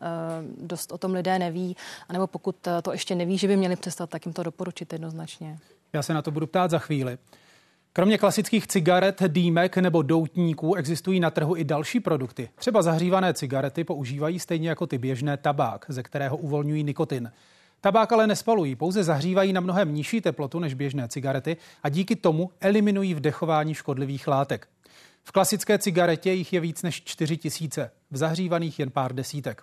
dost 0.61 0.91
o 0.91 0.97
tom 0.97 1.13
lidé 1.13 1.39
neví, 1.39 1.75
anebo 2.09 2.27
pokud 2.27 2.55
to 2.81 2.91
ještě 2.91 3.15
neví, 3.15 3.37
že 3.37 3.47
by 3.47 3.57
měli 3.57 3.75
přestat, 3.75 4.09
tak 4.09 4.25
jim 4.25 4.33
to 4.33 4.43
doporučit 4.43 4.93
jednoznačně. 4.93 5.57
Já 5.93 6.01
se 6.03 6.13
na 6.13 6.21
to 6.21 6.31
budu 6.31 6.47
ptát 6.47 6.71
za 6.71 6.79
chvíli. 6.79 7.17
Kromě 7.93 8.17
klasických 8.17 8.67
cigaret, 8.67 9.21
dýmek 9.27 9.77
nebo 9.77 10.01
doutníků 10.01 10.75
existují 10.75 11.19
na 11.19 11.31
trhu 11.31 11.55
i 11.55 11.63
další 11.63 11.99
produkty. 11.99 12.49
Třeba 12.55 12.81
zahřívané 12.81 13.33
cigarety 13.33 13.83
používají 13.83 14.39
stejně 14.39 14.69
jako 14.69 14.87
ty 14.87 14.97
běžné 14.97 15.37
tabák, 15.37 15.85
ze 15.89 16.03
kterého 16.03 16.37
uvolňují 16.37 16.83
nikotin. 16.83 17.31
Tabák 17.81 18.11
ale 18.11 18.27
nespalují, 18.27 18.75
pouze 18.75 19.03
zahřívají 19.03 19.53
na 19.53 19.61
mnohem 19.61 19.93
nižší 19.93 20.21
teplotu 20.21 20.59
než 20.59 20.73
běžné 20.73 21.07
cigarety 21.07 21.57
a 21.83 21.89
díky 21.89 22.15
tomu 22.15 22.51
eliminují 22.59 23.13
vdechování 23.13 23.73
škodlivých 23.73 24.27
látek. 24.27 24.67
V 25.23 25.31
klasické 25.31 25.77
cigaretě 25.77 26.31
jich 26.31 26.53
je 26.53 26.59
víc 26.59 26.83
než 26.83 27.03
4 27.03 27.37
tisíce, 27.37 27.91
v 28.11 28.17
zahřívaných 28.17 28.79
jen 28.79 28.91
pár 28.91 29.13
desítek. 29.13 29.61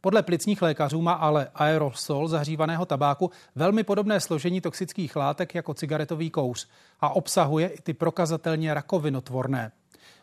Podle 0.00 0.22
plicních 0.22 0.62
lékařů 0.62 1.02
má 1.02 1.12
ale 1.12 1.48
aerosol 1.54 2.28
zahřívaného 2.28 2.86
tabáku 2.86 3.30
velmi 3.54 3.84
podobné 3.84 4.20
složení 4.20 4.60
toxických 4.60 5.16
látek 5.16 5.54
jako 5.54 5.74
cigaretový 5.74 6.30
kouř 6.30 6.68
a 7.00 7.08
obsahuje 7.08 7.68
i 7.68 7.82
ty 7.82 7.94
prokazatelně 7.94 8.74
rakovinotvorné. 8.74 9.72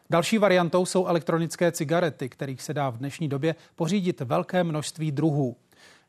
Další 0.09 0.37
variantou 0.37 0.85
jsou 0.85 1.05
elektronické 1.05 1.71
cigarety, 1.71 2.29
kterých 2.29 2.61
se 2.61 2.73
dá 2.73 2.89
v 2.89 2.97
dnešní 2.97 3.27
době 3.27 3.55
pořídit 3.75 4.21
velké 4.21 4.63
množství 4.63 5.11
druhů. 5.11 5.55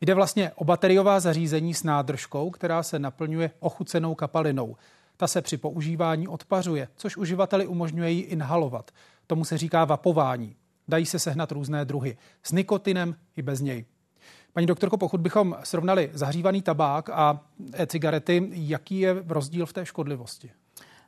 Jde 0.02 0.14
vlastně 0.14 0.52
o 0.54 0.64
bateriová 0.64 1.20
zařízení 1.20 1.74
s 1.74 1.82
nádržkou, 1.82 2.50
která 2.50 2.82
se 2.82 2.98
naplňuje 2.98 3.50
ochucenou 3.60 4.14
kapalinou. 4.14 4.76
Ta 5.16 5.26
se 5.26 5.42
při 5.42 5.56
používání 5.56 6.28
odpařuje, 6.28 6.88
což 6.96 7.16
uživateli 7.16 7.66
umožňuje 7.66 8.10
ji 8.10 8.20
inhalovat. 8.20 8.90
Tomu 9.26 9.44
se 9.44 9.58
říká 9.58 9.84
vapování. 9.84 10.56
Dají 10.88 11.06
se 11.06 11.18
sehnat 11.18 11.52
různé 11.52 11.84
druhy. 11.84 12.16
S 12.42 12.52
nikotinem 12.52 13.16
i 13.36 13.42
bez 13.42 13.60
něj. 13.60 13.84
Paní 14.52 14.66
doktorko, 14.66 14.96
pokud 14.96 15.20
bychom 15.20 15.56
srovnali 15.64 16.10
zahřívaný 16.12 16.62
tabák 16.62 17.10
a 17.10 17.40
e-cigarety, 17.72 18.50
jaký 18.52 19.00
je 19.00 19.24
rozdíl 19.26 19.66
v 19.66 19.72
té 19.72 19.86
škodlivosti? 19.86 20.50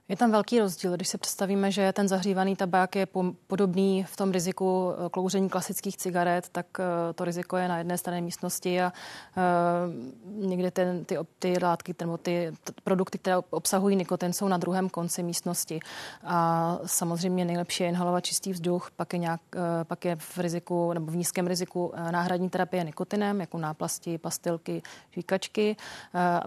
Je 0.08 0.16
tam 0.16 0.32
velký 0.32 0.60
rozdíl, 0.60 0.94
když 0.94 1.08
si 1.08 1.18
představíme, 1.18 1.70
že 1.70 1.92
ten 1.92 2.08
zahřívaný 2.08 2.56
tabák 2.56 2.96
je 2.96 3.06
podobný 3.46 4.04
v 4.04 4.16
tom 4.16 4.32
riziku 4.32 4.92
eh, 4.92 5.08
klouření 5.10 5.48
klasických 5.48 5.96
cigaret, 5.96 6.48
tak 6.48 6.66
eh, 6.78 7.12
to 7.12 7.24
riziko 7.24 7.56
je 7.56 7.68
na 7.68 7.78
jedné 7.78 7.98
straně 7.98 8.22
místnosti 8.22 8.82
a 8.82 8.92
uh, 9.36 10.46
někde 10.46 10.70
ten, 10.70 11.04
ty, 11.04 11.16
ty 11.38 11.54
látky 11.62 11.94
nebo 12.00 12.18
ty 12.18 12.52
produkty, 12.84 13.18
které 13.18 13.36
obsahují 13.36 13.96
nikotin, 13.96 14.32
jsou 14.32 14.48
na 14.48 14.56
druhém 14.56 14.88
konci 14.88 15.22
místnosti. 15.22 15.80
A 16.24 16.78
samozřejmě 16.86 17.44
nejlepší 17.44 17.82
je 17.82 17.88
inhalovat 17.88 18.24
čistý 18.24 18.52
vzduch, 18.52 18.90
pak 18.96 19.12
je, 19.12 19.18
nějak, 19.18 19.40
pak 19.84 20.04
je 20.04 20.16
v 20.16 20.38
riziku 20.38 20.92
nebo 20.92 21.12
v 21.12 21.16
nízkém 21.16 21.46
riziku 21.46 21.92
náhradní 22.10 22.50
terapie 22.50 22.84
nikotinem, 22.84 23.40
jako 23.40 23.58
náplasti, 23.58 24.18
pastilky, 24.18 24.82
žvíkačky. 25.10 25.76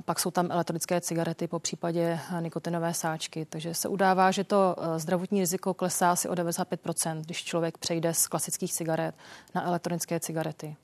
Pak 0.05 0.19
jsou 0.19 0.31
tam 0.31 0.51
elektronické 0.51 1.01
cigarety, 1.01 1.47
po 1.47 1.59
případě 1.59 2.19
nikotinové 2.39 2.93
sáčky. 2.93 3.46
Takže 3.49 3.73
se 3.73 3.87
udává, 3.87 4.31
že 4.31 4.43
to 4.43 4.75
eh, 4.77 4.99
zdravotní 4.99 5.39
riziko 5.39 5.73
klesá 5.73 6.11
asi 6.11 6.29
o 6.29 6.33
95%, 6.33 7.21
když 7.21 7.43
člověk 7.43 7.77
přejde 7.77 8.13
z 8.13 8.27
klasických 8.27 8.73
cigaret 8.73 9.15
na 9.55 9.67
elektronické 9.67 10.19
cigarety. 10.19 10.75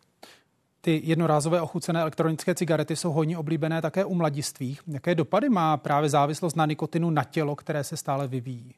Ty 0.82 1.02
jednorázové 1.04 1.62
ochucené 1.62 2.02
elektronické 2.02 2.56
cigarety 2.56 2.96
jsou 2.96 3.12
hodně 3.12 3.38
oblíbené 3.38 3.82
také 3.82 4.06
u 4.06 4.16
mladistvých. 4.16 4.82
Jaké 4.88 5.16
dopady 5.16 5.50
má 5.50 5.78
právě 5.78 6.10
závislost 6.10 6.56
na 6.56 6.66
nikotinu 6.66 7.10
na 7.10 7.24
tělo, 7.24 7.56
které 7.56 7.84
se 7.84 7.98
stále 7.98 8.28
vyvíjí? 8.28 8.76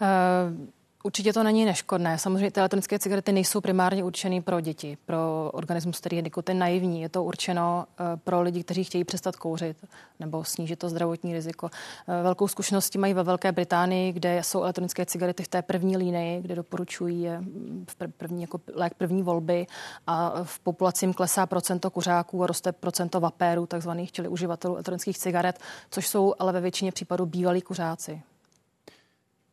Uh... 0.00 0.75
Určitě 1.06 1.32
to 1.32 1.42
není 1.42 1.64
neškodné. 1.64 2.18
Samozřejmě 2.18 2.50
ty 2.50 2.60
elektronické 2.60 2.98
cigarety 2.98 3.32
nejsou 3.32 3.60
primárně 3.60 4.04
určeny 4.04 4.42
pro 4.42 4.60
děti, 4.60 4.98
pro 5.06 5.50
organismus, 5.52 6.00
který 6.00 6.16
je 6.16 6.22
nikotin 6.22 6.58
naivní. 6.58 7.02
Je 7.02 7.08
to 7.08 7.24
určeno 7.24 7.86
eh, 7.90 8.16
pro 8.16 8.42
lidi, 8.42 8.62
kteří 8.62 8.84
chtějí 8.84 9.04
přestat 9.04 9.36
kouřit 9.36 9.76
nebo 10.20 10.44
snížit 10.44 10.78
to 10.78 10.88
zdravotní 10.88 11.32
riziko. 11.32 11.70
Eh, 12.08 12.22
velkou 12.22 12.48
zkušenost 12.48 12.96
mají 12.96 13.14
ve 13.14 13.22
Velké 13.22 13.52
Británii, 13.52 14.12
kde 14.12 14.42
jsou 14.42 14.62
elektronické 14.62 15.06
cigarety 15.06 15.42
v 15.42 15.48
té 15.48 15.62
první 15.62 15.96
línii, 15.96 16.42
kde 16.42 16.54
doporučují 16.54 17.22
je 17.22 17.42
v 17.88 18.12
první, 18.16 18.42
jako 18.42 18.60
lék 18.74 18.94
první 18.94 19.22
volby 19.22 19.66
a 20.06 20.42
v 20.42 20.58
populaci 20.58 21.04
jim 21.04 21.14
klesá 21.14 21.46
procento 21.46 21.90
kuřáků 21.90 22.42
a 22.42 22.46
roste 22.46 22.72
procento 22.72 23.20
vapérů, 23.20 23.66
takzvaných, 23.66 24.12
čili 24.12 24.28
uživatelů 24.28 24.74
elektronických 24.74 25.18
cigaret, 25.18 25.58
což 25.90 26.08
jsou 26.08 26.34
ale 26.38 26.52
ve 26.52 26.60
většině 26.60 26.92
případů 26.92 27.26
bývalí 27.26 27.62
kuřáci. 27.62 28.22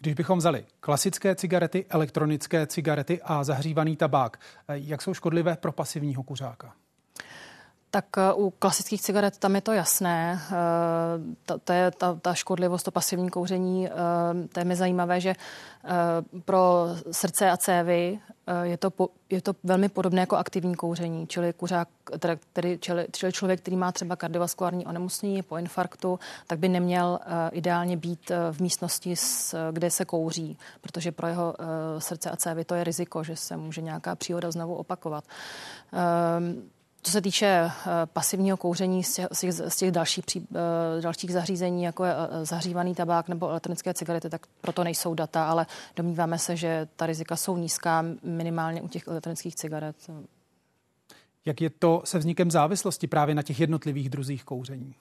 Když 0.04 0.14
bychom 0.14 0.38
vzali 0.38 0.66
klasické 0.80 1.36
cigarety, 1.36 1.86
elektronické 1.89 2.68
cigarety 2.68 3.22
a 3.24 3.43
zahřívaný 3.43 3.95
tabák, 3.95 4.39
eh, 4.68 4.74
jak 4.78 5.01
jsou 5.01 5.14
škodlivé 5.14 5.56
pro 5.56 5.72
pasivního 5.72 6.24
kuřáka? 6.24 6.74
Tak 7.94 8.18
eh, 8.18 8.34
u 8.34 8.50
klasických 8.50 9.02
cigaret 9.02 9.38
tam 9.38 9.56
je 9.56 9.62
to 9.62 9.72
jasné. 9.72 10.41
Eh, 10.41 10.56
ta, 11.46 11.58
ta, 11.58 11.91
ta, 11.91 12.18
ta 12.22 12.34
škodlivost, 12.34 12.86
to 12.86 12.91
pasivní 12.91 13.30
kouření, 13.30 13.89
to 14.54 14.60
je 14.60 14.66
mi 14.66 14.76
zajímavé, 14.76 15.22
že 15.22 15.36
pro 16.46 16.88
srdce 17.12 17.52
a 17.52 17.58
cévy 17.58 18.20
je 18.64 18.78
to, 18.78 18.91
po, 18.91 19.10
je 19.30 19.41
to 19.41 19.54
velmi 19.64 19.89
podobné 19.89 20.20
jako 20.22 20.36
aktivní 20.36 20.76
kouření, 20.76 21.28
čili, 21.28 21.54
kuřák, 21.54 21.88
teda, 22.20 22.36
tedy, 22.54 22.78
čili, 22.82 23.08
čili 23.12 23.32
člověk, 23.32 23.60
který 23.60 23.78
má 23.78 23.91
třeba 23.91 24.16
kardiovaskulární 24.16 24.86
onemocnění 24.86 25.41
po 25.41 25.58
infarktu, 25.58 26.20
tak 26.48 26.60
by 26.60 26.70
neměl 26.70 27.20
ideálně 27.52 27.98
být 27.98 28.32
v 28.52 28.60
místnosti, 28.60 29.16
kde 29.72 29.91
se 29.91 30.06
kouří, 30.06 30.58
protože 30.82 31.12
pro 31.12 31.28
jeho 31.28 31.56
srdce 31.98 32.30
a 32.30 32.36
cévy 32.36 32.66
to 32.66 32.76
je 32.76 32.84
riziko, 32.84 33.24
že 33.24 33.36
se 33.36 33.58
může 33.58 33.82
nějaká 33.82 34.16
příhoda 34.16 34.52
znovu 34.52 34.76
opakovat. 34.76 35.24
Co 37.04 37.12
se 37.12 37.22
týče 37.22 37.64
uh, 37.66 37.91
pasivního 38.06 38.58
kouření 38.58 39.04
z 39.04 39.14
těch, 39.39 39.54
z 39.54 39.76
těch 39.76 39.91
dalších, 39.91 40.26
pří, 40.26 40.39
uh, 40.39 41.01
dalších 41.01 41.34
zařízení, 41.34 41.84
jako 41.84 42.06
je 42.06 42.16
uh, 42.16 42.45
zahřívaný 42.45 42.95
tabák 42.95 43.28
nebo 43.28 43.49
elektronické 43.49 43.93
cigarety, 43.93 44.30
tak 44.30 44.47
proto 44.62 44.84
nejsou 44.84 45.14
data, 45.14 45.45
ale 45.49 45.66
domníváme 45.95 46.39
se, 46.39 46.56
že 46.56 46.88
ta 46.95 47.06
rizika 47.06 47.36
jsou 47.36 47.58
nízká 47.58 48.06
minimálně 48.24 48.82
u 48.82 48.88
těch 48.88 49.08
elektronických 49.08 49.56
cigaret. 49.56 49.95
Jak 51.45 51.62
je 51.62 51.70
to 51.70 52.01
se 52.06 52.20
vznikem 52.20 52.51
závislosti 52.51 53.08
právě 53.08 53.36
na 53.36 53.41
těch 53.41 53.60
jednotlivých 53.60 54.10
druzích 54.10 54.43
kouření? 54.43 54.95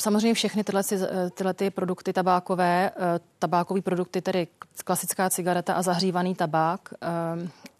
Samozřejmě 0.00 0.34
všechny 0.34 0.64
tyhle, 0.64 0.82
tyhle 1.34 1.54
ty 1.54 1.70
produkty 1.70 2.12
tabákové, 2.12 2.90
tabákové 3.38 3.82
produkty, 3.82 4.22
tedy 4.22 4.48
klasická 4.84 5.30
cigareta 5.30 5.74
a 5.74 5.82
zahřívaný 5.82 6.34
tabák, 6.34 6.94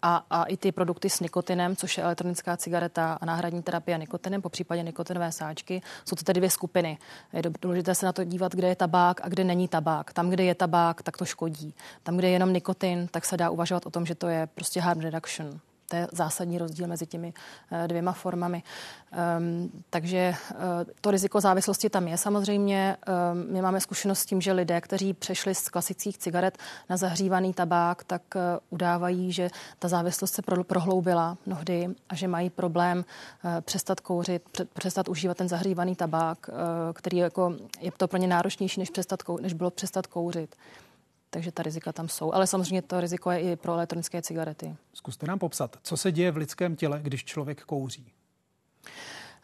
a, 0.01 0.25
a 0.29 0.43
i 0.43 0.57
ty 0.57 0.71
produkty 0.71 1.09
s 1.09 1.19
nikotinem, 1.19 1.75
což 1.75 1.97
je 1.97 2.03
elektronická 2.03 2.57
cigareta 2.57 3.17
a 3.21 3.25
náhradní 3.25 3.63
terapie 3.63 3.97
nikotinem, 3.97 4.41
po 4.41 4.49
případě 4.49 4.83
nikotinové 4.83 5.31
sáčky. 5.31 5.81
Jsou 6.05 6.15
to 6.15 6.23
tedy 6.23 6.39
dvě 6.39 6.49
skupiny. 6.49 6.97
Je 7.33 7.41
důležité 7.61 7.95
se 7.95 8.05
na 8.05 8.13
to 8.13 8.23
dívat, 8.23 8.55
kde 8.55 8.67
je 8.67 8.75
tabák 8.75 9.21
a 9.23 9.29
kde 9.29 9.43
není 9.43 9.67
tabák. 9.67 10.13
Tam, 10.13 10.29
kde 10.29 10.43
je 10.43 10.55
tabák, 10.55 11.01
tak 11.01 11.17
to 11.17 11.25
škodí. 11.25 11.73
Tam, 12.03 12.17
kde 12.17 12.27
je 12.27 12.31
jenom 12.31 12.53
nikotin, 12.53 13.07
tak 13.07 13.25
se 13.25 13.37
dá 13.37 13.49
uvažovat 13.49 13.85
o 13.85 13.89
tom, 13.89 14.05
že 14.05 14.15
to 14.15 14.27
je 14.27 14.47
prostě 14.55 14.81
harm 14.81 14.99
reduction. 14.99 15.59
To 15.89 15.95
je 15.95 16.07
zásadní 16.11 16.57
rozdíl 16.57 16.87
mezi 16.87 17.05
těmi 17.05 17.33
eh, 17.71 17.87
dvěma 17.87 18.11
formami. 18.11 18.63
Um, 19.37 19.71
takže 19.89 20.35
uh, 20.51 20.57
to 21.01 21.11
riziko 21.11 21.41
závislosti 21.41 21.89
tam 21.89 22.07
je 22.07 22.17
samozřejmě. 22.17 22.97
Um, 23.31 23.53
my 23.53 23.61
máme 23.61 23.81
zkušenost 23.81 24.19
s 24.19 24.25
tím, 24.25 24.41
že 24.41 24.51
lidé, 24.51 24.81
kteří 24.81 25.13
přešli 25.13 25.55
z 25.55 25.69
klasických 25.69 26.17
cigaret 26.17 26.57
na 26.89 26.97
zahřívaný 26.97 27.53
tabák, 27.53 28.03
tak 28.03 28.21
uh, 28.35 28.41
udávají, 28.69 29.31
že 29.31 29.49
ta 29.79 29.87
závislost 29.87 30.33
se 30.33 30.41
pro, 30.41 30.63
prohloubila 30.63 31.37
mnohdy 31.45 31.89
a 32.09 32.15
že 32.15 32.27
mají 32.27 32.49
problém 32.49 33.05
přestat 33.61 33.99
kouřit, 33.99 34.61
přestat 34.73 35.09
užívat 35.09 35.37
ten 35.37 35.49
zahřívaný 35.49 35.95
tabák, 35.95 36.49
který 36.93 37.17
jako, 37.17 37.55
je 37.79 37.91
to 37.97 38.07
pro 38.07 38.17
ně 38.17 38.27
náročnější, 38.27 38.79
než, 38.79 38.89
přestat, 38.89 39.23
než 39.41 39.53
bylo 39.53 39.71
přestat 39.71 40.07
kouřit 40.07 40.55
takže 41.29 41.51
ta 41.51 41.63
rizika 41.63 41.93
tam 41.93 42.09
jsou. 42.09 42.33
Ale 42.33 42.47
samozřejmě 42.47 42.81
to 42.81 42.99
riziko 43.01 43.31
je 43.31 43.39
i 43.39 43.55
pro 43.55 43.73
elektronické 43.73 44.21
cigarety. 44.21 44.75
Zkuste 44.93 45.27
nám 45.27 45.39
popsat, 45.39 45.77
co 45.83 45.97
se 45.97 46.11
děje 46.11 46.31
v 46.31 46.37
lidském 46.37 46.75
těle, 46.75 46.99
když 47.01 47.25
člověk 47.25 47.63
kouří. 47.63 48.13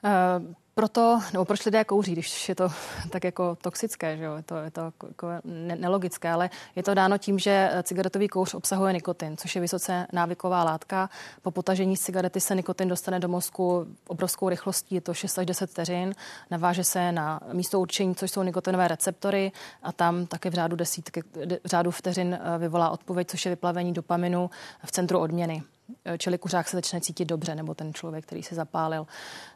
Uh, 0.03 0.53
proto, 0.75 1.19
nebo 1.33 1.45
proč 1.45 1.65
lidé 1.65 1.83
kouří, 1.83 2.11
když 2.11 2.49
je 2.49 2.55
to 2.55 2.69
tak 3.09 3.23
jako 3.23 3.57
toxické, 3.61 4.17
že 4.17 4.23
jo? 4.23 4.35
Je 4.35 4.43
to, 4.43 4.55
je 4.57 4.71
to 4.71 4.81
jako 5.07 5.27
ne- 5.43 5.75
nelogické, 5.75 6.31
ale 6.31 6.49
je 6.75 6.83
to 6.83 6.93
dáno 6.93 7.17
tím, 7.17 7.39
že 7.39 7.71
cigaretový 7.83 8.27
kouř 8.27 8.53
obsahuje 8.53 8.93
nikotin, 8.93 9.37
což 9.37 9.55
je 9.55 9.61
vysoce 9.61 10.07
návyková 10.13 10.63
látka. 10.63 11.09
Po 11.41 11.51
potažení 11.51 11.97
z 11.97 12.01
cigarety 12.01 12.39
se 12.39 12.55
nikotin 12.55 12.87
dostane 12.87 13.19
do 13.19 13.27
mozku 13.27 13.87
obrovskou 14.07 14.49
rychlostí, 14.49 14.95
je 14.95 15.01
to 15.01 15.13
6 15.13 15.39
až 15.39 15.45
10 15.45 15.69
vteřin, 15.69 16.15
naváže 16.51 16.83
se 16.83 17.11
na 17.11 17.39
místo 17.53 17.79
určení, 17.79 18.15
což 18.15 18.31
jsou 18.31 18.43
nikotinové 18.43 18.87
receptory 18.87 19.51
a 19.83 19.91
tam 19.91 20.25
také 20.25 20.49
v 20.49 20.53
řádu 20.53 20.75
desítky, 20.75 21.23
v 21.63 21.65
řádu 21.65 21.91
vteřin 21.91 22.39
eh, 22.41 22.57
vyvolá 22.57 22.89
odpověď, 22.89 23.27
což 23.27 23.45
je 23.45 23.49
vyplavení 23.49 23.93
dopaminu 23.93 24.49
v 24.85 24.91
centru 24.91 25.19
odměny. 25.19 25.63
Eh, 26.05 26.17
čili 26.17 26.37
kuřák 26.37 26.67
se 26.67 26.77
začne 26.77 27.01
cítit 27.01 27.25
dobře, 27.25 27.55
nebo 27.55 27.73
ten 27.73 27.93
člověk, 27.93 28.25
který 28.25 28.43
se 28.43 28.55
zapálil. 28.55 29.07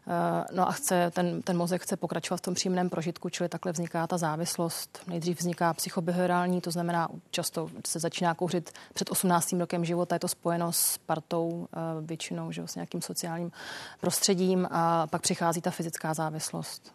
Eh, 0.08 0.46
no 0.54 0.68
a 0.68 0.72
chce, 0.72 1.12
ten, 1.14 1.42
ten 1.42 1.58
mozek 1.58 1.82
chce 1.82 1.98
pokračovat 1.98 2.38
v 2.38 2.42
tom 2.42 2.54
příjemném 2.54 2.90
prožitku, 2.90 3.30
čili 3.30 3.50
takhle 3.50 3.72
vzniká 3.72 4.08
ta 4.08 4.18
závislost. 4.18 5.00
Nejdřív 5.08 5.40
vzniká 5.40 5.74
psychobehaviorální, 5.74 6.62
to 6.62 6.72
znamená, 6.72 7.08
často 7.32 7.70
se 7.88 8.00
začíná 8.00 8.34
kouřit 8.34 8.72
před 8.94 9.12
18. 9.12 9.54
rokem 9.60 9.86
života, 9.86 10.16
je 10.16 10.20
to 10.20 10.28
spojeno 10.28 10.72
s 10.72 10.98
partou 10.98 11.68
eh, 11.74 11.80
většinou, 12.02 12.52
že, 12.52 12.68
s 12.68 12.76
nějakým 12.76 13.02
sociálním 13.02 13.52
prostředím 14.02 14.68
a 14.72 15.08
pak 15.08 15.22
přichází 15.22 15.62
ta 15.62 15.72
fyzická 15.72 16.14
závislost. 16.14 16.94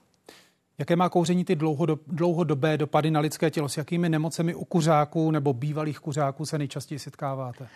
Jaké 0.79 0.97
má 0.97 1.09
kouření 1.09 1.45
ty 1.45 1.57
dlouhodob, 1.57 2.01
dlouhodobé 2.07 2.79
dopady 2.79 3.11
na 3.11 3.21
lidské 3.21 3.51
tělo? 3.51 3.69
S 3.69 3.77
jakými 3.77 4.09
nemocemi 4.09 4.55
u 4.55 4.65
kuřáků 4.65 5.31
nebo 5.31 5.53
bývalých 5.53 5.99
kuřáků 5.99 6.47
se 6.47 6.59
nejčastěji 6.59 6.99
setkáváte? 6.99 7.69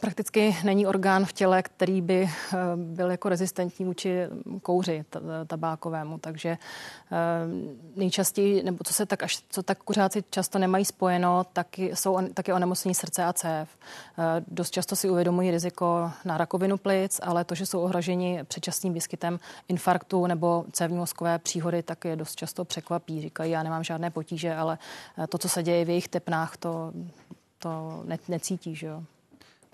Prakticky 0.00 0.56
není 0.64 0.86
orgán 0.86 1.24
v 1.24 1.32
těle, 1.32 1.62
který 1.62 2.02
by 2.02 2.22
eh, 2.22 2.56
byl 2.76 3.10
jako 3.10 3.28
rezistentní 3.28 3.84
vůči 3.84 4.26
kouři 4.62 5.04
tabákovému, 5.46 6.18
takže 6.18 6.48
eh, 6.48 6.58
nejčastěji, 7.96 8.62
nebo 8.62 8.78
co 8.84 8.94
se 8.94 9.06
tak 9.06 9.22
až, 9.22 9.42
co 9.48 9.62
tak 9.62 9.78
kuřáci 9.78 10.24
často 10.30 10.58
nemají 10.58 10.84
spojeno, 10.84 11.44
tak 11.52 11.78
jsou 11.78 12.28
taky 12.34 12.52
onemocnění 12.52 12.94
srdce 12.94 13.24
a 13.24 13.32
cév. 13.32 13.68
Eh, 14.18 14.44
dost 14.48 14.70
často 14.70 14.96
si 14.96 15.10
uvědomují 15.10 15.50
riziko 15.50 16.10
na 16.24 16.38
rakovinu 16.38 16.76
plic, 16.76 17.20
ale 17.22 17.44
to, 17.44 17.54
že 17.54 17.66
jsou 17.66 17.80
ohroženi 17.80 18.40
předčasným 18.44 18.94
výskytem 18.94 19.40
infarktu 19.68 20.26
nebo 20.26 20.64
cévní 20.72 20.96
mozkové 20.96 21.38
příhody, 21.38 21.82
tak 21.82 22.04
je 22.04 22.16
dost 22.16 22.36
často 22.36 22.64
překvapí. 22.64 23.20
Říkají, 23.20 23.52
já 23.52 23.62
nemám 23.62 23.84
žádné 23.84 24.10
potíže, 24.10 24.54
ale 24.54 24.78
to, 25.28 25.38
co 25.38 25.48
se 25.48 25.62
děje 25.62 25.84
v 25.84 25.88
jejich 25.88 26.08
tepnách, 26.08 26.56
to, 26.56 26.92
to 27.58 28.02
ne, 28.04 28.18
necítí, 28.28 28.74
že 28.76 28.86
jo. 28.86 29.02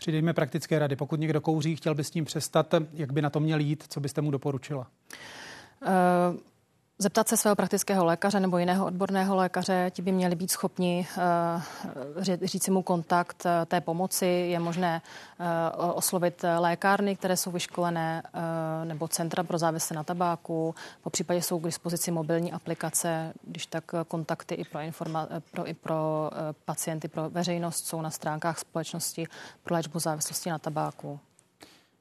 Přidejme 0.01 0.33
praktické 0.33 0.79
rady. 0.79 0.97
Pokud 0.97 1.21
někdo 1.21 1.41
kouří, 1.41 1.77
chtěl 1.77 1.95
by 1.95 2.05
s 2.05 2.11
tím 2.11 2.25
přestat, 2.25 2.75
jak 2.93 3.13
by 3.13 3.23
na 3.23 3.31
to 3.31 3.41
měl 3.41 3.61
jít, 3.61 3.85
co 3.89 4.01
byste 4.01 4.21
mu 4.21 4.31
doporučila? 4.31 4.87
Uh 5.83 6.41
zeptat 7.01 7.29
se 7.29 7.37
svého 7.37 7.57
praktického 7.57 8.05
lékaře 8.05 8.41
nebo 8.41 8.59
jiného 8.59 8.87
odborného 8.87 9.37
lékaře, 9.37 9.91
ti 9.91 10.03
by 10.03 10.13
měli 10.13 10.35
být 10.35 10.51
schopni 10.51 11.07
uh, 11.17 12.23
říct 12.23 12.65
si 12.65 12.71
mu 12.71 12.83
kontakt 12.83 13.45
uh, 13.45 13.51
té 13.67 13.81
pomoci. 13.81 14.27
Je 14.27 14.59
možné 14.59 15.03
uh, 15.41 15.47
oslovit 15.95 16.45
lékárny, 16.59 17.17
které 17.17 17.37
jsou 17.37 17.51
vyškolené, 17.51 18.23
nebo 18.85 19.09
centra 19.09 19.43
pro 19.43 19.59
závisle 19.59 19.97
na 19.97 20.05
tabáku. 20.05 20.75
Po 21.03 21.11
případě 21.11 21.43
jsou 21.43 21.59
k 21.59 21.65
dispozici 21.65 22.11
mobilní 22.11 22.53
aplikace, 22.53 23.33
když 23.43 23.67
tak 23.67 23.85
kontakty 24.09 24.55
i 24.55 24.65
pro, 24.65 24.81
informa- 24.81 25.43
pro, 25.51 25.69
i 25.69 25.75
pro 25.75 26.31
pacienty, 26.65 27.09
pro 27.09 27.31
veřejnost 27.31 27.87
jsou 27.87 28.03
na 28.03 28.11
stránkách 28.11 28.59
společnosti 28.59 29.27
pro 29.63 29.75
léčbu 29.75 29.99
závislosti 29.99 30.51
na 30.51 30.59
tabáku. 30.59 31.21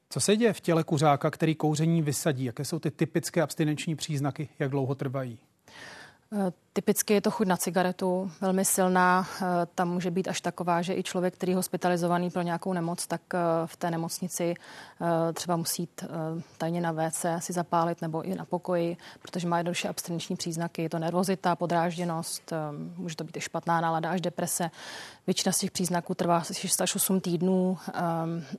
Co 0.09 0.19
se 0.19 0.37
děje 0.37 0.53
v 0.53 0.61
těle 0.61 0.83
kuřáka, 0.83 1.31
který 1.31 1.55
kouření 1.55 2.01
vysadí? 2.01 2.45
Jaké 2.45 2.65
jsou 2.65 2.79
ty 2.79 2.91
typické 2.91 3.41
abstinenční 3.41 3.95
příznaky? 3.95 4.49
Jak 4.59 4.71
dlouho 4.71 4.95
trvají? 4.95 5.37
Eh, 6.79 6.81
typicky 6.81 7.13
je 7.13 7.21
to 7.21 7.31
chuť 7.31 7.47
na 7.47 7.57
cigaretu, 7.57 8.31
velmi 8.41 8.65
silná. 8.65 9.27
Eh, 9.41 9.45
tam 9.75 9.89
může 9.89 10.11
být 10.11 10.27
až 10.27 10.41
taková, 10.41 10.81
že 10.81 10.95
i 10.95 11.03
člověk, 11.03 11.33
který 11.33 11.51
je 11.51 11.55
hospitalizovaný 11.55 12.29
pro 12.29 12.41
nějakou 12.41 12.73
nemoc, 12.73 13.07
tak 13.07 13.21
eh, 13.33 13.37
v 13.65 13.77
té 13.77 13.91
nemocnici 13.91 14.53
třeba 15.33 15.55
musí 15.55 15.81
jít 15.81 16.03
tajně 16.57 16.81
na 16.81 16.91
WC 16.91 17.25
si 17.39 17.53
zapálit 17.53 18.01
nebo 18.01 18.21
i 18.21 18.35
na 18.35 18.45
pokoji, 18.45 18.97
protože 19.21 19.47
má 19.47 19.57
jednoduše 19.57 19.87
abstinenční 19.87 20.35
příznaky. 20.35 20.81
Je 20.81 20.89
to 20.89 20.99
nervozita, 20.99 21.55
podrážděnost, 21.55 22.53
může 22.97 23.15
to 23.15 23.23
být 23.23 23.37
i 23.37 23.41
špatná 23.41 23.81
nálada 23.81 24.09
až 24.11 24.21
deprese. 24.21 24.71
Většina 25.27 25.53
z 25.53 25.59
těch 25.59 25.71
příznaků 25.71 26.15
trvá 26.15 26.43
6 26.51 26.81
až 26.81 26.95
8 26.95 27.21
týdnů, 27.21 27.77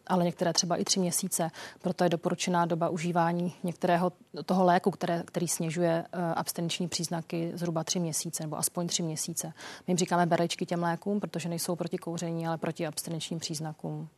ale 0.07 0.25
některé 0.25 0.53
třeba 0.53 0.77
i 0.77 0.85
3 0.85 1.01
měsíce. 1.01 1.51
Proto 1.83 2.05
je 2.05 2.11
doporučená 2.11 2.67
doba 2.67 2.89
užívání 2.89 3.55
některého 3.63 4.13
toho 4.47 4.65
léku, 4.65 4.91
které, 4.91 5.23
který 5.27 5.49
snižuje 5.49 6.05
abstinenční 6.35 6.89
příznaky 6.89 7.53
zhruba 7.55 7.85
tři 7.85 8.01
měsíce, 8.01 8.10
nebo 8.43 8.59
aspoň 8.59 8.87
tři 8.87 9.03
měsíce. 9.03 9.47
My 9.87 9.91
jim 9.91 9.99
říkáme 9.99 10.27
berečky 10.27 10.67
těm 10.67 10.83
lékům, 10.83 11.21
protože 11.21 11.49
nejsou 11.49 11.77
proti 11.77 11.99
kouření, 11.99 12.47
ale 12.47 12.59
proti 12.59 12.87
abstinenčním 12.87 13.39
příznakům. 13.39 14.09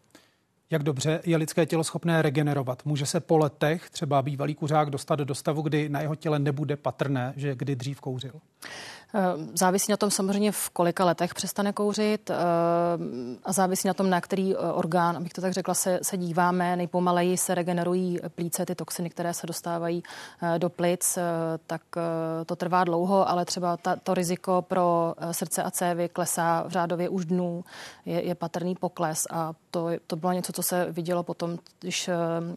Jak 0.73 0.83
dobře 0.83 1.21
je 1.25 1.37
lidské 1.37 1.67
tělo 1.67 1.85
schopné 1.85 2.23
regenerovat? 2.23 2.83
Může 2.85 3.07
se 3.07 3.21
po 3.21 3.39
letech 3.39 3.91
třeba 3.91 4.23
bývalý 4.23 4.55
kuřák 4.55 4.91
dostat 4.91 5.19
do 5.19 5.35
stavu, 5.35 5.63
kdy 5.63 5.89
na 5.89 6.01
jeho 6.01 6.15
těle 6.15 6.39
nebude 6.39 6.77
patrné, 6.77 7.33
že 7.37 7.55
kdy 7.55 7.77
dřív 7.77 8.01
kouřil? 8.01 8.33
Eh, 9.15 9.21
závisí 9.55 9.93
na 9.93 9.97
tom 9.97 10.11
samozřejmě, 10.11 10.53
v 10.53 10.71
kolika 10.71 11.05
letech 11.05 11.35
přestane 11.35 11.73
kouřit 11.73 12.31
eh, 12.31 12.35
a 13.45 13.53
závisí 13.53 13.89
na 13.89 13.95
tom, 13.95 14.11
na 14.11 14.21
který 14.21 14.55
eh, 14.55 14.59
orgán, 14.59 15.17
abych 15.17 15.33
to 15.33 15.41
tak 15.41 15.53
řekla, 15.53 15.75
se, 15.75 15.99
se 16.03 16.17
díváme. 16.17 16.77
Nejpomaleji 16.77 17.37
se 17.37 17.55
regenerují 17.55 18.19
plíce, 18.35 18.67
ty 18.67 18.75
toxiny, 18.75 19.11
které 19.11 19.35
se 19.35 19.47
dostávají 19.47 20.03
do 20.59 20.71
plic, 20.71 21.19
tak 21.67 21.83
to 22.47 22.57
trvá 22.57 22.85
dlouho, 22.85 23.29
ale 23.29 23.45
třeba 23.45 23.77
ta, 23.77 23.97
to 23.97 24.15
riziko 24.15 24.63
pro 24.69 25.15
srdce 25.33 25.63
a 25.63 25.71
cévy 25.71 26.09
klesá 26.09 26.65
v 26.67 26.71
řádově 26.71 27.09
už 27.09 27.25
dnů, 27.25 27.65
je, 28.07 28.27
je 28.27 28.35
patrný 28.35 28.75
pokles 28.75 29.27
a 29.31 29.53
to, 29.71 29.89
to 30.07 30.17
bylo 30.17 30.33
něco, 30.33 30.53
co 30.53 30.62
se 30.63 30.93
vidělo 30.93 31.23
potom, 31.23 31.59
když 31.81 32.11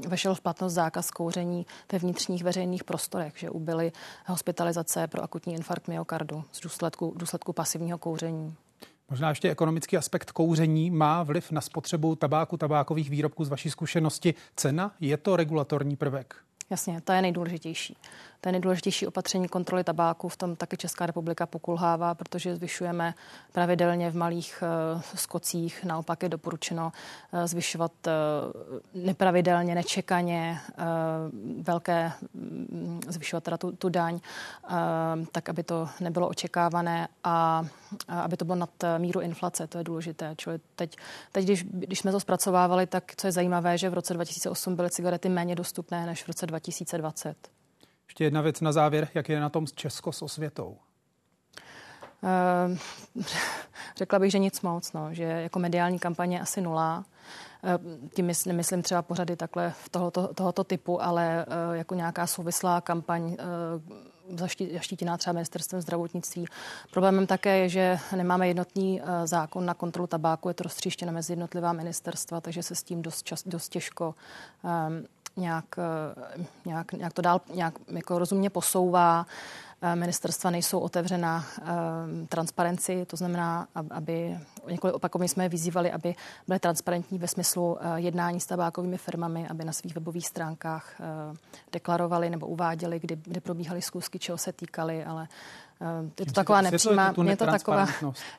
vešel 0.08 0.36
v 0.36 0.42
platnost 0.42 0.74
zákaz 0.74 1.12
kouření 1.12 1.66
ve 1.92 2.00
vnitřních 2.00 2.44
veřejných 2.44 2.84
prostorech, 2.84 3.34
že 3.38 3.50
ubyly 3.50 3.92
hospitalizace 4.26 5.08
pro 5.08 5.24
akutní 5.24 5.54
infarkt 5.54 5.88
myokardu 5.88 6.44
z 6.52 6.62
důsledku, 6.62 7.14
důsledku 7.18 7.54
pasivního 7.54 7.98
kouření. 7.98 8.56
Možná 9.10 9.30
ještě 9.30 9.52
ekonomický 9.52 9.98
aspekt 9.98 10.32
kouření 10.32 10.92
má 10.92 11.24
vliv 11.24 11.52
na 11.52 11.62
spotřebu 11.62 12.16
tabáku, 12.16 12.58
tabákových 12.58 13.10
výrobků 13.10 13.46
z 13.46 13.50
vaší 13.50 13.70
zkušenosti. 13.70 14.34
Cena 14.56 14.92
je 15.00 15.18
to 15.18 15.36
regulatorní 15.36 15.96
prvek? 15.96 16.36
Jasně, 16.70 17.02
to 17.02 17.14
je 17.14 17.22
nejdůležitější. 17.22 17.98
To 18.46 18.50
je 18.50 18.52
nejdůležitější 18.52 19.08
opatření 19.08 19.48
kontroly 19.48 19.84
tabáku. 19.84 20.30
V 20.30 20.38
tom 20.38 20.56
taky 20.56 20.78
Česká 20.78 21.06
republika 21.06 21.46
pokulhává, 21.46 22.16
protože 22.16 22.56
zvyšujeme 22.56 23.14
pravidelně 23.52 24.12
v 24.12 24.16
malých 24.16 24.64
uh, 24.96 25.02
skocích. 25.16 25.84
Naopak 25.84 26.24
je 26.24 26.30
doporučeno 26.30 26.92
uh, 27.32 27.46
zvyšovat 27.46 27.92
uh, 28.08 29.04
nepravidelně, 29.04 29.76
nečekaně 29.76 30.60
velké, 31.62 32.12
um, 32.34 33.00
zvyšovat 33.08 33.44
teda 33.44 33.58
tu, 33.58 33.72
tu 33.72 33.90
daň, 33.90 34.20
tak 35.32 35.50
aby 35.50 35.64
to 35.64 35.90
nebylo 36.00 36.28
očekávané 36.28 37.08
a 37.24 37.66
aby 38.08 38.38
to 38.38 38.46
bylo 38.46 38.56
nad 38.56 38.70
míru 38.98 39.22
inflace. 39.22 39.68
To 39.68 39.78
je 39.78 39.84
důležité. 39.84 40.34
Čili 40.38 40.60
teď, 40.76 40.96
teď 41.32 41.46
když, 41.46 41.64
když 41.64 42.00
jsme 42.00 42.12
to 42.12 42.20
zpracovávali, 42.20 42.88
tak 42.88 43.16
co 43.16 43.28
je 43.28 43.32
zajímavé, 43.32 43.78
že 43.78 43.90
v 43.90 43.94
roce 43.94 44.14
2008 44.14 44.76
byly 44.76 44.90
cigarety 44.90 45.30
méně 45.30 45.56
dostupné 45.56 46.06
než 46.06 46.24
v 46.24 46.28
roce 46.28 46.48
2020. 46.48 47.55
Ještě 48.16 48.24
jedna 48.24 48.42
věc 48.42 48.62
na 48.62 48.72
závěr, 48.72 49.08
jak 49.14 49.30
je 49.30 49.40
na 49.40 49.50
tom 49.50 49.68
Česko 49.68 50.12
s 50.12 50.22
osvětou? 50.22 50.78
Uh, 52.22 53.24
řekla 53.98 54.20
bych, 54.20 54.32
že 54.32 54.40
nic 54.40 54.62
moc, 54.62 54.94
no, 54.94 55.14
že 55.14 55.24
jako 55.24 55.60
mediální 55.60 56.00
kampaně 56.00 56.42
asi 56.42 56.62
nula. 56.62 57.06
Uh, 57.64 58.08
tím 58.10 58.26
mysl, 58.26 58.50
nemyslím 58.50 58.82
třeba 58.82 59.02
pořady 59.02 59.36
takhle 59.36 59.74
tohoto, 59.92 60.34
tohoto 60.34 60.64
typu, 60.64 61.04
ale 61.04 61.46
uh, 61.48 61.76
jako 61.76 61.96
nějaká 61.96 62.28
souvislá 62.28 62.82
kampaň 62.82 63.38
zaštítěná 64.74 65.18
třeba 65.18 65.34
ministerstvem 65.34 65.82
zdravotnictví. 65.82 66.46
Problémem 66.92 67.28
také 67.28 67.58
je, 67.58 67.70
že 67.70 68.00
nemáme 68.16 68.48
jednotný 68.48 69.02
zákon 69.26 69.66
na 69.66 69.74
kontrolu 69.74 70.08
tabáku, 70.08 70.48
je 70.48 70.54
to 70.54 70.64
roztříštěno 70.64 71.12
mezi 71.12 71.32
jednotlivá 71.32 71.74
ministerstva, 71.74 72.42
takže 72.42 72.64
se 72.64 72.76
s 72.76 72.84
tím 72.84 73.02
dost, 73.02 73.24
čas, 73.24 73.44
dost 73.48 73.70
těžko 73.70 74.16
nějak, 75.38 75.66
eh, 75.78 76.46
nějak, 76.66 76.94
nějak 76.94 77.14
to 77.14 77.22
dál 77.22 77.42
nějak 77.54 77.74
jako 77.88 78.20
rozumně 78.20 78.50
posouvá. 78.50 79.26
Eh, 79.82 79.96
ministerstva 79.96 80.50
nejsou 80.50 80.80
otevřena 80.80 81.46
um, 81.46 82.28
transparenci, 82.28 83.06
to 83.06 83.18
znamená, 83.18 83.68
aby 83.92 84.38
několik 84.70 84.96
opakovaně 84.96 85.30
jsme 85.30 85.46
je 85.46 85.50
vyzývali, 85.50 85.92
aby 85.92 86.16
byly 86.48 86.60
transparentní 86.60 87.20
ve 87.20 87.28
smyslu 87.28 87.78
jednání 87.96 88.40
s 88.40 88.46
tabákovými 88.46 88.98
firmami, 88.98 89.48
aby 89.48 89.66
na 89.66 89.74
svých 89.74 89.96
webových 89.96 90.28
stránkách 90.28 91.02
deklarovali 91.72 92.30
nebo 92.30 92.48
uváděli, 92.48 93.00
kdy, 93.00 93.16
kdy 93.24 93.40
probíhaly 93.40 93.82
zkusky, 93.82 94.20
čeho 94.20 94.38
se 94.38 94.54
týkaly, 94.54 95.06
ale 95.06 95.28
je 96.20 96.26
to 96.26 96.32
taková 96.32 96.62
nepřímá, 96.62 97.14
je 97.24 97.38
to 97.38 97.46
taková, 97.46 97.88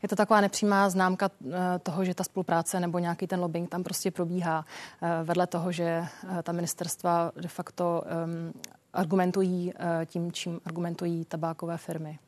je 0.02 0.08
to 0.08 0.16
taková 0.16 0.40
nepřímá 0.40 0.90
známka 0.90 1.30
toho, 1.82 2.04
že 2.04 2.14
ta 2.14 2.24
spolupráce 2.24 2.80
nebo 2.80 2.98
nějaký 2.98 3.26
ten 3.26 3.40
lobbying 3.40 3.70
tam 3.70 3.82
prostě 3.82 4.10
probíhá 4.10 4.64
vedle 5.24 5.46
toho, 5.46 5.72
že 5.72 6.04
ta 6.42 6.52
ministerstva 6.52 7.32
de 7.40 7.48
facto 7.48 8.02
um, 8.24 8.52
argumentují 8.96 9.72
eh, 9.76 10.06
tím, 10.06 10.32
čím 10.32 10.60
argumentují 10.64 11.24
tabákové 11.24 11.76
firmy. 11.76 12.18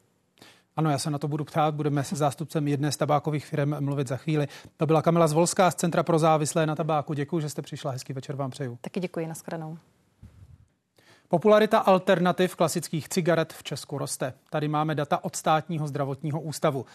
Ano, 0.76 0.90
já 0.90 0.98
se 0.98 1.10
na 1.10 1.18
to 1.18 1.28
budu 1.28 1.44
ptát. 1.44 1.74
Budeme 1.74 2.04
se 2.04 2.16
zástupcem 2.16 2.68
jedné 2.68 2.92
z 2.92 2.96
tabákových 2.96 3.46
firm 3.46 3.84
mluvit 3.84 4.08
za 4.08 4.16
chvíli. 4.16 4.48
To 4.76 4.86
byla 4.86 5.02
Kamila 5.02 5.28
Zvolská 5.28 5.70
z 5.70 5.74
Centra 5.74 6.02
pro 6.02 6.18
závislé 6.18 6.66
na 6.66 6.76
tabáku. 6.76 7.14
Děkuji, 7.14 7.40
že 7.40 7.48
jste 7.48 7.62
přišla. 7.62 7.90
Hezký 7.90 8.12
večer 8.12 8.36
vám 8.36 8.50
přeju. 8.50 8.78
Taky 8.80 9.00
děkuji, 9.00 9.26
nashledanou. 9.26 9.78
Popularita 11.30 11.78
alternativ 11.78 12.56
klasických 12.56 13.08
cigaret 13.08 13.52
v 13.52 13.62
Česku 13.62 13.98
roste. 13.98 14.34
Tady 14.50 14.68
máme 14.68 14.94
data 14.94 15.24
od 15.24 15.36
státního 15.36 15.88
zdravotního 15.88 16.40
ústavu. 16.40 16.86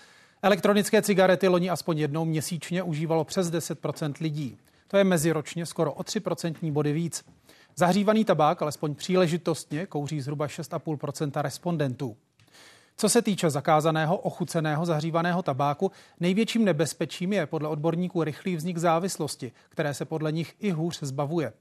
Elektronické 0.41 1.01
cigarety 1.01 1.47
loni 1.47 1.69
aspoň 1.69 1.97
jednou 1.97 2.25
měsíčně 2.25 2.83
užívalo 2.83 3.23
přes 3.23 3.51
10% 3.51 4.13
lidí. 4.21 4.57
To 4.87 4.97
je 4.97 5.03
meziročně 5.03 5.65
skoro 5.65 5.93
o 5.93 6.01
3% 6.01 6.71
body 6.71 6.93
víc. 6.93 7.25
Zahřívaný 7.75 8.25
tabák 8.25 8.61
alespoň 8.61 8.95
příležitostně 8.95 9.85
kouří 9.85 10.21
zhruba 10.21 10.47
6,5% 10.47 11.41
respondentů. 11.41 12.17
Co 12.97 13.09
se 13.09 13.21
týče 13.21 13.49
zakázaného 13.49 14.17
ochuceného 14.17 14.85
zahřívaného 14.85 15.43
tabáku, 15.43 15.91
největším 16.19 16.65
nebezpečím 16.65 17.33
je 17.33 17.45
podle 17.45 17.69
odborníků 17.69 18.23
rychlý 18.23 18.55
vznik 18.55 18.77
závislosti, 18.77 19.51
které 19.69 19.93
se 19.93 20.05
podle 20.05 20.31
nich 20.31 20.55
i 20.59 20.71
hůř 20.71 20.99
zbavuje. 21.01 21.53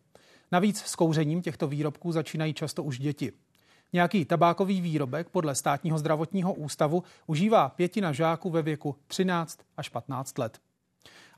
Navíc 0.52 0.78
s 0.78 0.96
kouřením 0.96 1.42
těchto 1.42 1.68
výrobků 1.68 2.12
začínají 2.12 2.54
často 2.54 2.82
už 2.82 2.98
děti. 2.98 3.32
Nějaký 3.92 4.24
tabákový 4.24 4.80
výrobek 4.80 5.28
podle 5.28 5.54
státního 5.54 5.98
zdravotního 5.98 6.54
ústavu 6.54 7.02
užívá 7.26 7.68
pětina 7.68 8.12
žáků 8.12 8.50
ve 8.50 8.62
věku 8.62 8.96
13 9.06 9.58
až 9.76 9.88
15 9.88 10.38
let. 10.38 10.58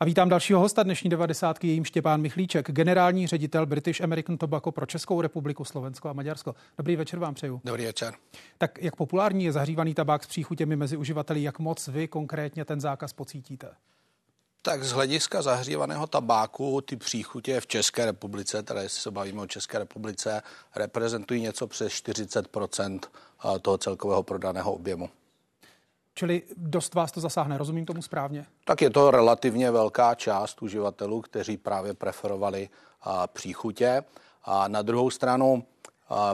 A 0.01 0.05
vítám 0.05 0.29
dalšího 0.29 0.61
hosta 0.61 0.83
dnešní 0.83 1.11
90. 1.11 1.65
jejím 1.65 1.85
Štěpán 1.85 2.21
Michlíček, 2.21 2.71
generální 2.71 3.27
ředitel 3.27 3.67
British 3.67 4.01
American 4.01 4.39
Tobacco 4.39 4.73
pro 4.73 4.87
Českou 4.87 5.21
republiku, 5.21 5.65
Slovensko 5.65 6.09
a 6.09 6.13
Maďarsko. 6.13 6.55
Dobrý 6.79 6.97
večer 6.97 7.19
vám 7.19 7.35
přeju. 7.35 7.61
Dobrý 7.65 7.85
večer. 7.85 8.15
Tak 8.59 8.79
jak 8.83 8.97
populární 8.97 9.45
je 9.45 9.53
zahřívaný 9.53 9.95
tabák 9.95 10.25
s 10.25 10.27
příchutěmi 10.27 10.77
mezi 10.77 10.97
uživateli, 10.97 11.43
jak 11.43 11.59
moc 11.59 11.89
vy 11.89 12.09
konkrétně 12.09 12.65
ten 12.65 12.81
zákaz 12.81 13.13
pocítíte? 13.13 13.69
Tak 14.67 14.85
z 14.85 14.93
hlediska 14.93 15.43
zahřívaného 15.43 16.07
tabáku 16.07 16.81
ty 16.81 16.97
příchutě 16.97 17.61
v 17.61 17.67
České 17.67 18.05
republice, 18.05 18.63
tady 18.63 18.89
se 18.89 19.11
bavíme 19.11 19.43
o 19.43 19.47
České 19.47 19.79
republice, 19.79 20.43
reprezentují 20.77 21.43
něco 21.43 21.67
přes 21.67 21.93
40% 21.93 23.01
toho 23.63 23.79
celkového 23.79 24.23
prodaného 24.23 24.73
objemu. 24.73 25.11
Čili 26.15 26.43
dost 26.57 26.95
vás 26.95 27.13
to 27.13 27.21
zasáhne, 27.21 27.59
rozumím 27.59 27.87
tomu 27.87 28.03
správně? 28.03 28.47
Tak 28.65 28.83
je 28.83 28.91
to 28.91 29.11
relativně 29.11 29.71
velká 29.71 30.15
část 30.15 30.63
uživatelů, 30.63 31.21
kteří 31.21 31.57
právě 31.57 31.95
preferovali 31.95 32.69
příchutě. 33.33 34.05
A 34.45 34.69
na 34.69 34.83
druhou 34.83 35.11
stranu 35.11 35.65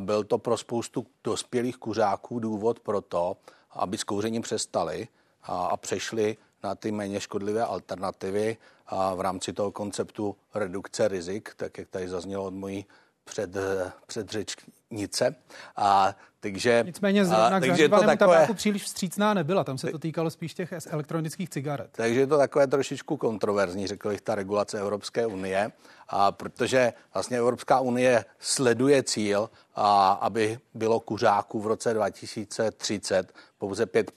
byl 0.00 0.24
to 0.24 0.38
pro 0.38 0.56
spoustu 0.56 1.06
dospělých 1.24 1.76
kuřáků 1.76 2.38
důvod 2.38 2.80
pro 2.80 3.00
to, 3.00 3.36
aby 3.70 3.98
s 3.98 4.04
kouřením 4.04 4.42
přestali 4.42 5.08
a 5.42 5.76
přešli 5.76 6.36
na 6.64 6.74
ty 6.74 6.92
méně 6.92 7.20
škodlivé 7.20 7.64
alternativy 7.64 8.56
a 8.86 9.14
v 9.14 9.20
rámci 9.20 9.52
toho 9.52 9.72
konceptu 9.72 10.36
redukce 10.54 11.08
rizik, 11.08 11.54
tak 11.56 11.78
jak 11.78 11.88
tady 11.88 12.08
zaznělo 12.08 12.44
od 12.44 12.54
mojí 12.54 12.86
před, 13.24 13.56
předřečnice. 14.06 15.34
A, 15.76 16.14
takže, 16.40 16.82
Nicméně 16.86 17.24
zrovna 17.24 17.56
a, 17.56 17.61
takže 17.61 17.88
to 17.88 17.96
takové, 17.96 18.16
tabáku 18.16 18.54
příliš 18.54 18.84
vstřícná 18.84 19.34
nebyla, 19.34 19.64
tam 19.64 19.78
se 19.78 19.90
to 19.90 19.98
týkalo 19.98 20.30
spíš 20.30 20.54
těch 20.54 20.74
elektronických 20.86 21.50
cigaret. 21.50 21.90
Takže 21.92 22.20
je 22.20 22.26
to 22.26 22.38
takové 22.38 22.66
trošičku 22.66 23.16
kontroverzní, 23.16 23.86
řekl 23.86 24.08
bych, 24.08 24.20
ta 24.20 24.34
regulace 24.34 24.80
Evropské 24.80 25.26
unie, 25.26 25.72
a 26.08 26.32
protože 26.32 26.92
vlastně 27.14 27.38
Evropská 27.38 27.80
unie 27.80 28.24
sleduje 28.38 29.02
cíl, 29.02 29.50
a, 29.74 30.12
aby 30.12 30.58
bylo 30.74 31.00
kuřáků 31.00 31.61
v 31.61 31.66
roce 31.66 31.94
2030 31.94 33.32
pouze 33.58 33.86
5 33.86 34.11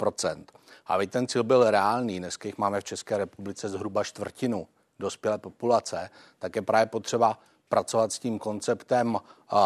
aby 0.87 1.07
ten 1.07 1.27
cíl 1.27 1.43
byl 1.43 1.71
reálný, 1.71 2.19
dneska 2.19 2.47
jich 2.47 2.57
máme 2.57 2.81
v 2.81 2.83
České 2.83 3.17
republice 3.17 3.69
zhruba 3.69 4.03
čtvrtinu 4.03 4.67
dospělé 4.99 5.37
populace, 5.37 6.09
tak 6.39 6.55
je 6.55 6.61
právě 6.61 6.85
potřeba 6.85 7.39
pracovat 7.69 8.13
s 8.13 8.19
tím 8.19 8.39
konceptem 8.39 9.17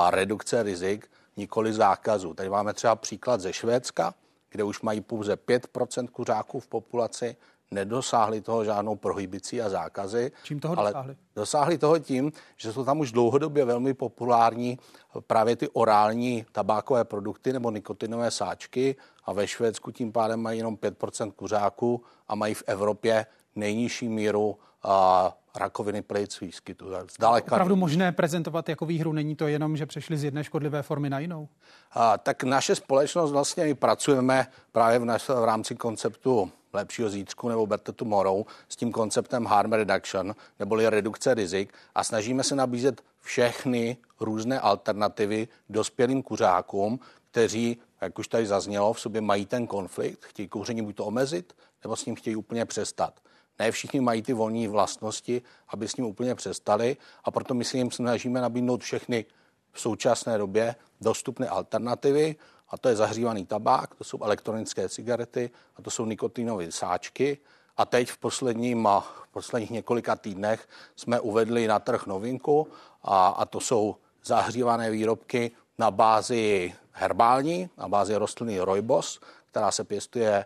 redukce 0.10 0.64
rizik, 0.64 1.12
nikoli 1.38 1.74
zákazu. 1.74 2.34
Tady 2.34 2.50
máme 2.50 2.74
třeba 2.74 2.96
příklad 2.96 3.42
ze 3.42 3.54
Švédska, 3.54 4.14
kde 4.50 4.64
už 4.64 4.82
mají 4.82 5.02
pouze 5.02 5.36
5% 5.36 6.08
kuřáků 6.08 6.60
v 6.60 6.68
populaci, 6.68 7.36
nedosáhli 7.72 8.42
toho 8.42 8.66
žádnou 8.66 8.96
prohibicí 8.96 9.62
a 9.62 9.70
zákazy. 9.70 10.32
Čím 10.44 10.60
toho 10.60 10.80
ale 10.80 10.90
dosáhli? 10.92 11.16
Dosáhli 11.36 11.78
toho 11.78 12.00
tím, 12.00 12.32
že 12.58 12.74
jsou 12.74 12.86
tam 12.86 13.00
už 13.00 13.12
dlouhodobě 13.12 13.66
velmi 13.66 13.94
populární 13.94 14.80
právě 15.28 15.56
ty 15.56 15.70
orální 15.70 16.46
tabákové 16.52 17.04
produkty 17.04 17.54
nebo 17.54 17.72
nikotinové 17.72 18.32
sáčky 18.32 18.96
a 19.26 19.34
ve 19.34 19.48
Švédsku 19.48 19.92
tím 19.92 20.12
pádem 20.12 20.42
mají 20.42 20.58
jenom 20.58 20.76
5% 20.76 21.32
kuřáků 21.32 22.04
a 22.28 22.36
mají 22.36 22.54
v 22.54 22.64
Evropě 22.68 23.26
nejnižší 23.56 24.10
míru 24.10 24.58
a, 24.84 25.38
rakoviny 25.56 26.02
plic 26.02 26.40
výskytu. 26.40 26.86
Zdaleka. 27.18 27.56
Opravdu 27.56 27.76
možné 27.76 28.12
prezentovat 28.12 28.70
jako 28.70 28.86
výhru, 28.86 29.14
není 29.14 29.36
to 29.36 29.48
jenom, 29.48 29.78
že 29.78 29.86
přešli 29.86 30.18
z 30.18 30.24
jedné 30.24 30.44
škodlivé 30.44 30.84
formy 30.84 31.10
na 31.10 31.20
jinou? 31.20 31.48
A, 31.92 32.18
tak 32.18 32.44
naše 32.44 32.76
společnost 32.76 33.32
vlastně 33.32 33.64
my 33.64 33.76
pracujeme 33.76 34.48
právě 34.72 35.00
v, 35.00 35.06
naš, 35.06 35.30
v 35.30 35.46
rámci 35.46 35.76
konceptu 35.76 36.52
lepšího 36.74 37.10
zítřku 37.10 37.50
nebo 37.50 37.68
better 37.68 37.96
tomorrow 37.96 38.44
s 38.70 38.76
tím 38.76 38.92
konceptem 38.92 39.46
harm 39.46 39.74
reduction, 39.74 40.36
neboli 40.60 40.90
redukce 40.90 41.34
rizik 41.34 41.74
a 41.96 42.04
snažíme 42.04 42.44
se 42.44 42.56
nabízet 42.56 43.02
všechny 43.22 43.98
různé 44.20 44.60
alternativy 44.60 45.48
dospělým 45.70 46.24
kuřákům, 46.24 47.00
kteří, 47.32 47.78
jak 48.02 48.20
už 48.20 48.28
tady 48.28 48.46
zaznělo, 48.46 48.94
v 48.94 49.00
sobě 49.00 49.22
mají 49.22 49.46
ten 49.46 49.68
konflikt, 49.68 50.26
chtějí 50.26 50.48
kouření 50.48 50.82
buď 50.82 50.96
to 50.96 51.06
omezit, 51.06 51.54
nebo 51.84 51.96
s 51.96 52.06
ním 52.06 52.16
chtějí 52.16 52.36
úplně 52.36 52.66
přestat. 52.66 53.20
Ne 53.60 53.72
všichni 53.72 54.00
mají 54.00 54.22
ty 54.22 54.34
volné 54.34 54.68
vlastnosti, 54.68 55.42
aby 55.70 55.88
s 55.88 55.96
ním 55.96 56.06
úplně 56.06 56.36
přestali 56.36 56.98
a 57.24 57.32
proto 57.32 57.54
my 57.54 57.66
si 57.66 57.78
jim 57.78 57.92
snažíme 57.92 58.42
nabídnout 58.42 58.84
všechny 58.84 59.26
v 59.72 59.80
současné 59.82 60.38
době 60.38 60.76
dostupné 61.02 61.48
alternativy 61.48 62.36
a 62.70 62.78
to 62.78 62.90
je 62.90 62.96
zahřívaný 62.96 63.46
tabák, 63.46 63.96
to 63.96 64.04
jsou 64.04 64.24
elektronické 64.24 64.90
cigarety 64.90 65.50
a 65.76 65.82
to 65.82 65.92
jsou 65.92 66.06
nikotinové 66.06 66.72
sáčky. 66.72 67.38
A 67.78 67.86
teď 67.86 68.10
v, 68.12 68.18
posledním, 68.18 68.88
v 69.02 69.28
posledních 69.32 69.72
několika 69.72 70.16
týdnech 70.16 70.70
jsme 70.96 71.20
uvedli 71.20 71.68
na 71.68 71.80
trh 71.80 72.06
novinku 72.06 72.68
a, 73.04 73.28
a 73.28 73.46
to 73.46 73.60
jsou 73.60 73.96
zahřívané 74.26 74.92
výrobky 74.92 75.52
na 75.78 75.92
bázi 75.92 76.74
herbální, 76.92 77.70
na 77.78 77.88
bázi 77.88 78.16
rostliny 78.16 78.60
rojbos, 78.60 79.20
která 79.46 79.72
se 79.72 79.84
pěstuje 79.84 80.46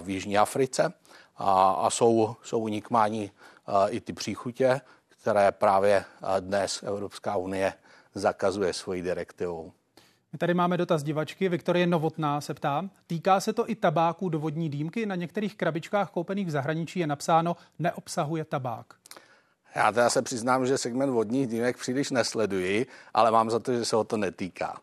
v 0.00 0.10
Jižní 0.10 0.38
Africe 0.38 0.92
a, 1.36 1.70
a 1.70 1.90
jsou, 1.90 2.36
jsou 2.42 2.58
u 2.58 2.68
nich 2.68 2.90
mání 2.90 3.30
i 3.88 4.00
ty 4.00 4.12
příchutě, 4.12 4.80
které 5.08 5.52
právě 5.52 6.04
dnes 6.40 6.82
Evropská 6.82 7.36
unie 7.36 7.72
zakazuje 8.14 8.72
svojí 8.72 9.02
direktivou. 9.02 9.72
My 10.34 10.38
tady 10.38 10.54
máme 10.54 10.76
dotaz 10.76 11.02
divačky. 11.02 11.48
Viktorie 11.48 11.86
Novotná 11.86 12.40
se 12.40 12.54
ptá, 12.54 12.90
týká 13.06 13.40
se 13.40 13.52
to 13.52 13.70
i 13.70 13.74
tabáku 13.74 14.28
do 14.28 14.38
vodní 14.38 14.70
dýmky? 14.70 15.06
Na 15.06 15.14
některých 15.14 15.56
krabičkách 15.56 16.10
koupených 16.10 16.46
v 16.46 16.50
zahraničí 16.50 17.00
je 17.00 17.06
napsáno 17.06 17.56
neobsahuje 17.78 18.44
tabák. 18.44 18.86
Já 19.74 19.92
teda 19.92 20.10
se 20.10 20.22
přiznám, 20.22 20.66
že 20.66 20.78
segment 20.78 21.10
vodních 21.10 21.46
dýmek 21.46 21.76
příliš 21.76 22.10
nesleduji, 22.10 22.86
ale 23.14 23.30
mám 23.30 23.50
za 23.50 23.58
to, 23.58 23.72
že 23.72 23.84
se 23.84 23.96
o 23.96 24.04
to 24.04 24.16
netýká. 24.16 24.80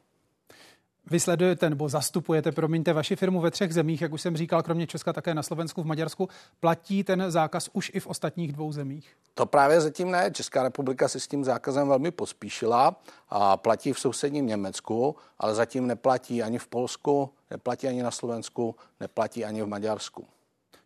Vy 1.10 1.20
sledujete 1.20 1.70
nebo 1.70 1.90
zastupujete, 1.90 2.52
promiňte, 2.52 2.94
vaši 2.94 3.16
firmu 3.16 3.42
ve 3.42 3.52
třech 3.52 3.74
zemích, 3.74 4.02
jak 4.02 4.14
už 4.14 4.22
jsem 4.22 4.38
říkal, 4.38 4.64
kromě 4.64 4.88
Česka 4.88 5.14
také 5.14 5.34
na 5.34 5.44
Slovensku, 5.44 5.84
v 5.84 5.86
Maďarsku. 5.86 6.30
Platí 6.60 7.04
ten 7.04 7.32
zákaz 7.32 7.70
už 7.74 7.92
i 7.94 8.00
v 8.00 8.08
ostatních 8.08 8.54
dvou 8.54 8.72
zemích? 8.72 9.16
To 9.34 9.46
právě 9.46 9.82
zatím 9.82 10.12
ne. 10.12 10.32
Česká 10.32 10.64
republika 10.64 11.08
si 11.08 11.20
s 11.20 11.28
tím 11.28 11.44
zákazem 11.44 11.88
velmi 11.88 12.12
pospíšila 12.12 12.96
a 13.30 13.58
platí 13.58 13.94
v 13.94 14.00
sousedním 14.00 14.48
Německu, 14.48 15.16
ale 15.40 15.56
zatím 15.56 15.88
neplatí 15.88 16.44
ani 16.44 16.58
v 16.58 16.68
Polsku, 16.68 17.30
neplatí 17.52 17.88
ani 17.88 18.04
na 18.04 18.12
Slovensku, 18.12 18.76
neplatí 19.00 19.46
ani 19.46 19.62
v 19.62 19.68
Maďarsku. 19.68 20.26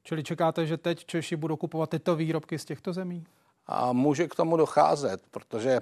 Čili 0.03 0.24
čekáte, 0.24 0.66
že 0.66 0.78
teď 0.78 1.05
Češi 1.05 1.36
budou 1.36 1.55
kupovat 1.55 1.89
tyto 1.89 2.16
výrobky 2.16 2.59
z 2.59 2.66
těchto 2.66 2.93
zemí? 2.93 3.26
A 3.68 3.93
může 3.93 4.28
k 4.28 4.36
tomu 4.36 4.57
docházet, 4.57 5.22
protože 5.32 5.80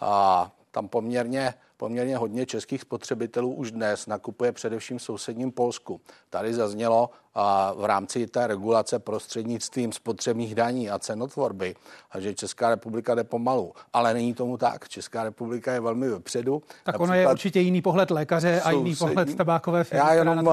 a, 0.00 0.50
tam 0.76 0.88
poměrně 0.88 1.54
poměrně 1.76 2.16
hodně 2.16 2.46
českých 2.46 2.80
spotřebitelů 2.80 3.54
už 3.54 3.72
dnes 3.72 4.06
nakupuje 4.06 4.52
především 4.52 4.98
v 4.98 5.02
sousedním 5.02 5.52
Polsku. 5.52 6.00
Tady 6.30 6.54
zaznělo 6.54 7.10
a 7.34 7.72
v 7.76 7.84
rámci 7.84 8.26
té 8.26 8.46
regulace 8.46 8.98
prostřednictvím 8.98 9.92
spotřebních 9.92 10.54
daní 10.54 10.90
a 10.90 10.98
cenotvorby, 10.98 11.74
a 12.10 12.20
že 12.20 12.34
Česká 12.34 12.70
republika 12.70 13.14
jde 13.14 13.24
pomalu. 13.24 13.72
Ale 13.92 14.14
není 14.14 14.34
tomu 14.34 14.56
tak. 14.56 14.88
Česká 14.88 15.24
republika 15.24 15.72
je 15.72 15.80
velmi 15.80 16.08
vepředu. 16.08 16.62
Tak 16.84 16.86
Například 16.86 17.04
ono 17.04 17.14
je 17.14 17.28
určitě 17.28 17.60
jiný 17.60 17.82
pohled 17.82 18.10
lékaře 18.10 18.60
a 18.60 18.70
jiný 18.70 18.96
pohled 18.96 19.36
tabákové 19.36 19.84
firmy. 19.84 19.98
Já 19.98 20.14
jenom 20.14 20.44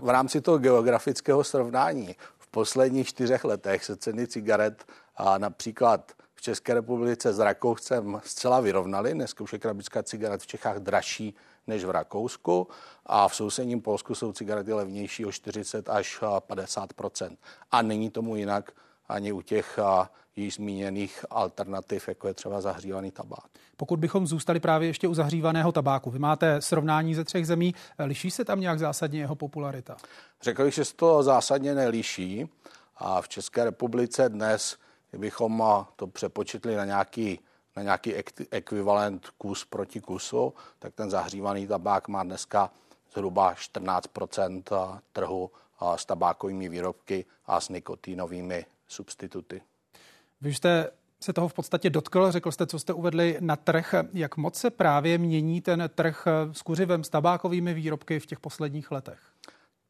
v 0.00 0.08
rámci 0.08 0.40
toho 0.40 0.58
geografického 0.58 1.44
srovnání. 1.44 2.16
V 2.38 2.46
posledních 2.48 3.08
čtyřech 3.08 3.44
letech 3.44 3.84
se 3.84 3.96
ceny 3.96 4.26
cigaret 4.26 4.84
a 5.16 5.38
například 5.38 6.12
České 6.44 6.74
republice 6.74 7.32
s 7.32 7.38
Rakouscem 7.38 8.20
zcela 8.24 8.60
vyrovnali. 8.60 9.14
Dneska 9.14 9.44
už 9.44 9.52
je 9.52 9.58
krabická 9.58 10.02
cigaret 10.02 10.42
v 10.42 10.46
Čechách 10.46 10.78
dražší 10.78 11.34
než 11.66 11.84
v 11.84 11.90
Rakousku 11.90 12.68
a 13.06 13.28
v 13.28 13.34
sousedním 13.34 13.80
Polsku 13.80 14.14
jsou 14.14 14.32
cigarety 14.32 14.72
levnější 14.72 15.26
o 15.26 15.32
40 15.32 15.88
až 15.88 16.20
50 16.40 16.90
A 17.70 17.82
není 17.82 18.10
tomu 18.10 18.36
jinak 18.36 18.72
ani 19.08 19.32
u 19.32 19.42
těch 19.42 19.78
již 20.36 20.54
zmíněných 20.54 21.24
alternativ, 21.30 22.08
jako 22.08 22.28
je 22.28 22.34
třeba 22.34 22.60
zahřívaný 22.60 23.10
tabák. 23.10 23.48
Pokud 23.76 23.98
bychom 23.98 24.26
zůstali 24.26 24.60
právě 24.60 24.88
ještě 24.88 25.08
u 25.08 25.14
zahřívaného 25.14 25.72
tabáku, 25.72 26.10
vy 26.10 26.18
máte 26.18 26.60
srovnání 26.60 27.14
ze 27.14 27.24
třech 27.24 27.46
zemí, 27.46 27.74
liší 27.98 28.30
se 28.30 28.44
tam 28.44 28.60
nějak 28.60 28.78
zásadně 28.78 29.20
jeho 29.20 29.34
popularita? 29.34 29.96
Řekl 30.42 30.64
bych, 30.64 30.74
že 30.74 30.84
se 30.84 30.94
to 30.94 31.22
zásadně 31.22 31.74
nelíší. 31.74 32.48
A 32.96 33.22
v 33.22 33.28
České 33.28 33.64
republice 33.64 34.28
dnes 34.28 34.76
Kdybychom 35.14 35.62
to 35.96 36.06
přepočetli 36.06 36.76
na 36.76 36.84
nějaký, 36.84 37.40
na 37.76 37.82
nějaký 37.82 38.14
ekvivalent 38.50 39.30
kus 39.38 39.64
proti 39.64 40.00
kusu, 40.00 40.54
tak 40.78 40.94
ten 40.94 41.10
zahřívaný 41.10 41.66
tabák 41.66 42.08
má 42.08 42.22
dneska 42.22 42.70
zhruba 43.12 43.54
14% 43.54 45.00
trhu 45.12 45.50
s 45.96 46.04
tabákovými 46.04 46.68
výrobky 46.68 47.24
a 47.46 47.60
s 47.60 47.68
nikotinovými 47.68 48.66
substituty. 48.88 49.62
Vy 50.40 50.54
jste 50.54 50.90
se 51.20 51.32
toho 51.32 51.48
v 51.48 51.54
podstatě 51.54 51.90
dotkl, 51.90 52.32
řekl 52.32 52.50
jste, 52.50 52.66
co 52.66 52.78
jste 52.78 52.92
uvedli 52.92 53.36
na 53.40 53.56
trh. 53.56 53.94
Jak 54.12 54.36
moc 54.36 54.54
se 54.54 54.70
právě 54.70 55.18
mění 55.18 55.60
ten 55.60 55.90
trh 55.94 56.26
s 56.52 56.62
kuřivem, 56.62 57.04
s 57.04 57.08
tabákovými 57.08 57.74
výrobky 57.74 58.20
v 58.20 58.26
těch 58.26 58.40
posledních 58.40 58.90
letech? 58.90 59.20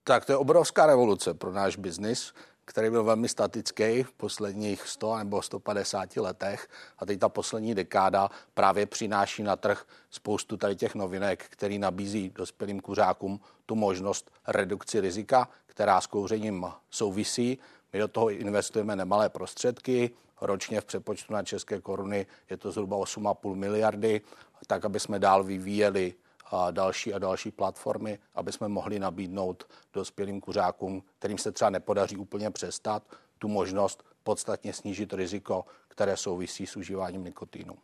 Tak 0.07 0.25
to 0.25 0.33
je 0.33 0.37
obrovská 0.37 0.87
revoluce 0.87 1.35
pro 1.35 1.53
náš 1.53 1.77
biznis, 1.77 2.33
který 2.65 2.91
byl 2.91 3.05
velmi 3.05 3.29
statický 3.29 4.03
v 4.03 4.13
posledních 4.13 4.89
100 4.89 5.17
nebo 5.17 5.43
150 5.43 6.17
letech. 6.17 6.69
A 6.99 7.07
teď 7.07 7.21
ta 7.21 7.29
poslední 7.29 7.75
dekáda 7.75 8.31
právě 8.55 8.87
přináší 8.87 9.43
na 9.43 9.57
trh 9.57 9.87
spoustu 10.11 10.57
tady 10.57 10.77
těch 10.77 10.95
novinek, 10.95 11.45
který 11.49 11.79
nabízí 11.79 12.31
dospělým 12.31 12.81
kuřákům 12.81 13.41
tu 13.67 13.75
možnost 13.75 14.31
redukci 14.47 15.01
rizika, 15.01 15.49
která 15.67 16.01
s 16.01 16.07
kouřením 16.07 16.67
souvisí. 16.91 17.59
My 17.93 17.99
do 17.99 18.09
toho 18.09 18.31
investujeme 18.31 18.97
nemalé 18.97 19.29
prostředky, 19.29 20.11
ročně 20.41 20.81
v 20.81 20.85
přepočtu 20.85 21.33
na 21.33 21.43
české 21.43 21.81
koruny 21.81 22.27
je 22.51 22.57
to 22.57 22.73
zhruba 22.73 22.97
8,5 22.97 23.55
miliardy, 23.55 24.21
tak 24.67 24.85
aby 24.85 25.01
jsme 25.01 25.19
dál 25.19 25.45
vyvíjeli 25.45 26.15
a 26.51 26.71
další 26.71 27.15
a 27.15 27.19
další 27.19 27.51
platformy, 27.51 28.19
aby 28.35 28.53
jsme 28.53 28.69
mohli 28.69 28.99
nabídnout 28.99 29.65
dospělým 29.93 30.41
kuřákům, 30.41 31.03
kterým 31.19 31.39
se 31.39 31.53
třeba 31.53 31.71
nepodaří 31.71 32.17
úplně 32.17 32.51
přestat, 32.51 33.03
tu 33.39 33.49
možnost 33.49 34.05
podstatně 34.23 34.73
snížit 34.73 35.13
riziko, 35.13 35.65
které 35.89 36.17
souvisí 36.17 36.67
s 36.67 36.77
užíváním 36.77 37.25
nikotinu. 37.25 37.75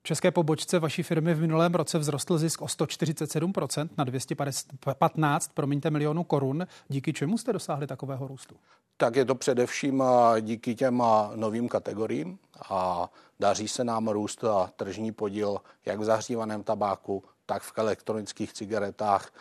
V 0.00 0.06
české 0.06 0.30
pobočce 0.30 0.78
vaší 0.78 1.02
firmy 1.02 1.34
v 1.34 1.40
minulém 1.40 1.74
roce 1.74 1.98
vzrostl 1.98 2.38
zisk 2.38 2.62
o 2.62 2.64
147% 2.64 3.88
na 3.98 4.04
215 4.04 5.50
promiňte, 5.54 5.90
milionů 5.90 6.24
korun. 6.24 6.66
Díky 6.88 7.12
čemu 7.12 7.38
jste 7.38 7.52
dosáhli 7.52 7.86
takového 7.86 8.28
růstu? 8.28 8.54
Tak 8.96 9.16
je 9.16 9.24
to 9.24 9.34
především 9.34 10.04
díky 10.40 10.74
těm 10.74 11.02
novým 11.34 11.68
kategoriím 11.68 12.38
a 12.68 13.10
daří 13.40 13.68
se 13.68 13.84
nám 13.84 14.08
růst 14.08 14.44
tržní 14.76 15.12
podíl 15.12 15.58
jak 15.86 16.00
v 16.00 16.04
zahřívaném 16.04 16.62
tabáku, 16.62 17.24
tak 17.46 17.62
v 17.62 17.72
elektronických 17.76 18.52
cigaretách, 18.52 19.32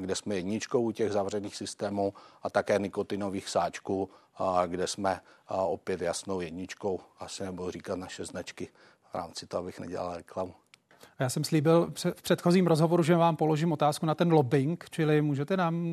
kde 0.00 0.14
jsme 0.14 0.34
jedničkou 0.34 0.82
u 0.82 0.90
těch 0.90 1.12
zavřených 1.12 1.56
systémů 1.56 2.14
a 2.42 2.50
také 2.50 2.78
nikotinových 2.78 3.48
sáčků, 3.48 4.10
kde 4.66 4.86
jsme 4.86 5.20
opět 5.48 6.00
jasnou 6.00 6.40
jedničkou, 6.40 7.00
asi 7.18 7.44
nebo 7.44 7.70
říkat 7.70 7.98
naše 7.98 8.24
značky 8.24 8.68
v 9.10 9.14
rámci 9.14 9.46
toho, 9.46 9.62
abych 9.62 9.80
nedělal 9.80 10.16
reklamu. 10.16 10.54
Já 11.18 11.30
jsem 11.30 11.44
slíbil 11.44 11.92
v 12.14 12.22
předchozím 12.22 12.66
rozhovoru, 12.66 13.02
že 13.02 13.16
vám 13.16 13.36
položím 13.36 13.72
otázku 13.72 14.06
na 14.06 14.14
ten 14.14 14.32
lobbying, 14.32 14.84
čili 14.90 15.22
můžete 15.22 15.56
nám 15.56 15.86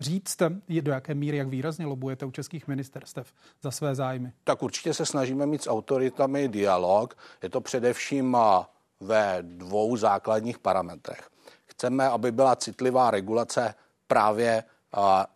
říct, 0.00 0.38
do 0.80 0.92
jaké 0.92 1.14
míry, 1.14 1.36
jak 1.36 1.48
výrazně 1.48 1.86
lobujete 1.86 2.26
u 2.26 2.30
českých 2.30 2.68
ministerstev 2.68 3.32
za 3.62 3.70
své 3.70 3.94
zájmy? 3.94 4.32
Tak 4.44 4.62
určitě 4.62 4.94
se 4.94 5.06
snažíme 5.06 5.46
mít 5.46 5.62
s 5.62 5.70
autoritami 5.70 6.48
dialog. 6.48 7.18
Je 7.42 7.48
to 7.48 7.60
především 7.60 8.36
ve 9.02 9.38
dvou 9.42 9.96
základních 9.96 10.58
parametrech. 10.58 11.28
Chceme, 11.66 12.08
aby 12.08 12.32
byla 12.32 12.56
citlivá 12.56 13.10
regulace 13.10 13.74
právě 14.06 14.64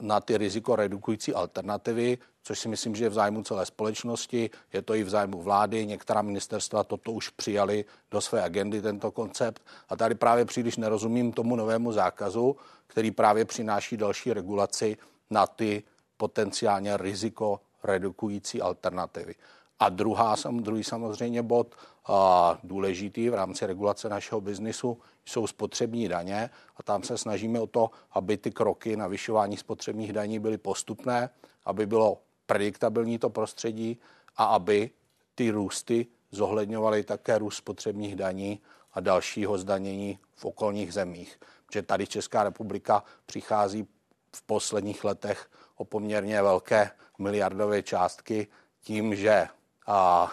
na 0.01 0.21
ty 0.21 0.39
riziko 0.39 0.77
redukující 0.77 1.35
alternativy, 1.35 2.19
což 2.43 2.59
si 2.59 2.69
myslím, 2.69 2.95
že 2.95 3.05
je 3.05 3.09
v 3.09 3.13
zájmu 3.15 3.43
celé 3.43 3.67
společnosti, 3.67 4.51
je 4.73 4.83
to 4.83 4.95
i 4.95 5.03
v 5.03 5.11
zájmu 5.11 5.43
vlády. 5.43 5.87
Některá 5.87 6.23
ministerstva 6.23 6.85
toto 6.85 7.13
už 7.13 7.29
přijali 7.29 7.85
do 8.11 8.21
své 8.21 8.43
agendy, 8.43 8.83
tento 8.83 9.11
koncept. 9.11 9.63
A 9.89 9.97
tady 9.97 10.15
právě 10.15 10.45
příliš 10.45 10.77
nerozumím 10.77 11.33
tomu 11.33 11.57
novému 11.57 11.93
zákazu, 11.93 12.57
který 12.87 13.11
právě 13.11 13.45
přináší 13.45 13.97
další 13.97 14.33
regulaci 14.33 14.97
na 15.31 15.47
ty 15.47 15.83
potenciálně 16.17 16.97
riziko 16.97 17.61
redukující 17.85 18.63
alternativy. 18.63 19.35
A 19.79 19.89
druhá, 19.89 20.37
druhý 20.51 20.85
samozřejmě 20.85 21.43
bod 21.43 21.75
a 22.07 22.59
důležitý 22.63 23.31
v 23.31 23.35
rámci 23.35 23.67
regulace 23.67 24.09
našeho 24.09 24.41
biznisu 24.41 24.99
jsou 25.25 25.47
spotřební 25.47 26.09
daně 26.09 26.51
a 26.77 26.83
tam 26.83 27.03
se 27.03 27.19
snažíme 27.19 27.61
o 27.61 27.67
to, 27.67 27.91
aby 28.13 28.37
ty 28.37 28.51
kroky 28.51 28.97
na 28.97 29.07
vyšování 29.07 29.57
spotřebních 29.57 30.13
daní 30.13 30.39
byly 30.39 30.59
postupné, 30.59 31.31
aby 31.65 31.87
bylo 31.87 32.19
prediktabilní 32.47 33.19
to 33.19 33.31
prostředí 33.31 33.99
a 34.37 34.45
aby 34.45 34.91
ty 35.35 35.51
růsty 35.51 36.07
zohledňovaly 36.31 37.05
také 37.05 37.39
růst 37.39 37.57
spotřebních 37.57 38.17
daní 38.17 38.61
a 38.93 39.01
dalšího 39.01 39.59
zdanění 39.59 40.19
v 40.35 40.45
okolních 40.45 40.93
zemích. 40.93 41.41
Protože 41.67 41.83
tady 41.83 42.07
Česká 42.07 42.43
republika 42.43 43.05
přichází 43.27 43.87
v 44.33 44.43
posledních 44.43 45.05
letech 45.05 45.51
o 45.77 45.85
poměrně 45.85 46.43
velké 46.43 46.91
miliardové 47.19 47.83
částky 47.83 48.47
tím, 48.81 49.15
že 49.15 49.49
a 49.87 50.33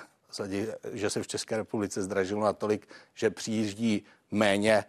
že 0.92 1.10
se 1.10 1.24
v 1.24 1.28
České 1.28 1.58
republice 1.58 2.04
zdražilo 2.04 2.42
natolik, 2.42 2.88
že 3.14 3.30
přijíždí 3.30 4.04
méně 4.32 4.84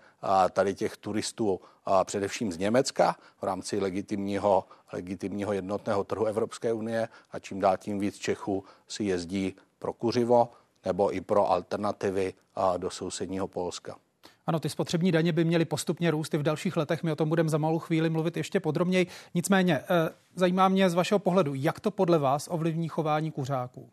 tady 0.53 0.75
těch 0.75 0.97
turistů 0.97 1.61
především 2.05 2.53
z 2.53 2.59
Německa 2.59 3.17
v 3.41 3.43
rámci 3.43 3.81
legitimního, 3.81 4.65
legitimního 4.93 5.53
jednotného 5.53 6.05
trhu 6.05 6.25
Evropské 6.25 6.73
unie 6.73 7.09
a 7.31 7.39
čím 7.39 7.61
dál 7.61 7.77
tím 7.77 7.99
víc 7.99 8.17
Čechů 8.17 8.65
si 8.89 9.05
jezdí 9.05 9.55
pro 9.79 9.93
kuřivo 9.93 10.49
nebo 10.85 11.15
i 11.15 11.21
pro 11.21 11.51
alternativy 11.51 12.35
do 12.77 12.91
sousedního 12.91 13.49
Polska. 13.49 13.97
Ano, 14.47 14.61
ty 14.61 14.69
spotřební 14.69 15.13
daně 15.13 15.33
by 15.33 15.45
měly 15.45 15.65
postupně 15.65 16.11
růst 16.11 16.35
i 16.35 16.39
v 16.39 16.43
dalších 16.43 16.77
letech. 16.77 17.03
My 17.03 17.13
o 17.13 17.17
tom 17.17 17.29
budeme 17.29 17.49
za 17.49 17.59
malou 17.59 17.79
chvíli 17.79 18.11
mluvit 18.11 18.37
ještě 18.37 18.61
podrobněji. 18.61 19.07
Nicméně, 19.35 19.79
eh, 19.79 19.85
zajímá 20.35 20.69
mě 20.69 20.91
z 20.91 20.95
vašeho 20.95 21.19
pohledu, 21.19 21.55
jak 21.55 21.81
to 21.81 21.91
podle 21.91 22.19
vás 22.19 22.49
ovlivní 22.51 22.89
chování 22.89 23.31
kuřáků? 23.31 23.91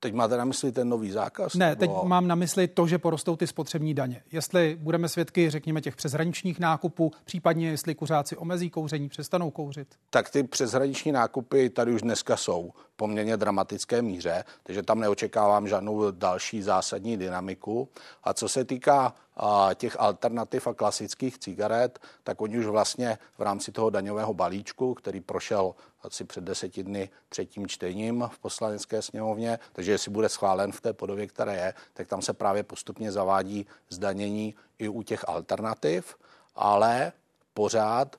Teď 0.00 0.14
máte 0.14 0.36
na 0.36 0.44
mysli 0.44 0.72
ten 0.72 0.88
nový 0.88 1.10
zákaz? 1.10 1.54
Ne, 1.54 1.76
teď 1.76 1.90
nebo... 1.90 2.04
mám 2.04 2.26
na 2.26 2.34
mysli 2.34 2.68
to, 2.68 2.86
že 2.86 2.98
porostou 2.98 3.36
ty 3.36 3.46
spotřební 3.46 3.94
daně. 3.94 4.22
Jestli 4.32 4.76
budeme 4.80 5.08
svědky, 5.08 5.50
řekněme, 5.50 5.80
těch 5.80 5.96
přeshraničních 5.96 6.60
nákupů, 6.60 7.12
případně 7.24 7.70
jestli 7.70 7.94
kuřáci 7.94 8.36
omezí 8.36 8.70
kouření, 8.70 9.08
přestanou 9.08 9.50
kouřit. 9.50 9.88
Tak 10.10 10.30
ty 10.30 10.42
přeshraniční 10.42 11.12
nákupy 11.12 11.70
tady 11.70 11.92
už 11.92 12.02
dneska 12.02 12.36
jsou 12.36 12.72
poměrně 12.96 13.36
dramatické 13.36 14.02
míře, 14.02 14.44
takže 14.62 14.82
tam 14.82 15.00
neočekávám 15.00 15.68
žádnou 15.68 16.10
další 16.10 16.62
zásadní 16.62 17.16
dynamiku. 17.16 17.88
A 18.24 18.34
co 18.34 18.48
se 18.48 18.64
týká 18.64 19.14
a, 19.36 19.70
těch 19.74 19.96
alternativ 20.00 20.66
a 20.66 20.74
klasických 20.74 21.38
cigaret, 21.38 21.98
tak 22.24 22.40
oni 22.40 22.58
už 22.58 22.66
vlastně 22.66 23.18
v 23.38 23.42
rámci 23.42 23.72
toho 23.72 23.90
daňového 23.90 24.34
balíčku, 24.34 24.94
který 24.94 25.20
prošel 25.20 25.74
asi 26.08 26.24
před 26.24 26.44
deseti 26.44 26.82
dny 26.82 27.10
třetím 27.28 27.66
čtením 27.66 28.24
v 28.32 28.38
poslanecké 28.38 29.02
sněmovně, 29.02 29.58
takže 29.72 29.92
jestli 29.92 30.10
bude 30.10 30.28
schválen 30.28 30.72
v 30.72 30.80
té 30.80 30.92
podobě, 30.92 31.26
které 31.26 31.56
je, 31.56 31.74
tak 31.94 32.08
tam 32.08 32.22
se 32.22 32.32
právě 32.32 32.62
postupně 32.62 33.12
zavádí 33.12 33.66
zdanění 33.88 34.54
i 34.78 34.88
u 34.88 35.02
těch 35.02 35.28
alternativ, 35.28 36.16
ale 36.54 37.12
pořád 37.54 38.16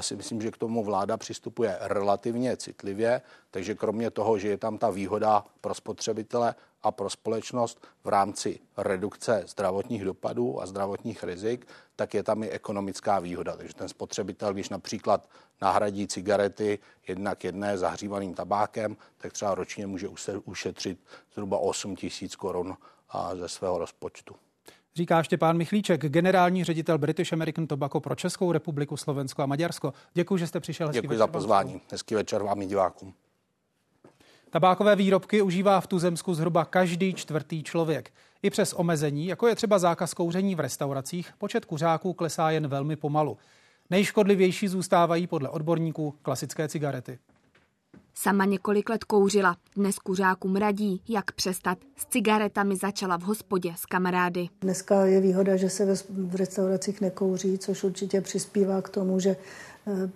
si 0.00 0.16
myslím, 0.16 0.42
že 0.42 0.50
k 0.50 0.56
tomu 0.56 0.84
vláda 0.84 1.16
přistupuje 1.16 1.78
relativně 1.80 2.56
citlivě, 2.56 3.22
takže 3.50 3.74
kromě 3.74 4.10
toho, 4.10 4.38
že 4.38 4.48
je 4.48 4.58
tam 4.58 4.78
ta 4.78 4.90
výhoda 4.90 5.44
pro 5.60 5.74
spotřebitele 5.74 6.54
a 6.82 6.90
pro 6.90 7.10
společnost 7.10 7.86
v 8.04 8.08
rámci 8.08 8.60
redukce 8.76 9.44
zdravotních 9.46 10.04
dopadů 10.04 10.62
a 10.62 10.66
zdravotních 10.66 11.24
rizik, 11.24 11.66
tak 11.96 12.14
je 12.14 12.22
tam 12.22 12.42
i 12.42 12.50
ekonomická 12.50 13.18
výhoda. 13.18 13.56
Takže 13.56 13.74
ten 13.74 13.88
spotřebitel, 13.88 14.52
když 14.52 14.68
například 14.68 15.28
nahradí 15.62 16.06
cigarety 16.06 16.78
jednak 17.08 17.44
jedné 17.44 17.78
zahřívaným 17.78 18.34
tabákem, 18.34 18.96
tak 19.18 19.32
třeba 19.32 19.54
ročně 19.54 19.86
může 19.86 20.08
ušetřit 20.44 20.98
zhruba 21.34 21.58
8 21.58 21.96
tisíc 21.96 22.36
korun 22.36 22.76
ze 23.34 23.48
svého 23.48 23.78
rozpočtu. 23.78 24.36
Říká 24.96 25.22
Štěpán 25.22 25.56
Michlíček, 25.56 26.00
generální 26.00 26.64
ředitel 26.64 26.98
British 26.98 27.32
American 27.32 27.66
Tobacco 27.66 28.00
pro 28.00 28.14
Českou 28.14 28.52
republiku, 28.52 28.96
Slovensko 28.96 29.42
a 29.42 29.46
Maďarsko. 29.46 29.92
Děkuji, 30.14 30.36
že 30.36 30.46
jste 30.46 30.60
přišel. 30.60 30.86
Hezký 30.86 31.00
Děkuji 31.00 31.08
večer, 31.08 31.18
za 31.18 31.26
pozvání. 31.26 31.80
Hezký 31.92 32.14
večer 32.14 32.42
vám 32.42 32.62
i 32.62 32.66
divákům. 32.66 33.14
Tabákové 34.50 34.96
výrobky 34.96 35.42
užívá 35.42 35.80
v 35.80 35.86
tuzemsku 35.86 36.34
zhruba 36.34 36.64
každý 36.64 37.14
čtvrtý 37.14 37.62
člověk. 37.62 38.12
I 38.42 38.50
přes 38.50 38.72
omezení, 38.72 39.26
jako 39.26 39.46
je 39.46 39.54
třeba 39.54 39.78
zákaz 39.78 40.14
kouření 40.14 40.54
v 40.54 40.60
restauracích, 40.60 41.32
počet 41.38 41.64
kuřáků 41.64 42.12
klesá 42.12 42.50
jen 42.50 42.68
velmi 42.68 42.96
pomalu. 42.96 43.38
Nejškodlivější 43.90 44.68
zůstávají 44.68 45.26
podle 45.26 45.48
odborníků 45.48 46.14
klasické 46.22 46.68
cigarety. 46.68 47.18
Sama 48.14 48.44
několik 48.44 48.88
let 48.88 49.04
kouřila, 49.04 49.56
dnes 49.76 49.98
kuřákům 49.98 50.56
radí, 50.56 51.02
jak 51.08 51.32
přestat. 51.32 51.78
S 51.96 52.06
cigaretami 52.06 52.76
začala 52.76 53.16
v 53.18 53.22
hospodě 53.22 53.74
s 53.76 53.86
kamarády. 53.86 54.48
Dneska 54.60 55.06
je 55.06 55.20
výhoda, 55.20 55.56
že 55.56 55.70
se 55.70 55.94
v 56.08 56.34
restauracích 56.34 57.00
nekouří, 57.00 57.58
což 57.58 57.84
určitě 57.84 58.20
přispívá 58.20 58.82
k 58.82 58.88
tomu, 58.88 59.20
že 59.20 59.36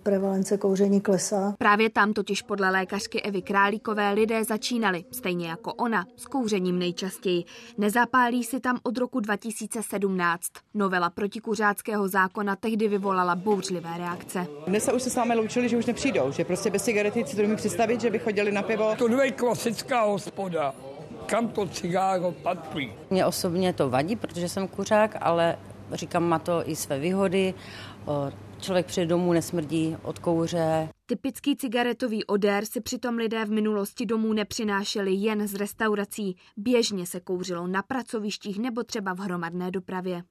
prevalence 0.03 0.57
kouření 0.57 1.01
klesá. 1.01 1.55
Právě 1.57 1.89
tam 1.89 2.13
totiž 2.13 2.41
podle 2.41 2.69
lékařky 2.69 3.21
Evy 3.21 3.41
Králíkové 3.41 4.11
lidé 4.11 4.43
začínali, 4.43 5.03
stejně 5.11 5.47
jako 5.47 5.73
ona, 5.73 6.05
s 6.17 6.25
kouřením 6.25 6.79
nejčastěji. 6.79 7.43
Nezapálí 7.77 8.43
si 8.43 8.59
tam 8.59 8.79
od 8.83 8.97
roku 8.97 9.19
2017. 9.19 10.51
Novela 10.73 11.09
protikuřáckého 11.09 12.07
zákona 12.07 12.55
tehdy 12.55 12.87
vyvolala 12.87 13.35
bouřlivé 13.35 13.97
reakce. 13.97 14.47
Dnes 14.67 14.83
se 14.83 14.93
už 14.93 15.01
se 15.01 15.09
s 15.09 15.15
námi 15.15 15.35
loučili, 15.35 15.69
že 15.69 15.77
už 15.77 15.85
nepřijdou, 15.85 16.31
že 16.31 16.45
prostě 16.45 16.69
bez 16.69 16.83
cigarety 16.83 17.25
si 17.25 17.35
to 17.35 17.41
mi 17.41 17.55
představit, 17.55 18.01
že 18.01 18.09
by 18.09 18.19
chodili 18.19 18.51
na 18.51 18.63
pivo. 18.63 18.95
To 18.97 19.21
je 19.21 19.31
klasická 19.31 20.03
hospoda 20.03 20.75
kam 21.25 21.47
to 21.47 21.67
cigáro 21.67 22.31
patří. 22.31 22.91
Mně 23.09 23.25
osobně 23.25 23.73
to 23.73 23.89
vadí, 23.89 24.15
protože 24.15 24.49
jsem 24.49 24.67
kuřák, 24.67 25.17
ale 25.21 25.55
říkám, 25.91 26.23
má 26.23 26.39
to 26.39 26.69
i 26.69 26.75
své 26.75 26.99
výhody 26.99 27.53
Člověk 28.61 28.85
při 28.85 29.05
domů 29.05 29.33
nesmrdí 29.33 29.97
od 30.03 30.19
kouře. 30.19 30.89
Typický 31.05 31.55
cigaretový 31.55 32.25
odér 32.25 32.65
si 32.65 32.81
přitom 32.81 33.15
lidé 33.15 33.45
v 33.45 33.51
minulosti 33.51 34.05
domů 34.05 34.33
nepřinášeli 34.33 35.13
jen 35.13 35.47
z 35.47 35.55
restaurací. 35.55 36.37
Běžně 36.57 37.05
se 37.05 37.19
kouřilo 37.19 37.67
na 37.67 37.81
pracovištích 37.81 38.59
nebo 38.59 38.83
třeba 38.83 39.13
v 39.13 39.19
hromadné 39.19 39.71
dopravě. 39.71 40.23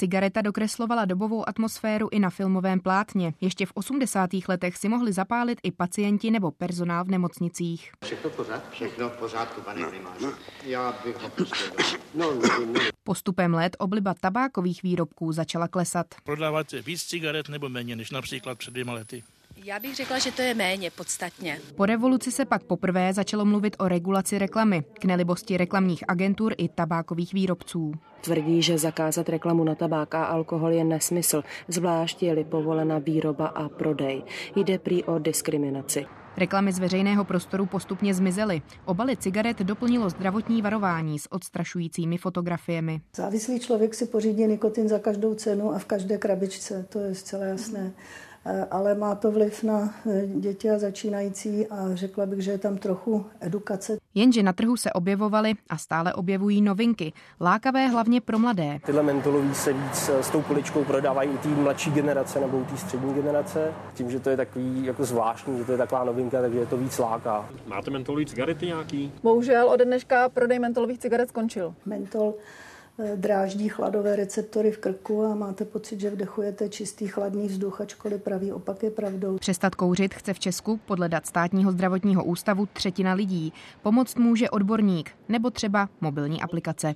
Cigareta 0.00 0.42
dokreslovala 0.42 1.04
dobovou 1.04 1.48
atmosféru 1.48 2.08
i 2.12 2.18
na 2.18 2.30
filmovém 2.30 2.80
plátně. 2.80 3.34
Ještě 3.40 3.66
v 3.66 3.72
80. 3.74 4.30
letech 4.48 4.76
si 4.76 4.88
mohli 4.88 5.12
zapálit 5.12 5.58
i 5.62 5.72
pacienti 5.72 6.30
nebo 6.30 6.50
personál 6.50 7.04
v 7.04 7.08
nemocnicích. 7.08 7.92
Všechno 8.04 8.30
pořád? 8.30 8.70
Všechno 8.70 9.08
v 9.08 9.16
pořádku, 9.16 9.60
pane 9.60 9.80
no, 9.80 9.90
no. 10.20 10.32
Já 10.64 10.94
bych 11.04 11.22
ho 11.22 11.28
pustil. 11.28 11.72
No, 12.14 12.34
no, 12.34 12.66
no. 12.66 12.80
Postupem 13.04 13.54
let 13.54 13.76
obliba 13.78 14.14
tabákových 14.20 14.82
výrobků 14.82 15.32
začala 15.32 15.68
klesat. 15.68 16.06
Prodávat 16.24 16.72
víc 16.72 17.02
cigaret 17.02 17.48
nebo 17.48 17.68
méně 17.68 17.96
než 17.96 18.10
například 18.10 18.58
před 18.58 18.70
dvěma 18.70 18.92
lety? 18.92 19.24
Já 19.64 19.78
bych 19.80 19.94
řekla, 19.94 20.18
že 20.18 20.32
to 20.32 20.42
je 20.42 20.54
méně 20.54 20.90
podstatně. 20.90 21.58
Po 21.76 21.86
revoluci 21.86 22.32
se 22.32 22.44
pak 22.44 22.62
poprvé 22.62 23.14
začalo 23.14 23.44
mluvit 23.44 23.76
o 23.78 23.88
regulaci 23.88 24.38
reklamy, 24.38 24.84
k 25.00 25.04
nelibosti 25.04 25.56
reklamních 25.56 26.04
agentur 26.08 26.54
i 26.56 26.68
tabákových 26.68 27.32
výrobců. 27.32 27.92
Tvrdí, 28.20 28.62
že 28.62 28.78
zakázat 28.78 29.28
reklamu 29.28 29.64
na 29.64 29.74
tabák 29.74 30.14
a 30.14 30.24
alkohol 30.24 30.70
je 30.70 30.84
nesmysl, 30.84 31.42
zvlášť 31.68 32.22
je-li 32.22 32.44
povolena 32.44 32.98
výroba 32.98 33.46
a 33.46 33.68
prodej. 33.68 34.22
Jde 34.56 34.78
prý 34.78 35.04
o 35.04 35.18
diskriminaci. 35.18 36.06
Reklamy 36.36 36.72
z 36.72 36.78
veřejného 36.78 37.24
prostoru 37.24 37.66
postupně 37.66 38.14
zmizely. 38.14 38.62
Obaly 38.84 39.16
cigaret 39.16 39.58
doplnilo 39.58 40.10
zdravotní 40.10 40.62
varování 40.62 41.18
s 41.18 41.32
odstrašujícími 41.32 42.18
fotografiemi. 42.18 43.00
Závislý 43.16 43.60
člověk 43.60 43.94
si 43.94 44.06
pořídí 44.06 44.46
nikotin 44.46 44.88
za 44.88 44.98
každou 44.98 45.34
cenu 45.34 45.74
a 45.74 45.78
v 45.78 45.84
každé 45.84 46.18
krabičce, 46.18 46.86
to 46.88 46.98
je 46.98 47.14
zcela 47.14 47.44
jasné. 47.44 47.92
Eh, 47.96 48.27
ale 48.70 48.94
má 48.94 49.14
to 49.14 49.30
vliv 49.30 49.62
na 49.62 49.94
eh, 50.10 50.26
děti 50.26 50.70
a 50.70 50.78
začínající 50.78 51.66
a 51.66 51.94
řekla 51.94 52.26
bych, 52.26 52.40
že 52.40 52.50
je 52.50 52.58
tam 52.58 52.78
trochu 52.78 53.26
edukace. 53.40 53.98
Jenže 54.14 54.42
na 54.42 54.52
trhu 54.52 54.76
se 54.76 54.92
objevovaly 54.92 55.54
a 55.68 55.78
stále 55.78 56.14
objevují 56.14 56.62
novinky, 56.62 57.12
lákavé 57.40 57.86
hlavně 57.88 58.20
pro 58.20 58.38
mladé. 58.38 58.78
Tyhle 58.86 59.02
mentolový 59.02 59.54
se 59.54 59.72
víc 59.72 60.08
eh, 60.08 60.22
s 60.22 60.30
tou 60.30 60.42
poličkou 60.42 60.84
prodávají 60.84 61.30
u 61.30 61.36
té 61.36 61.48
mladší 61.48 61.90
generace 61.90 62.40
nebo 62.40 62.58
u 62.58 62.64
té 62.64 62.76
střední 62.76 63.14
generace. 63.14 63.72
Tím, 63.94 64.10
že 64.10 64.20
to 64.20 64.30
je 64.30 64.36
takový 64.36 64.84
jako 64.86 65.04
zvláštní, 65.04 65.58
že 65.58 65.64
to 65.64 65.72
je 65.72 65.78
taková 65.78 66.04
novinka, 66.04 66.40
takže 66.40 66.58
je 66.58 66.66
to 66.66 66.76
víc 66.76 66.98
láká. 66.98 67.48
Máte 67.66 67.90
mentolový 67.90 68.26
cigarety 68.26 68.66
nějaký? 68.66 69.12
Bohužel 69.22 69.68
ode 69.68 69.84
dneška 69.84 70.28
prodej 70.28 70.58
mentolových 70.58 70.98
cigaret 70.98 71.28
skončil. 71.28 71.74
Mentol 71.86 72.34
Eh, 72.34 72.67
dráždí 73.16 73.68
chladové 73.68 74.16
receptory 74.16 74.70
v 74.70 74.78
krku 74.78 75.24
a 75.24 75.34
máte 75.34 75.64
pocit, 75.64 76.00
že 76.00 76.10
vdechujete 76.10 76.68
čistý 76.68 77.06
chladný 77.06 77.46
vzduch, 77.46 77.80
ačkoliv 77.80 78.22
pravý 78.22 78.52
opak 78.52 78.82
je 78.82 78.90
pravdou. 78.90 79.38
Přestat 79.38 79.74
kouřit 79.74 80.14
chce 80.14 80.34
v 80.34 80.38
Česku 80.38 80.80
podle 80.86 81.08
dat 81.08 81.26
státního 81.26 81.72
zdravotního 81.72 82.24
ústavu 82.24 82.66
třetina 82.66 83.12
lidí. 83.12 83.52
Pomoct 83.82 84.18
může 84.18 84.50
odborník 84.50 85.10
nebo 85.28 85.50
třeba 85.50 85.88
mobilní 86.00 86.42
aplikace. 86.42 86.94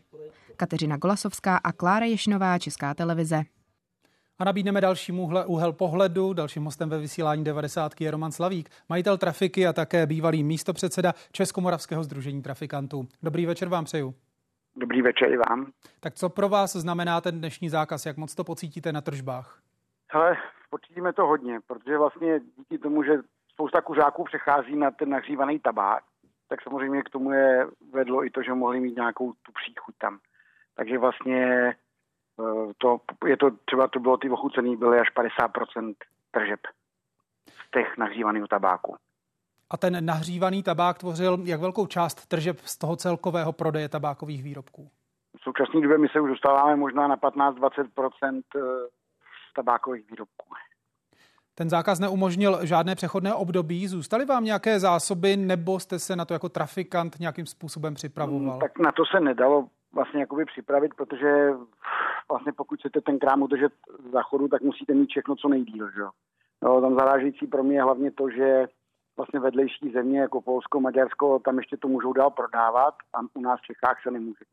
Kateřina 0.57 0.97
Golasovská 0.97 1.57
a 1.57 1.73
Klára 1.73 2.07
Ješnová, 2.07 2.59
Česká 2.59 2.95
televize. 2.95 3.43
A 4.39 4.45
nabídneme 4.45 4.81
další 4.81 5.13
úhle, 5.13 5.47
úhel 5.47 5.73
pohledu. 5.73 6.33
Dalším 6.33 6.65
hostem 6.65 6.89
ve 6.89 6.99
vysílání 6.99 7.45
90 7.45 8.01
je 8.01 8.11
Roman 8.11 8.33
Slavík, 8.33 8.71
majitel 8.89 9.19
trafiky 9.19 9.67
a 9.67 9.73
také 9.73 10.07
bývalý 10.07 10.45
místopředseda 10.45 11.15
Českomoravského 11.33 12.05
združení 12.05 12.43
trafikantů. 12.43 13.09
Dobrý 13.23 13.47
večer 13.47 13.69
vám 13.69 13.85
přeju. 13.85 14.15
Dobrý 14.77 15.03
večer 15.03 15.33
i 15.33 15.37
vám. 15.37 15.73
Tak 16.01 16.15
co 16.15 16.29
pro 16.29 16.49
vás 16.49 16.73
znamená 16.73 17.21
ten 17.21 17.39
dnešní 17.39 17.69
zákaz? 17.69 18.07
Jak 18.07 18.17
moc 18.17 18.35
to 18.35 18.45
pocítíte 18.45 18.93
na 18.93 19.01
tržbách? 19.01 19.61
Hele, 20.11 20.37
pocítíme 20.71 21.13
to 21.13 21.27
hodně, 21.27 21.61
protože 21.67 21.99
vlastně 21.99 22.41
díky 22.57 22.79
tomu, 22.79 23.03
že 23.03 23.13
spousta 23.53 23.81
kuřáků 23.81 24.25
přechází 24.25 24.77
na 24.77 24.91
ten 24.91 25.11
nahřívaný 25.11 25.59
tabák, 25.59 26.05
tak 26.49 26.63
samozřejmě 26.63 27.03
k 27.03 27.11
tomu 27.11 27.33
je 27.33 27.67
vedlo 27.93 28.25
i 28.25 28.31
to, 28.31 28.43
že 28.43 28.55
mohli 28.55 28.81
mít 28.81 28.97
nějakou 28.97 29.33
tu 29.33 29.53
příchuť 29.53 29.95
tam. 29.99 30.19
Takže 30.75 30.99
vlastně 30.99 31.75
eh, 32.41 32.73
to, 32.79 33.01
je 33.27 33.37
to, 33.37 33.51
třeba 33.65 33.89
to 33.89 34.01
bylo 34.01 34.17
ty 34.17 34.31
ochucený, 34.31 34.77
byly 34.77 35.01
až 35.01 35.09
50% 35.15 35.95
tržeb 36.31 36.61
z 37.49 37.71
těch 37.71 37.99
nahřívaného 37.99 38.49
tabáku. 38.49 38.97
A 39.73 39.77
ten 39.77 40.05
nahřívaný 40.05 40.63
tabák 40.63 40.99
tvořil 40.99 41.39
jak 41.45 41.61
velkou 41.61 41.87
část 41.87 42.27
tržeb 42.27 42.59
z 42.59 42.79
toho 42.79 42.97
celkového 42.97 43.53
prodeje 43.53 43.89
tabákových 43.89 44.43
výrobků? 44.43 44.91
V 45.37 45.43
současné 45.43 45.81
době 45.81 45.99
my 45.99 46.09
se 46.09 46.21
už 46.21 46.31
dostáváme 46.31 46.77
možná 46.77 47.09
na 47.09 47.17
15-20 47.17 48.43
eh, 48.57 48.61
z 49.51 49.55
tabákových 49.55 50.11
výrobků. 50.11 50.47
Ten 51.55 51.71
zákaz 51.71 52.01
neumožnil 52.01 52.67
žádné 52.67 52.95
přechodné 52.95 53.35
období. 53.35 53.89
Zůstaly 53.89 54.25
vám 54.25 54.45
nějaké 54.45 54.81
zásoby, 54.81 55.37
nebo 55.37 55.81
jste 55.81 55.99
se 55.99 56.17
na 56.17 56.25
to 56.25 56.33
jako 56.35 56.49
trafikant 56.49 57.21
nějakým 57.21 57.47
způsobem 57.47 57.95
připravoval? 57.95 58.59
Tak 58.59 58.79
na 58.79 58.93
to 58.93 59.03
se 59.17 59.21
nedalo 59.21 59.69
vlastně 59.93 60.21
jakoby 60.21 60.45
připravit, 60.45 60.95
protože 60.95 61.51
vlastně 62.31 62.53
pokud 62.53 62.79
chcete 62.81 63.01
ten 63.01 63.19
krám 63.19 63.43
udržet 63.43 63.73
za 64.13 64.23
chodu, 64.23 64.49
tak 64.49 64.63
musíte 64.63 64.95
mít 64.95 65.11
všechno 65.11 65.37
co 65.37 65.49
nejdíl. 65.49 65.91
Že? 65.91 66.03
No, 66.63 66.81
tam 66.81 66.95
zarážející 66.95 67.47
pro 67.47 67.63
mě 67.63 67.77
je 67.77 67.83
hlavně 67.83 68.11
to, 68.11 68.31
že 68.31 68.67
vlastně 69.17 69.41
vedlejší 69.41 69.91
země 69.93 70.21
jako 70.21 70.41
Polsko, 70.41 70.81
Maďarsko, 70.81 71.39
tam 71.39 71.59
ještě 71.59 71.77
to 71.77 71.89
můžou 71.89 72.13
dál 72.13 72.31
prodávat 72.31 72.95
a 73.15 73.19
u 73.35 73.41
nás 73.41 73.61
v 73.61 73.67
Čechách 73.67 74.03
se 74.03 74.11
nemůže. 74.11 74.45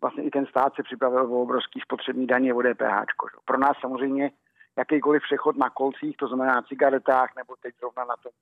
Vlastně 0.00 0.24
i 0.24 0.30
ten 0.30 0.46
stát 0.46 0.74
se 0.74 0.82
připravil 0.82 1.34
o 1.34 1.42
obrovský 1.42 1.80
spotřební 1.80 2.26
daně 2.26 2.54
o 2.54 2.62
DPH. 2.62 3.06
Pro 3.44 3.58
nás 3.58 3.76
samozřejmě 3.80 4.30
jakýkoliv 4.78 5.22
přechod 5.22 5.56
na 5.56 5.70
kolcích, 5.70 6.16
to 6.16 6.28
znamená 6.28 6.54
na 6.54 6.62
cigaretách 6.62 7.28
nebo 7.36 7.54
teď 7.62 7.74
zrovna 7.80 8.04
na 8.04 8.16
tom 8.22 8.32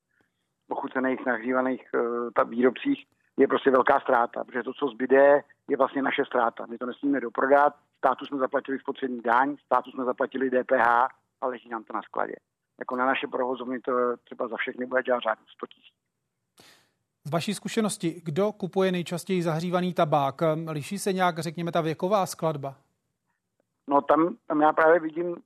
ochucených, 0.68 1.26
nahřívaných 1.26 1.86
uh, 1.94 2.50
výrobcích, 2.50 3.06
je 3.36 3.48
prostě 3.48 3.70
velká 3.70 4.00
ztráta, 4.00 4.44
protože 4.44 4.62
to, 4.62 4.72
co 4.72 4.86
zbyde, 4.88 5.40
je 5.68 5.76
vlastně 5.76 6.02
naše 6.02 6.24
ztráta. 6.24 6.66
My 6.66 6.78
to 6.78 6.86
nesmíme 6.86 7.20
doprodat, 7.20 7.74
státu 7.98 8.26
jsme 8.26 8.38
zaplatili 8.38 8.78
spotřební 8.78 9.20
daň, 9.20 9.56
státu 9.64 9.90
jsme 9.90 10.04
zaplatili 10.04 10.50
DPH 10.50 10.88
a 11.40 11.46
leží 11.46 11.68
nám 11.68 11.84
to 11.84 11.92
na 11.92 12.02
skladě 12.02 12.34
jako 12.78 12.96
na 12.96 13.06
naše 13.06 13.26
provozovny 13.26 13.80
to 13.80 13.92
třeba 14.24 14.48
za 14.48 14.56
všechny 14.56 14.86
bude 14.86 15.02
dělat 15.02 15.20
řádně 15.20 15.44
100 15.56 15.66
tisíc. 15.66 15.94
Z 17.24 17.30
vaší 17.30 17.54
zkušenosti, 17.54 18.22
kdo 18.24 18.52
kupuje 18.52 18.92
nejčastěji 18.92 19.42
zahřívaný 19.42 19.94
tabák? 19.94 20.42
Liší 20.68 20.98
se 20.98 21.12
nějak, 21.12 21.38
řekněme, 21.38 21.72
ta 21.72 21.80
věková 21.80 22.26
skladba? 22.26 22.74
No 23.88 24.02
tam, 24.02 24.36
tam 24.46 24.60
já 24.60 24.72
právě 24.72 25.00
vidím, 25.00 25.36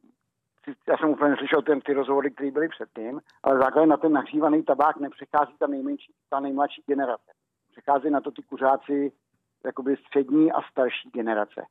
já 0.88 0.96
jsem 0.98 1.08
úplně 1.08 1.36
slyšel 1.36 1.62
ten, 1.62 1.80
ty 1.80 1.92
rozhovory, 1.92 2.30
které 2.30 2.50
byly 2.50 2.68
předtím, 2.68 3.20
ale 3.42 3.58
základně 3.58 3.86
na 3.86 3.96
ten 3.96 4.12
nahřívaný 4.12 4.62
tabák 4.62 4.96
nepřichází 4.96 5.52
ta 5.58 5.66
nejmenší, 5.66 6.12
ta 6.30 6.40
nejmladší 6.40 6.82
generace. 6.86 7.32
Přichází 7.70 8.10
na 8.10 8.20
to 8.20 8.30
ty 8.30 8.42
kuřáci 8.42 9.12
jakoby 9.64 9.96
střední 9.96 10.52
a 10.52 10.62
starší 10.70 11.10
generace. 11.10 11.62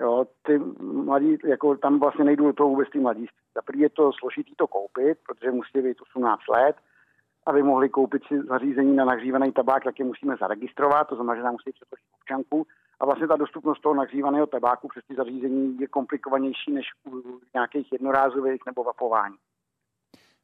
Jo, 0.00 0.24
ty 0.42 0.58
mladí, 0.82 1.38
jako 1.44 1.76
tam 1.76 2.00
vlastně 2.00 2.24
nejdu 2.24 2.44
do 2.44 2.52
toho 2.52 2.68
vůbec 2.68 2.88
ty 2.90 2.98
mladí. 2.98 3.26
Za 3.54 3.62
je 3.74 3.90
to 3.90 4.10
složitý 4.12 4.54
to 4.56 4.66
koupit, 4.66 5.18
protože 5.26 5.50
musí 5.50 5.82
být 5.82 6.00
18 6.00 6.40
let, 6.48 6.76
aby 7.46 7.62
mohli 7.62 7.88
koupit 7.88 8.22
si 8.28 8.42
zařízení 8.42 8.96
na 8.96 9.04
nahřívaný 9.04 9.52
tabák, 9.52 9.84
tak 9.84 9.98
je 9.98 10.04
musíme 10.04 10.36
zaregistrovat, 10.40 11.08
to 11.08 11.14
znamená, 11.14 11.36
že 11.36 11.42
nám 11.42 11.52
musí 11.52 11.72
předložit 11.72 12.06
občanku. 12.20 12.66
A 13.00 13.04
vlastně 13.06 13.28
ta 13.28 13.36
dostupnost 13.36 13.80
toho 13.80 13.94
nahřívaného 13.94 14.46
tabáku 14.46 14.88
přes 14.88 15.04
ty 15.08 15.14
zařízení 15.14 15.78
je 15.80 15.86
komplikovanější 15.86 16.72
než 16.72 16.86
u 17.08 17.40
nějakých 17.54 17.92
jednorázových 17.92 18.60
nebo 18.66 18.84
vapování. 18.84 19.36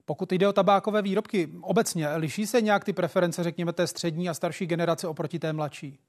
Pokud 0.05 0.33
jde 0.33 0.49
o 0.49 0.53
tabákové 0.53 1.03
výrobky, 1.03 1.49
obecně 1.63 2.09
liší 2.17 2.47
se 2.47 2.61
nějak 2.61 2.85
ty 2.85 2.93
preference, 2.93 3.43
řekněme, 3.43 3.73
té 3.73 3.87
střední 3.87 4.29
a 4.29 4.35
starší 4.35 4.67
generace 4.67 5.09
oproti 5.09 5.39
té 5.39 5.53
mladší? 5.53 6.01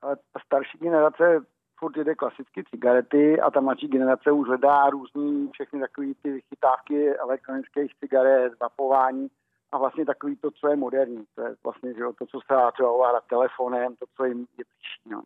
Ta 0.00 0.40
starší 0.46 0.78
generace 0.78 1.40
furt 1.78 1.96
jede 1.96 2.14
klasicky 2.14 2.64
cigarety 2.70 3.40
a 3.40 3.50
ta 3.50 3.60
mladší 3.60 3.88
generace 3.88 4.32
už 4.32 4.48
hledá 4.48 4.90
různý 4.90 5.50
všechny 5.52 5.80
takové 5.80 6.06
ty 6.22 6.40
chytávky 6.48 7.16
elektronických 7.16 7.94
cigaret, 8.00 8.52
vapování 8.60 9.28
a 9.72 9.78
vlastně 9.78 10.04
takový 10.04 10.36
to, 10.36 10.50
co 10.50 10.68
je 10.68 10.76
moderní. 10.76 11.24
To 11.34 11.42
je 11.42 11.54
vlastně 11.64 11.94
že 11.94 12.00
jo, 12.00 12.12
to, 12.18 12.26
co 12.26 12.38
se 12.40 12.54
dá 12.54 12.70
třeba 12.70 12.90
ovládat 12.90 13.24
telefonem, 13.30 13.96
to, 13.96 14.06
co 14.16 14.24
jim 14.24 14.38
je 14.38 14.64
blížší. 14.64 15.10
No. 15.10 15.22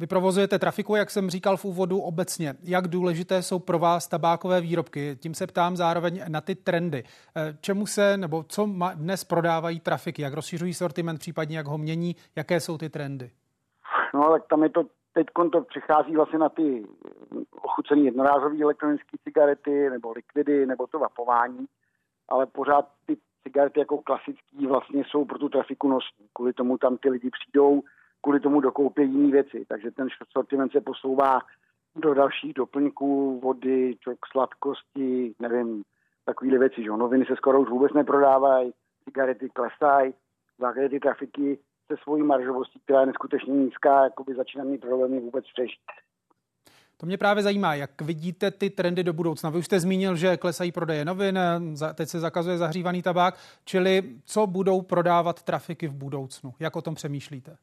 Vy 0.00 0.06
provozujete 0.06 0.58
trafiku, 0.58 0.96
jak 0.96 1.10
jsem 1.10 1.30
říkal 1.30 1.56
v 1.56 1.64
úvodu 1.64 1.98
obecně. 1.98 2.54
Jak 2.62 2.88
důležité 2.88 3.42
jsou 3.42 3.58
pro 3.58 3.78
vás 3.78 4.08
tabákové 4.08 4.60
výrobky? 4.60 5.16
Tím 5.20 5.34
se 5.34 5.46
ptám 5.46 5.76
zároveň 5.76 6.22
na 6.28 6.40
ty 6.40 6.54
trendy. 6.54 7.04
Eh, 7.36 7.56
čemu 7.60 7.86
se, 7.86 8.16
nebo 8.16 8.42
co 8.42 8.68
dnes 8.94 9.24
prodávají 9.24 9.80
trafiky? 9.80 10.22
Jak 10.22 10.34
rozšiřují 10.34 10.74
sortiment, 10.74 11.20
případně 11.20 11.56
jak 11.56 11.66
ho 11.66 11.78
mění? 11.78 12.16
Jaké 12.36 12.60
jsou 12.60 12.78
ty 12.78 12.88
trendy? 12.88 13.30
No, 14.14 14.30
tak 14.30 14.46
tam 14.46 14.62
je 14.62 14.68
to, 14.68 14.84
teď 15.12 15.26
to 15.52 15.60
přichází 15.60 16.16
vlastně 16.16 16.38
na 16.38 16.48
ty 16.48 16.86
ochucené 17.62 18.00
jednorázové 18.00 18.62
elektronické 18.62 19.16
cigarety, 19.24 19.90
nebo 19.90 20.12
likvidy, 20.12 20.66
nebo 20.66 20.86
to 20.86 20.98
vapování, 20.98 21.66
ale 22.28 22.46
pořád 22.46 22.88
ty 23.06 23.16
cigarety 23.42 23.80
jako 23.80 23.98
klasický 23.98 24.66
vlastně 24.66 25.04
jsou 25.04 25.24
pro 25.24 25.38
tu 25.38 25.48
trafiku 25.48 25.88
nosní. 25.88 26.26
Kvůli 26.32 26.52
tomu 26.52 26.78
tam 26.78 26.96
ty 26.96 27.10
lidi 27.10 27.30
přijdou, 27.30 27.82
kvůli 28.20 28.40
tomu 28.40 28.60
dokoupí 28.60 29.02
jiné 29.02 29.32
věci. 29.32 29.64
Takže 29.68 29.90
ten 29.90 30.08
sortiment 30.32 30.72
se 30.72 30.80
posouvá 30.80 31.40
do 31.96 32.14
dalších 32.14 32.54
doplňků, 32.54 33.40
vody, 33.40 33.96
čok, 34.00 34.18
sladkosti, 34.32 35.34
nevím, 35.38 35.82
takovýhle 36.24 36.58
věci, 36.58 36.82
že 36.82 36.90
noviny 36.90 37.26
se 37.26 37.36
skoro 37.36 37.60
už 37.60 37.68
vůbec 37.68 37.92
neprodávají, 37.92 38.72
cigarety 39.04 39.48
klesají, 39.50 40.14
základě 40.58 40.88
ty 40.88 41.00
trafiky 41.00 41.58
se 41.92 41.96
svojí 42.02 42.22
maržovostí, 42.22 42.80
která 42.84 43.00
je 43.00 43.06
neskutečně 43.06 43.54
nízká, 43.54 44.04
jakoby 44.04 44.34
začíná 44.34 44.64
mít 44.64 44.80
problémy 44.80 45.20
vůbec 45.20 45.44
přežít. 45.52 45.80
To 46.96 47.06
mě 47.06 47.18
právě 47.18 47.42
zajímá, 47.42 47.74
jak 47.74 48.02
vidíte 48.02 48.50
ty 48.50 48.70
trendy 48.70 49.04
do 49.04 49.12
budoucna. 49.12 49.50
Vy 49.50 49.58
už 49.58 49.64
jste 49.64 49.80
zmínil, 49.80 50.16
že 50.16 50.36
klesají 50.36 50.72
prodeje 50.72 51.04
novin, 51.04 51.38
teď 51.94 52.08
se 52.08 52.20
zakazuje 52.20 52.58
zahřívaný 52.58 53.02
tabák, 53.02 53.34
čili 53.64 54.02
co 54.24 54.46
budou 54.46 54.82
prodávat 54.82 55.42
trafiky 55.42 55.88
v 55.88 55.94
budoucnu? 55.94 56.54
Jak 56.60 56.76
o 56.76 56.82
tom 56.82 56.94
přemýšlíte? 56.94 57.56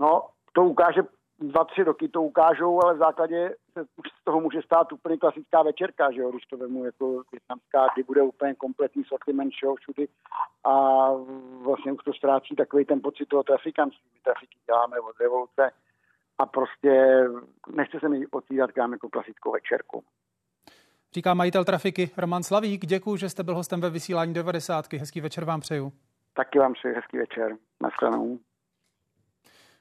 No, 0.00 0.22
to 0.52 0.64
ukáže 0.64 1.02
dva, 1.38 1.64
tři 1.64 1.82
roky 1.82 2.08
to 2.08 2.22
ukážou, 2.22 2.80
ale 2.84 2.94
v 2.94 2.98
základě 2.98 3.54
se 3.72 3.80
už 3.80 4.08
z 4.20 4.24
toho 4.24 4.40
může 4.40 4.62
stát 4.62 4.92
úplně 4.92 5.16
klasická 5.16 5.62
večerka, 5.62 6.12
že 6.12 6.20
jo, 6.20 6.30
když 6.30 6.44
to 6.46 6.56
vemu 6.56 6.84
jako 6.84 7.22
větnamská, 7.32 7.86
kdy 7.94 8.02
bude 8.02 8.22
úplně 8.22 8.54
kompletní 8.54 9.04
sortiment 9.04 9.52
všeho 9.52 9.74
všudy 9.76 10.08
a 10.64 10.74
vlastně 11.62 11.92
už 11.92 12.04
to 12.04 12.12
ztrácí 12.12 12.56
takový 12.56 12.84
ten 12.84 13.00
pocit 13.00 13.26
toho 13.26 13.42
trafikantství. 13.42 14.10
My 14.14 14.20
trafiky 14.20 14.58
děláme 14.66 15.00
od 15.00 15.20
revoluce 15.20 15.70
a 16.38 16.46
prostě 16.46 17.24
nechce 17.74 18.00
se 18.00 18.08
mi 18.08 18.26
otvírat 18.26 18.72
kam 18.72 18.92
jako 18.92 19.08
klasickou 19.08 19.52
večerku. 19.52 20.04
Říká 21.14 21.34
majitel 21.34 21.64
trafiky 21.64 22.10
Roman 22.16 22.42
Slavík. 22.42 22.86
Děkuji, 22.86 23.16
že 23.16 23.28
jste 23.28 23.42
byl 23.42 23.54
hostem 23.54 23.80
ve 23.80 23.90
vysílání 23.90 24.34
90. 24.34 24.92
Hezký 24.92 25.20
večer 25.20 25.44
vám 25.44 25.60
přeju. 25.60 25.92
Taky 26.34 26.58
vám 26.58 26.72
přeji 26.72 26.94
hezký 26.94 27.18
večer. 27.18 27.56
Naschledanou. 27.82 28.38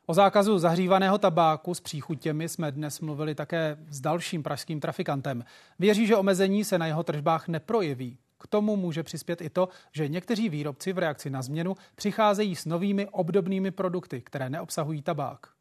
O 0.05 0.13
zákazu 0.13 0.59
zahřívaného 0.59 1.17
tabáku 1.17 1.73
s 1.73 1.79
příchutěmi 1.79 2.49
jsme 2.49 2.71
dnes 2.71 2.99
mluvili 2.99 3.35
také 3.35 3.77
s 3.89 4.01
dalším 4.01 4.43
pražským 4.43 4.79
trafikantem. 4.79 5.43
Věří, 5.79 6.07
že 6.07 6.15
omezení 6.15 6.63
se 6.63 6.77
na 6.77 6.87
jeho 6.87 7.03
tržbách 7.03 7.47
neprojeví. 7.47 8.17
K 8.39 8.47
tomu 8.47 8.75
může 8.75 9.03
přispět 9.03 9.41
i 9.41 9.49
to, 9.49 9.69
že 9.91 10.07
někteří 10.07 10.49
výrobci 10.49 10.93
v 10.93 10.97
reakci 10.97 11.29
na 11.29 11.41
změnu 11.41 11.75
přicházejí 11.95 12.55
s 12.55 12.65
novými 12.65 13.07
obdobnými 13.07 13.71
produkty, 13.71 14.21
které 14.21 14.49
neobsahují 14.49 15.01
tabák. 15.01 15.60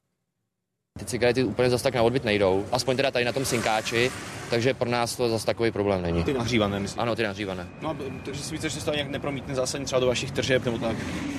Ty 1.01 1.07
cigarety 1.07 1.45
úplně 1.45 1.71
zase 1.71 1.85
tak 1.85 1.95
na 1.95 2.03
odbyt 2.03 2.25
nejdou, 2.25 2.67
aspoň 2.73 2.97
teda 2.97 3.11
tady 3.11 3.25
na 3.25 3.33
tom 3.33 3.45
synkáči, 3.45 4.11
takže 4.51 4.75
pro 4.75 4.91
nás 4.91 5.17
to 5.17 5.29
zase 5.29 5.47
takový 5.47 5.71
problém 5.71 6.03
není. 6.03 6.25
Ty 6.25 6.33
nahřívané, 6.33 6.81
myslím. 6.81 7.01
Ano, 7.03 7.17
ty 7.17 7.23
nahřívané. 7.23 7.67
No, 7.83 7.97
takže 8.25 8.43
si 8.43 8.55
víte, 8.55 8.69
že 8.69 8.81
se 8.81 8.85
to 8.85 8.93
nějak 8.93 9.09
nepromítne 9.09 9.55
zásadně 9.55 9.87
třeba 9.87 10.01
do 10.01 10.07
vašich 10.07 10.31
tržeb 10.31 10.65
nebo 10.65 10.79
tak? 10.79 10.97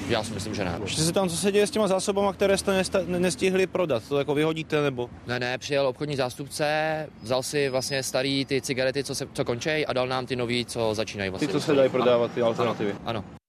Já 0.10 0.24
si 0.24 0.34
myslím, 0.34 0.56
že 0.56 0.64
ne. 0.64 0.80
Ještě 0.84 1.02
se 1.02 1.14
tam, 1.14 1.30
co 1.30 1.38
se 1.38 1.52
děje 1.52 1.68
s 1.68 1.72
těma 1.72 1.88
zásobama, 1.88 2.34
které 2.34 2.58
jste 2.58 2.84
nestihli 3.08 3.68
prodat, 3.68 4.04
to 4.10 4.18
jako 4.18 4.36
vyhodíte 4.36 4.82
nebo? 4.82 5.10
Ne, 5.28 5.40
ne, 5.40 5.58
přijel 5.58 5.88
obchodní 5.88 6.16
zástupce, 6.16 7.08
vzal 7.22 7.44
si 7.44 7.70
vlastně 7.70 8.04
starý 8.04 8.46
ty 8.46 8.62
cigarety, 8.62 9.04
co, 9.04 9.16
se, 9.16 9.28
co 9.34 9.46
končí 9.46 9.86
a 9.86 9.94
dal 9.94 10.08
nám 10.08 10.26
ty 10.26 10.36
nový, 10.36 10.66
co 10.66 10.94
začínají 10.94 11.30
vlastně. 11.30 11.48
Ty, 11.48 11.54
co 11.54 11.62
se 11.62 11.76
dají 11.76 11.90
prodávat, 11.90 12.32
ty 12.32 12.42
alternativy. 12.42 12.92
Ano. 12.92 13.00
ano. 13.06 13.41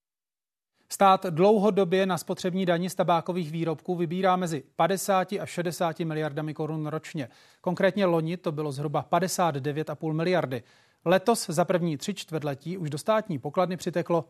Stát 0.93 1.26
dlouhodobě 1.26 2.07
na 2.07 2.18
spotřební 2.18 2.66
daní 2.66 2.90
z 2.90 2.95
tabákových 2.95 3.51
výrobků 3.51 3.95
vybírá 3.95 4.36
mezi 4.36 4.62
50 4.76 5.32
a 5.32 5.47
60 5.47 6.01
miliardami 6.01 6.55
korun 6.55 6.86
ročně. 6.86 7.28
Konkrétně 7.61 8.07
loni 8.07 8.36
to 8.36 8.53
bylo 8.53 8.72
zhruba 8.72 9.07
59,5 9.12 10.12
miliardy. 10.12 10.62
Letos 11.05 11.47
za 11.49 11.64
první 11.64 11.97
tři 11.97 12.14
čtvrtletí 12.14 12.78
už 12.78 12.90
do 12.90 12.99
státní 12.99 13.38
pokladny 13.38 13.76
přiteklo 13.76 14.24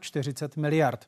41 0.00 0.60
miliard. 0.60 1.06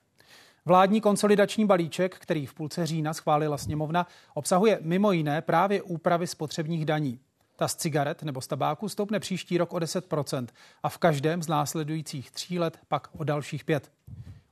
Vládní 0.65 1.01
konsolidační 1.01 1.67
balíček, 1.67 2.19
který 2.19 2.47
v 2.47 2.55
půlce 2.55 2.87
října 2.87 3.15
schválila 3.15 3.59
sněmovna, 3.59 4.07
obsahuje 4.35 4.79
mimo 4.83 5.13
jiné 5.13 5.43
právě 5.43 5.83
úpravy 5.83 6.27
spotřebních 6.27 6.85
daní. 6.85 7.21
Ta 7.57 7.69
z 7.69 7.75
cigaret 7.75 8.23
nebo 8.23 8.41
z 8.41 8.47
tabáku 8.47 8.89
stoupne 8.89 9.21
příští 9.21 9.59
rok 9.59 9.73
o 9.73 9.77
10% 9.77 10.47
a 10.83 10.89
v 10.89 10.99
každém 10.99 11.43
z 11.43 11.49
následujících 11.49 12.31
tří 12.31 12.59
let 12.59 12.79
pak 12.89 13.09
o 13.13 13.25
dalších 13.25 13.65
5 13.65 13.91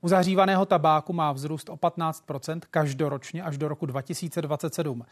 u 0.05 0.09
zahřívaného 0.09 0.67
tabáku 0.67 1.13
má 1.13 1.33
vzrůst 1.33 1.69
o 1.69 1.77
15% 1.77 2.61
každoročně 2.71 3.43
až 3.43 3.59
do 3.59 3.69
roku 3.69 3.87
2027. 3.87 5.05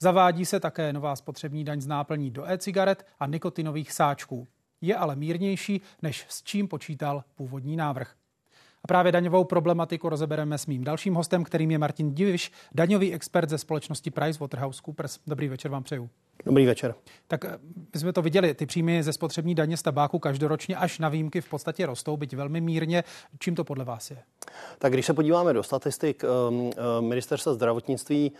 Zavádí 0.00 0.44
se 0.44 0.60
také 0.60 0.92
nová 0.92 1.16
spotřební 1.16 1.64
daň 1.64 1.80
z 1.80 1.86
náplní 1.86 2.30
do 2.30 2.50
e-cigaret 2.50 3.06
a 3.20 3.26
nikotinových 3.26 3.92
sáčků. 3.92 4.46
Je 4.80 4.96
ale 4.96 5.16
mírnější, 5.16 5.80
než 6.02 6.26
s 6.28 6.42
čím 6.42 6.68
počítal 6.68 7.24
původní 7.34 7.76
návrh. 7.76 8.14
Právě 8.88 9.12
daňovou 9.12 9.44
problematiku 9.44 10.08
rozebereme 10.08 10.58
s 10.58 10.66
mým 10.66 10.84
dalším 10.84 11.14
hostem, 11.14 11.44
kterým 11.44 11.70
je 11.70 11.78
Martin 11.78 12.14
Diviš, 12.14 12.52
daňový 12.74 13.14
expert 13.14 13.50
ze 13.50 13.58
společnosti 13.58 14.10
PricewaterhouseCoopers. 14.10 15.18
Dobrý 15.26 15.48
večer 15.48 15.70
vám 15.70 15.82
přeju. 15.82 16.10
Dobrý 16.44 16.66
večer. 16.66 16.94
Tak 17.26 17.44
eh, 17.44 17.58
my 17.94 18.00
jsme 18.00 18.12
to 18.12 18.22
viděli, 18.22 18.54
ty 18.54 18.66
příjmy 18.66 19.02
ze 19.02 19.12
spotřební 19.12 19.54
daně 19.54 19.76
z 19.76 19.82
tabáku 19.82 20.18
každoročně 20.18 20.76
až 20.76 20.98
na 20.98 21.08
výjimky 21.08 21.40
v 21.40 21.48
podstatě 21.48 21.86
rostou, 21.86 22.16
byť 22.16 22.34
velmi 22.36 22.60
mírně. 22.60 23.04
Čím 23.38 23.54
to 23.54 23.64
podle 23.64 23.84
vás 23.84 24.10
je? 24.10 24.18
Tak 24.78 24.92
když 24.92 25.06
se 25.06 25.14
podíváme 25.14 25.52
do 25.52 25.62
statistik 25.62 26.24
um, 26.48 26.70
ministerstva 27.00 27.54
zdravotnictví, 27.54 28.32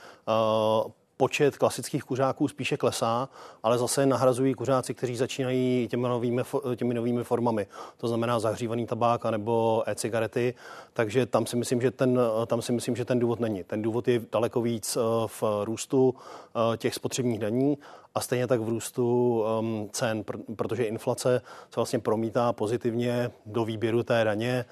uh, 0.85 0.93
počet 1.19 1.57
klasických 1.57 2.05
kuřáků 2.05 2.49
spíše 2.49 2.77
klesá, 2.77 3.29
ale 3.63 3.79
zase 3.79 4.07
nahrazují 4.07 4.55
kuřáci, 4.55 4.95
kteří 4.95 5.17
začínají 5.17 5.89
těmi 5.91 6.09
novými, 6.09 6.43
těmi 6.77 6.95
novými 6.95 7.25
formami. 7.25 7.67
To 7.97 8.09
znamená 8.09 8.41
zahřívaný 8.41 8.87
tabák 8.87 9.25
nebo 9.25 9.83
e-cigarety. 9.87 10.55
Takže 10.93 11.27
tam 11.27 11.47
si, 11.47 11.57
myslím, 11.57 11.81
že 11.81 11.91
ten, 11.91 12.21
tam 12.47 12.63
si 12.63 12.73
myslím, 12.73 12.97
že 12.97 13.05
ten 13.05 13.19
důvod 13.19 13.41
není. 13.41 13.65
Ten 13.65 13.83
důvod 13.83 14.09
je 14.09 14.21
daleko 14.33 14.61
víc 14.61 14.97
eh, 14.97 15.01
v 15.27 15.43
růstu 15.65 16.15
eh, 16.15 16.77
těch 16.77 16.95
spotřebních 16.95 17.39
daní 17.39 17.79
a 18.15 18.21
stejně 18.21 18.47
tak 18.47 18.61
v 18.61 18.69
růstu 18.69 19.39
um, 19.61 19.89
cen, 19.93 20.23
pr- 20.23 20.55
protože 20.57 20.85
inflace 20.85 21.43
se 21.45 21.77
vlastně 21.77 21.99
promítá 21.99 22.53
pozitivně 22.53 23.31
do 23.47 23.65
výběru 23.65 24.03
té 24.03 24.25
daně, 24.25 24.65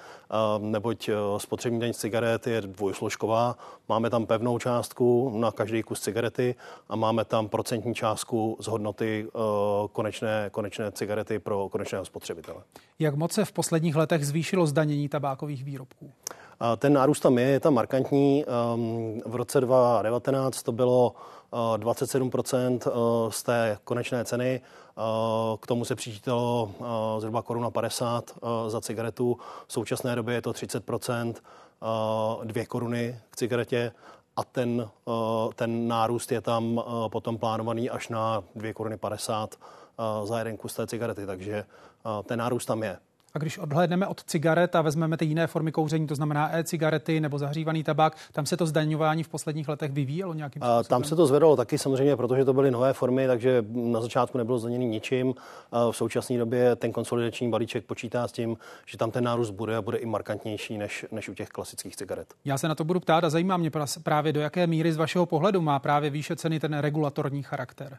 um, 0.57 0.71
neboť 0.71 1.09
uh, 1.09 1.15
spotřební 1.37 1.79
daň 1.79 1.93
z 1.93 1.97
cigaret 1.97 2.47
je 2.47 2.61
dvojsložková. 2.61 3.57
Máme 3.89 4.09
tam 4.09 4.25
pevnou 4.25 4.59
částku 4.59 5.31
na 5.39 5.51
každý 5.51 5.83
kus 5.83 5.99
cigarety 5.99 6.55
a 6.89 6.95
máme 6.95 7.25
tam 7.25 7.49
procentní 7.49 7.95
částku 7.95 8.57
z 8.59 8.67
hodnoty 8.67 9.27
uh, 9.33 9.41
konečné, 9.91 10.49
konečné 10.51 10.91
cigarety 10.91 11.39
pro 11.39 11.69
konečného 11.69 12.05
spotřebitele. 12.05 12.61
Jak 12.99 13.15
moc 13.15 13.33
se 13.33 13.45
v 13.45 13.51
posledních 13.51 13.95
letech 13.95 14.25
zvýšilo 14.25 14.67
zdanění 14.67 15.09
tabákových 15.09 15.63
výrobků? 15.63 16.11
Ten 16.77 16.93
nárůst 16.93 17.19
tam 17.19 17.37
je, 17.37 17.45
je 17.45 17.59
tam 17.59 17.73
markantní. 17.73 18.45
Um, 18.45 19.21
v 19.25 19.35
roce 19.35 19.61
2019 19.61 20.63
to 20.63 20.71
bylo 20.71 21.15
27% 21.51 22.79
eh, 22.87 23.31
z 23.31 23.43
té 23.43 23.77
konečné 23.83 24.25
ceny. 24.25 24.61
Eh, 24.61 25.01
k 25.59 25.67
tomu 25.67 25.85
se 25.85 25.95
přičítalo 25.95 26.71
eh, 26.71 27.21
zhruba 27.21 27.41
koruna 27.41 27.71
50 27.71 28.31
za 28.67 28.81
cigaretu. 28.81 29.37
V 29.67 29.73
současné 29.73 30.15
době 30.15 30.35
je 30.35 30.41
to 30.41 30.51
30%, 30.51 31.33
2 32.43 32.65
koruny 32.65 33.19
k 33.29 33.35
cigaretě 33.35 33.91
a 34.35 34.43
ten, 34.43 34.89
ten 35.55 35.87
nárůst 35.87 36.31
je 36.31 36.41
tam 36.41 36.83
potom 37.07 37.37
plánovaný 37.37 37.89
až 37.89 38.09
na 38.09 38.43
2 38.55 38.73
koruny 38.73 38.97
50 38.97 39.55
za 40.23 40.39
jeden 40.39 40.57
kus 40.57 40.73
té 40.73 40.87
cigarety, 40.87 41.25
takže 41.25 41.65
ten 42.25 42.39
nárůst 42.39 42.65
tam 42.65 42.83
je. 42.83 42.97
A 43.37 43.39
když 43.39 43.57
odhlédneme 43.57 44.07
od 44.07 44.23
cigaret 44.23 44.75
a 44.75 44.81
vezmeme 44.81 45.17
ty 45.17 45.25
jiné 45.25 45.47
formy 45.47 45.71
kouření, 45.71 46.07
to 46.07 46.15
znamená 46.15 46.55
e-cigarety 46.57 47.19
nebo 47.19 47.37
zahřívaný 47.37 47.83
tabák, 47.83 48.17
tam 48.31 48.45
se 48.45 48.57
to 48.57 48.65
zdaňování 48.65 49.23
v 49.23 49.27
posledních 49.29 49.69
letech 49.69 49.91
vyvíjelo 49.91 50.33
nějakým 50.33 50.61
způsobem? 50.61 50.83
Tam 50.83 51.03
se 51.03 51.15
to 51.15 51.27
zvedalo 51.27 51.55
taky 51.55 51.77
samozřejmě, 51.77 52.15
protože 52.15 52.45
to 52.45 52.53
byly 52.53 52.71
nové 52.71 52.93
formy, 52.93 53.27
takže 53.27 53.65
na 53.69 54.01
začátku 54.01 54.37
nebylo 54.37 54.59
zdaněný 54.59 54.85
ničím. 54.85 55.33
V 55.91 55.95
současné 55.95 56.37
době 56.37 56.75
ten 56.75 56.91
konsolidační 56.91 57.49
balíček 57.49 57.85
počítá 57.85 58.27
s 58.27 58.31
tím, 58.31 58.57
že 58.85 58.97
tam 58.97 59.11
ten 59.11 59.23
nárůst 59.23 59.51
bude 59.51 59.75
a 59.75 59.81
bude 59.81 59.97
i 59.97 60.05
markantnější 60.05 60.77
než, 60.77 61.05
než 61.11 61.29
u 61.29 61.33
těch 61.33 61.49
klasických 61.49 61.95
cigaret. 61.95 62.33
Já 62.45 62.57
se 62.57 62.67
na 62.67 62.75
to 62.75 62.83
budu 62.83 62.99
ptát 62.99 63.23
a 63.23 63.29
zajímá 63.29 63.57
mě 63.57 63.71
právě, 64.03 64.33
do 64.33 64.41
jaké 64.41 64.67
míry 64.67 64.93
z 64.93 64.97
vašeho 64.97 65.25
pohledu 65.25 65.61
má 65.61 65.79
právě 65.79 66.09
výše 66.09 66.35
ceny 66.35 66.59
ten 66.59 66.77
regulatorní 66.77 67.43
charakter. 67.43 67.97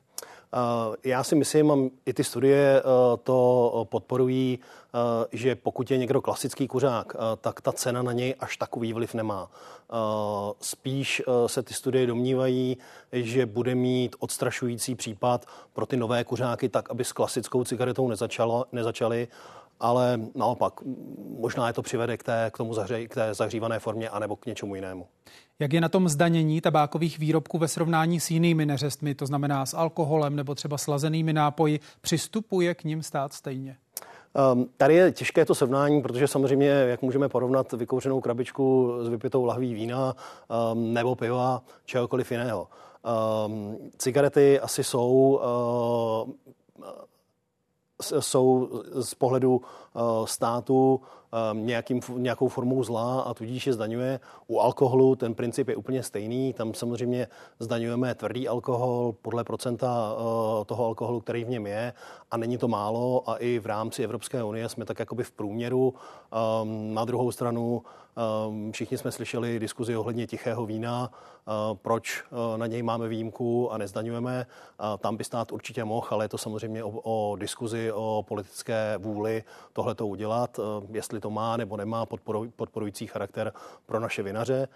Já 1.05 1.25
si 1.25 1.35
myslím, 1.35 1.71
a 1.71 1.77
i 2.07 2.13
ty 2.13 2.25
studie 2.25 2.83
to 3.23 3.87
podporují, 3.91 4.59
že 5.33 5.55
pokud 5.55 5.91
je 5.91 5.99
někdo 5.99 6.21
klasický 6.21 6.69
kuřák, 6.69 7.13
tak 7.41 7.61
ta 7.61 7.73
cena 7.73 8.03
na 8.03 8.13
něj 8.13 8.35
až 8.41 8.57
takový 8.57 8.93
vliv 8.93 9.15
nemá. 9.15 9.51
Spíš 10.61 11.23
se 11.47 11.63
ty 11.63 11.75
studie 11.75 12.07
domnívají, 12.07 12.77
že 13.13 13.47
bude 13.47 13.75
mít 13.75 14.17
odstrašující 14.19 14.95
případ 14.95 15.47
pro 15.73 15.87
ty 15.87 15.97
nové 15.97 16.25
kuřáky 16.25 16.69
tak, 16.69 16.91
aby 16.91 17.05
s 17.05 17.13
klasickou 17.13 17.65
cigaretou 17.65 18.09
nezačalo, 18.09 18.65
nezačali, 18.73 19.29
ale 19.81 20.21
naopak, 20.35 20.73
možná 21.39 21.67
je 21.67 21.73
to 21.73 21.83
přivede 21.83 22.17
k, 22.17 22.23
té, 22.23 22.51
k 22.55 22.57
tomu 22.57 22.75
zahři, 22.75 23.09
k 23.09 23.15
té 23.15 23.35
zahřívané 23.35 23.79
formě 23.79 24.09
anebo 24.09 24.37
k 24.37 24.47
něčemu 24.47 24.75
jinému. 24.75 25.07
Jak 25.59 25.73
je 25.73 25.81
na 25.81 25.89
tom 25.89 26.09
zdanění 26.09 26.61
tabákových 26.61 27.19
výrobků 27.19 27.59
ve 27.59 27.69
srovnání 27.69 28.21
s 28.21 28.31
jinými 28.31 28.67
neřestmi, 28.67 29.15
to 29.15 29.27
znamená 29.27 29.67
s 29.67 29.75
alkoholem 29.75 30.37
nebo 30.37 30.55
třeba 30.55 30.79
slazenými 30.79 31.33
nápoji, 31.33 31.81
přistupuje 32.01 32.75
k 32.75 32.85
ním 32.85 33.03
stát 33.03 33.33
stejně? 33.33 33.77
Um, 34.53 34.69
tady 34.77 34.95
je 34.95 35.13
těžké 35.13 35.45
to 35.45 35.55
srovnání, 35.55 36.03
protože 36.03 36.29
samozřejmě, 36.29 36.69
jak 36.69 37.03
můžeme 37.03 37.29
porovnat 37.29 37.73
vykouřenou 37.73 38.21
krabičku 38.21 38.93
s 39.03 39.09
vypitou 39.09 39.45
lahví 39.45 39.75
vína 39.75 40.17
um, 40.73 40.95
nebo 40.95 41.15
piva, 41.15 41.63
čehokoliv 41.85 42.31
jiného. 42.33 42.69
cigarety 43.99 44.61
asi 44.61 44.85
jsou 44.85 45.41
jsou 48.03 48.69
z 49.01 49.15
pohledu 49.15 49.61
státu 50.25 51.01
Um, 51.28 51.28
nějakým, 51.53 52.01
nějakou 52.17 52.49
formou 52.49 52.85
zla 52.85 53.21
a 53.21 53.35
tudíž 53.35 53.67
je 53.67 53.73
zdaňuje. 53.73 54.21
U 54.47 54.61
alkoholu 54.61 55.17
ten 55.17 55.35
princip 55.35 55.69
je 55.69 55.77
úplně 55.77 56.03
stejný. 56.03 56.53
Tam 56.53 56.75
samozřejmě 56.75 57.29
zdaňujeme 57.59 58.15
tvrdý 58.15 58.49
alkohol 58.49 59.15
podle 59.23 59.45
procenta 59.45 60.15
uh, 60.15 60.65
toho 60.65 60.87
alkoholu, 60.87 61.21
který 61.21 61.45
v 61.45 61.49
něm 61.49 61.67
je 61.67 61.93
a 62.31 62.37
není 62.37 62.59
to 62.59 62.69
málo 62.69 63.31
a 63.31 63.37
i 63.37 63.59
v 63.59 63.67
rámci 63.67 64.05
Evropské 64.05 64.43
unie 64.43 64.69
jsme 64.69 64.85
tak 64.85 64.99
jakoby 64.99 65.25
v 65.25 65.33
průměru. 65.33 65.95
Um, 66.63 66.95
na 66.95 67.05
druhou 67.05 67.33
stranu 67.33 67.83
um, 68.49 68.73
všichni 68.73 68.99
jsme 68.99 69.13
slyšeli 69.13 69.59
diskuzi 69.59 69.97
ohledně 69.97 70.27
tichého 70.27 70.67
vína, 70.67 71.11
uh, 71.11 71.77
proč 71.77 72.25
uh, 72.31 72.59
na 72.59 72.67
něj 72.67 72.83
máme 72.83 73.09
výjimku 73.09 73.73
a 73.73 73.79
nezdaňujeme. 73.79 74.47
Tam 74.99 75.17
by 75.17 75.25
stát 75.25 75.53
určitě 75.53 75.85
mohl, 75.85 76.07
ale 76.11 76.25
je 76.25 76.29
to 76.29 76.39
samozřejmě 76.39 76.85
o, 76.85 76.91
o 76.91 77.37
diskuzi, 77.37 77.93
o 77.93 78.25
politické 78.29 78.99
vůli 78.99 79.45
tohle 79.73 79.95
to 79.95 80.07
udělat. 80.07 80.61
Jestli 80.91 81.18
jestli 81.19 81.23
to 81.23 81.31
má 81.31 81.57
nebo 81.57 81.77
nemá 81.77 82.07
podporující 82.57 83.07
charakter 83.07 83.53
pro 83.87 84.01
naše 84.01 84.23
vinaře. 84.23 84.69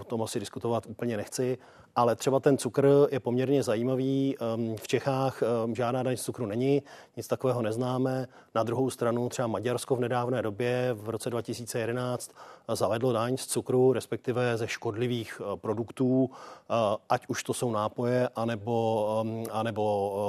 O 0.00 0.04
tom 0.04 0.22
asi 0.22 0.40
diskutovat 0.40 0.86
úplně 0.86 1.16
nechci, 1.16 1.58
ale 1.96 2.16
třeba 2.16 2.40
ten 2.40 2.58
cukr 2.58 2.88
je 3.10 3.20
poměrně 3.20 3.62
zajímavý. 3.62 4.36
Ehm, 4.40 4.76
v 4.76 4.88
Čechách 4.88 5.42
ehm, 5.42 5.74
žádná 5.74 6.02
daň 6.02 6.16
z 6.16 6.22
cukru 6.22 6.46
není, 6.46 6.82
nic 7.16 7.28
takového 7.28 7.62
neznáme. 7.62 8.26
Na 8.54 8.62
druhou 8.62 8.90
stranu 8.90 9.28
třeba 9.28 9.48
Maďarsko 9.48 9.96
v 9.96 10.00
nedávné 10.00 10.42
době 10.42 10.90
v 10.94 11.08
roce 11.08 11.30
2011 11.30 12.30
zavedlo 12.74 13.12
daň 13.12 13.36
z 13.36 13.46
cukru, 13.46 13.92
respektive 13.92 14.56
ze 14.56 14.68
škodlivých 14.68 15.40
eh, 15.40 15.56
produktů, 15.56 16.30
eh, 16.30 16.74
ať 17.08 17.26
už 17.28 17.42
to 17.42 17.54
jsou 17.54 17.70
nápoje, 17.70 18.28
anebo, 18.36 19.06
ehm, 19.20 19.44
anebo 19.52 19.84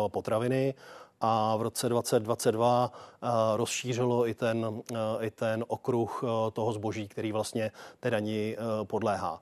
eh, 0.06 0.10
potraviny 0.12 0.74
a 1.22 1.56
v 1.56 1.62
roce 1.62 1.90
2022 1.90 2.92
eh, 2.92 3.28
rozšířilo 3.58 4.28
i 4.28 4.34
ten, 4.34 4.82
eh, 4.94 5.26
i 5.26 5.32
ten 5.32 5.66
okruh 5.68 6.24
eh, 6.24 6.52
toho 6.52 6.74
zboží, 6.74 7.08
který 7.08 7.32
vlastně 7.32 7.72
té 8.00 8.10
dani 8.10 8.58
podléhá. 8.84 9.42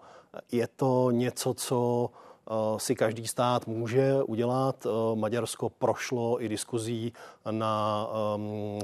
Je 0.51 0.67
to 0.67 1.11
něco, 1.11 1.53
co 1.53 2.09
si 2.77 2.95
každý 2.95 3.27
stát 3.27 3.67
může 3.67 4.23
udělat. 4.23 4.87
Maďarsko 5.15 5.69
prošlo 5.69 6.43
i 6.43 6.49
diskuzí 6.49 7.13
na, 7.51 8.07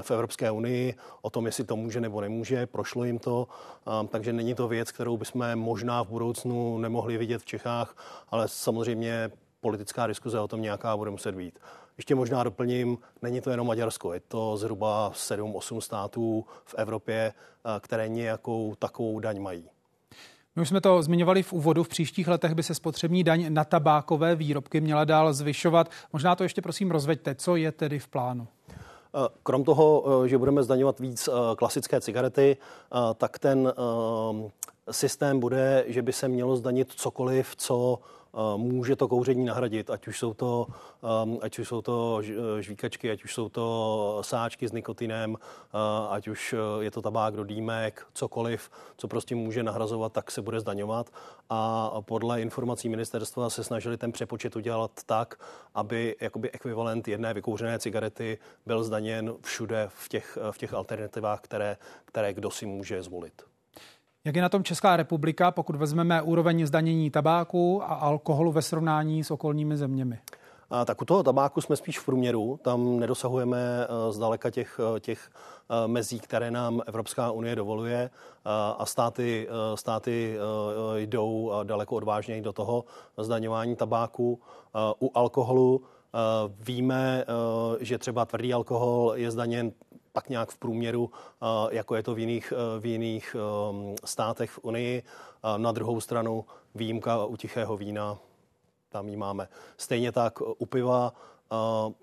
v 0.02 0.10
Evropské 0.10 0.50
unii 0.50 0.94
o 1.22 1.30
tom, 1.30 1.46
jestli 1.46 1.64
to 1.64 1.76
může 1.76 2.00
nebo 2.00 2.20
nemůže. 2.20 2.66
Prošlo 2.66 3.04
jim 3.04 3.18
to, 3.18 3.48
takže 4.08 4.32
není 4.32 4.54
to 4.54 4.68
věc, 4.68 4.92
kterou 4.92 5.16
bychom 5.16 5.56
možná 5.56 6.04
v 6.04 6.08
budoucnu 6.08 6.78
nemohli 6.78 7.18
vidět 7.18 7.38
v 7.38 7.44
Čechách, 7.44 7.96
ale 8.30 8.48
samozřejmě 8.48 9.30
politická 9.60 10.06
diskuze 10.06 10.40
o 10.40 10.48
tom 10.48 10.62
nějaká 10.62 10.96
bude 10.96 11.10
muset 11.10 11.34
být. 11.34 11.58
Ještě 11.96 12.14
možná 12.14 12.44
doplním, 12.44 12.98
není 13.22 13.40
to 13.40 13.50
jenom 13.50 13.66
Maďarsko, 13.66 14.12
je 14.12 14.20
to 14.28 14.56
zhruba 14.56 15.12
7-8 15.14 15.80
států 15.80 16.44
v 16.64 16.74
Evropě, 16.78 17.32
eh, 17.34 17.80
které 17.80 18.08
nějakou 18.08 18.74
takovou 18.78 19.20
daň 19.20 19.40
mají. 19.40 19.68
My 20.56 20.62
už 20.62 20.68
jsme 20.68 20.80
to 20.80 21.02
zmiňovali 21.02 21.42
v 21.42 21.52
úvodu. 21.52 21.84
V 21.84 21.88
příštích 21.88 22.28
letech 22.28 22.54
by 22.54 22.62
se 22.62 22.74
spotřební 22.74 23.24
daň 23.24 23.46
na 23.48 23.64
tabákové 23.64 24.36
výrobky 24.36 24.80
měla 24.80 25.04
dál 25.04 25.32
zvyšovat. 25.32 25.90
Možná 26.12 26.36
to 26.36 26.42
ještě 26.42 26.62
prosím 26.62 26.90
rozveďte. 26.90 27.34
Co 27.34 27.56
je 27.56 27.72
tedy 27.72 27.98
v 27.98 28.08
plánu? 28.08 28.48
Eh, 28.68 29.28
krom 29.42 29.64
toho, 29.64 30.04
eh, 30.24 30.28
že 30.28 30.38
budeme 30.38 30.62
zdaňovat 30.62 31.00
víc 31.00 31.28
klasické 31.56 32.00
cigarety, 32.00 32.56
tak 33.16 33.38
ten 33.38 33.72
systém 34.90 35.40
bude, 35.40 35.84
že 35.86 36.02
by 36.02 36.12
se 36.12 36.28
mělo 36.28 36.56
zdanit 36.56 36.92
cokoliv, 36.92 37.56
co 37.56 38.00
může 38.56 38.96
to 38.96 39.08
kouření 39.08 39.44
nahradit, 39.44 39.90
ať 39.90 40.08
už 40.08 40.18
jsou 40.18 40.34
to, 40.34 40.66
um, 41.24 41.38
ať 41.42 41.58
už 41.58 41.68
jsou 41.68 41.82
to 41.82 42.22
žvíkačky, 42.60 43.10
ať 43.10 43.24
už 43.24 43.34
jsou 43.34 43.48
to 43.48 44.18
sáčky 44.20 44.68
s 44.68 44.72
nikotinem, 44.72 45.36
ať 46.10 46.28
už 46.28 46.54
je 46.80 46.90
to 46.90 47.02
tabák 47.02 47.36
do 47.36 47.44
dýmek, 47.44 48.06
cokoliv, 48.14 48.70
co 48.96 49.08
prostě 49.08 49.34
může 49.34 49.62
nahrazovat, 49.62 50.12
tak 50.12 50.30
se 50.30 50.42
bude 50.42 50.60
zdaňovat. 50.60 51.10
A 51.50 51.90
podle 52.00 52.42
informací 52.42 52.88
ministerstva 52.88 53.50
se 53.50 53.64
snažili 53.64 53.96
ten 53.96 54.12
přepočet 54.12 54.56
udělat 54.56 54.90
tak, 55.06 55.40
aby 55.74 56.16
jakoby 56.20 56.50
ekvivalent 56.50 57.08
jedné 57.08 57.34
vykouřené 57.34 57.78
cigarety 57.78 58.38
byl 58.66 58.84
zdaněn 58.84 59.34
všude 59.42 59.88
v 59.88 60.08
těch, 60.08 60.38
v 60.50 60.58
těch 60.58 60.74
alternativách, 60.74 61.40
které, 61.40 61.76
které 62.04 62.32
kdo 62.32 62.50
si 62.50 62.66
může 62.66 63.02
zvolit. 63.02 63.53
Jak 64.26 64.36
je 64.36 64.42
na 64.42 64.48
tom 64.48 64.64
Česká 64.64 64.96
republika, 64.96 65.50
pokud 65.50 65.76
vezmeme 65.76 66.22
úroveň 66.22 66.66
zdanění 66.66 67.10
tabáku 67.10 67.82
a 67.82 67.86
alkoholu 67.86 68.52
ve 68.52 68.62
srovnání 68.62 69.24
s 69.24 69.30
okolními 69.30 69.76
zeměmi? 69.76 70.18
A 70.70 70.84
tak 70.84 71.02
u 71.02 71.04
toho 71.04 71.22
tabáku 71.22 71.60
jsme 71.60 71.76
spíš 71.76 71.98
v 71.98 72.04
průměru, 72.04 72.58
tam 72.62 73.00
nedosahujeme 73.00 73.58
eh, 73.58 74.12
zdaleka 74.12 74.50
těch, 74.50 74.80
eh, 74.96 75.00
těch 75.00 75.30
eh, 75.30 75.88
mezí, 75.88 76.20
které 76.20 76.50
nám 76.50 76.82
Evropská 76.86 77.30
unie 77.30 77.56
dovoluje 77.56 78.10
a 78.78 78.86
státy, 78.86 79.48
státy 79.74 80.36
jdou 80.96 81.52
daleko 81.62 81.96
odvážněji 81.96 82.40
do 82.40 82.52
toho 82.52 82.84
zdaňování 83.18 83.76
tabáku. 83.76 84.40
U 85.00 85.10
alkoholu 85.14 85.82
víme, 86.60 87.24
že 87.80 87.98
třeba 87.98 88.24
tvrdý 88.24 88.54
alkohol 88.54 89.12
je 89.16 89.30
zdaněn 89.30 89.72
tak 90.14 90.28
nějak 90.28 90.50
v 90.50 90.56
průměru, 90.56 91.10
jako 91.70 91.94
je 91.94 92.02
to 92.02 92.14
v 92.14 92.18
jiných, 92.18 92.52
v 92.80 92.86
jiných 92.86 93.36
um, 93.70 93.94
státech 94.04 94.50
v 94.50 94.58
Unii. 94.62 95.02
Na 95.56 95.72
druhou 95.72 96.00
stranu 96.00 96.44
výjimka 96.74 97.24
u 97.24 97.36
tichého 97.36 97.76
vína, 97.76 98.18
tam 98.88 99.08
ji 99.08 99.16
máme. 99.16 99.48
Stejně 99.76 100.12
tak 100.12 100.40
u 100.58 100.66
piva, 100.66 101.12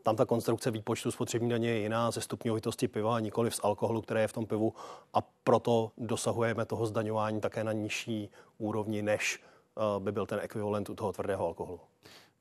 tam 0.03 0.15
ta 0.15 0.25
konstrukce 0.25 0.71
výpočtu 0.71 1.11
spotřební 1.11 1.49
daně 1.49 1.69
je 1.69 1.79
jiná 1.79 2.11
ze 2.11 2.21
stupňovitosti 2.21 2.87
piva, 2.87 3.19
nikoli 3.19 3.51
z 3.51 3.59
alkoholu, 3.63 4.01
které 4.01 4.21
je 4.21 4.27
v 4.27 4.33
tom 4.33 4.45
pivu 4.45 4.73
a 5.13 5.21
proto 5.43 5.91
dosahujeme 5.97 6.65
toho 6.65 6.85
zdaňování 6.85 7.41
také 7.41 7.63
na 7.63 7.71
nižší 7.71 8.29
úrovni, 8.57 9.01
než 9.01 9.43
by 9.99 10.11
byl 10.11 10.25
ten 10.25 10.39
ekvivalent 10.39 10.89
u 10.89 10.95
toho 10.95 11.13
tvrdého 11.13 11.45
alkoholu. 11.45 11.79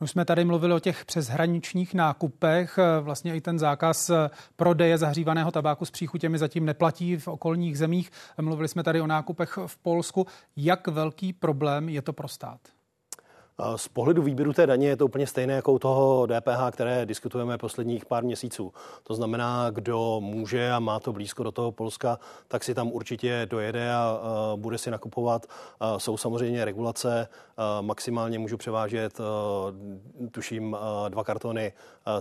Už 0.02 0.10
jsme 0.10 0.24
tady 0.24 0.44
mluvili 0.44 0.74
o 0.74 0.80
těch 0.80 1.04
přeshraničních 1.04 1.94
nákupech. 1.94 2.78
Vlastně 3.00 3.36
i 3.36 3.40
ten 3.40 3.58
zákaz 3.58 4.10
prodeje 4.56 4.98
zahřívaného 4.98 5.50
tabáku 5.50 5.84
s 5.84 5.90
příchutěmi 5.90 6.38
zatím 6.38 6.64
neplatí 6.64 7.16
v 7.16 7.28
okolních 7.28 7.78
zemích. 7.78 8.10
Mluvili 8.40 8.68
jsme 8.68 8.82
tady 8.82 9.00
o 9.00 9.06
nákupech 9.06 9.58
v 9.66 9.76
Polsku. 9.76 10.26
Jak 10.56 10.88
velký 10.88 11.32
problém 11.32 11.88
je 11.88 12.02
to 12.02 12.12
pro 12.12 12.28
stát? 12.28 12.60
Z 13.76 13.88
pohledu 13.88 14.22
výběru 14.22 14.52
té 14.52 14.66
daně 14.66 14.88
je 14.88 14.96
to 14.96 15.04
úplně 15.04 15.26
stejné 15.26 15.54
jako 15.54 15.72
u 15.72 15.78
toho 15.78 16.26
DPH, 16.26 16.70
které 16.72 17.06
diskutujeme 17.06 17.58
posledních 17.58 18.06
pár 18.06 18.24
měsíců. 18.24 18.72
To 19.02 19.14
znamená, 19.14 19.70
kdo 19.70 20.20
může 20.20 20.72
a 20.72 20.78
má 20.78 21.00
to 21.00 21.12
blízko 21.12 21.42
do 21.42 21.52
toho 21.52 21.72
Polska, 21.72 22.18
tak 22.48 22.64
si 22.64 22.74
tam 22.74 22.92
určitě 22.92 23.46
dojede 23.50 23.92
a 23.92 24.20
bude 24.56 24.78
si 24.78 24.90
nakupovat. 24.90 25.46
Jsou 25.96 26.16
samozřejmě 26.16 26.64
regulace, 26.64 27.28
maximálně 27.80 28.38
můžu 28.38 28.56
převážet, 28.56 29.18
tuším, 30.30 30.76
dva 31.08 31.24
kartony 31.24 31.72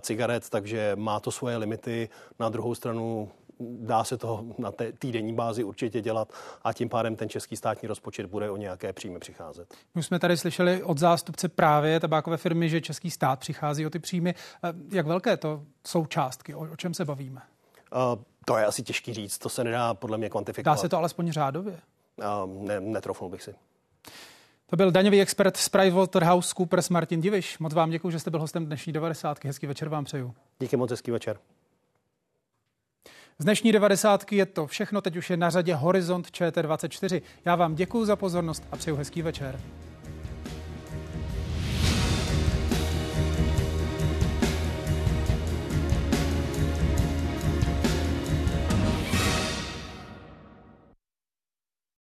cigaret, 0.02 0.50
takže 0.50 0.92
má 0.96 1.20
to 1.20 1.32
svoje 1.32 1.58
limity. 1.58 2.10
Na 2.40 2.50
druhou 2.50 2.76
stranu 2.76 3.30
dá 3.60 4.04
se 4.04 4.18
to 4.18 4.46
na 4.58 4.72
té 4.72 4.92
týdenní 4.92 5.34
bázi 5.34 5.64
určitě 5.64 6.02
dělat 6.02 6.34
a 6.64 6.74
tím 6.74 6.90
pádem 6.90 7.16
ten 7.16 7.30
český 7.30 7.56
státní 7.56 7.88
rozpočet 7.88 8.26
bude 8.26 8.50
o 8.50 8.58
nějaké 8.58 8.94
příjmy 8.94 9.20
přicházet. 9.20 9.74
My 9.96 10.04
jsme 10.04 10.20
tady 10.20 10.38
slyšeli 10.38 10.84
od 10.84 10.98
zástupce 10.98 11.50
právě 11.50 12.00
tabákové 12.00 12.38
firmy, 12.38 12.70
že 12.70 12.82
český 12.82 13.12
stát 13.12 13.40
přichází 13.40 13.86
o 13.86 13.90
ty 13.90 14.00
příjmy. 14.00 14.36
Eh, 14.64 14.74
jak 14.92 15.08
velké 15.08 15.38
to 15.38 15.64
jsou 15.88 16.06
částky? 16.06 16.56
O, 16.56 16.60
o 16.60 16.76
čem 16.76 16.94
se 16.94 17.06
bavíme? 17.06 17.42
Uh, 17.96 18.24
to 18.46 18.58
je 18.58 18.66
asi 18.66 18.84
těžký 18.84 19.14
říct, 19.14 19.38
to 19.38 19.50
se 19.50 19.64
nedá 19.64 19.94
podle 19.94 20.18
mě 20.18 20.30
kvantifikovat. 20.30 20.78
Dá 20.78 20.82
se 20.82 20.90
to 20.90 20.98
alespoň 20.98 21.32
řádově? 21.32 21.80
Uh, 22.18 22.64
ne, 22.64 22.80
netrofnul 22.80 23.30
bych 23.30 23.44
si. 23.44 23.56
To 24.70 24.76
byl 24.76 24.92
daňový 24.92 25.22
expert 25.22 25.58
z 25.58 25.70
PricewaterhouseCoopers 25.70 26.90
Martin 26.90 27.22
Diviš. 27.22 27.60
Moc 27.60 27.74
vám 27.74 27.90
děkuji, 27.90 28.12
že 28.12 28.20
jste 28.20 28.32
byl 28.32 28.40
hostem 28.40 28.66
dnešní 28.66 28.94
90. 28.94 29.46
Hezký 29.46 29.68
večer 29.68 29.90
vám 29.90 30.06
přeju. 30.06 30.34
Díky 30.60 30.78
moc, 30.78 30.92
hezký 30.92 31.12
večer. 31.12 31.40
Z 33.42 33.46
dnešní 33.46 33.72
devadesátky 33.72 34.36
je 34.36 34.46
to 34.46 34.68
všechno, 34.68 35.02
teď 35.02 35.16
už 35.18 35.30
je 35.30 35.38
na 35.38 35.50
řadě 35.50 35.76
Horizont 35.76 36.28
ČT24. 36.28 37.22
Já 37.46 37.56
vám 37.56 37.76
děkuji 37.76 38.06
za 38.06 38.16
pozornost 38.16 38.64
a 38.72 38.78
přeju 38.78 38.96
hezký 38.96 39.22
večer. 39.22 39.60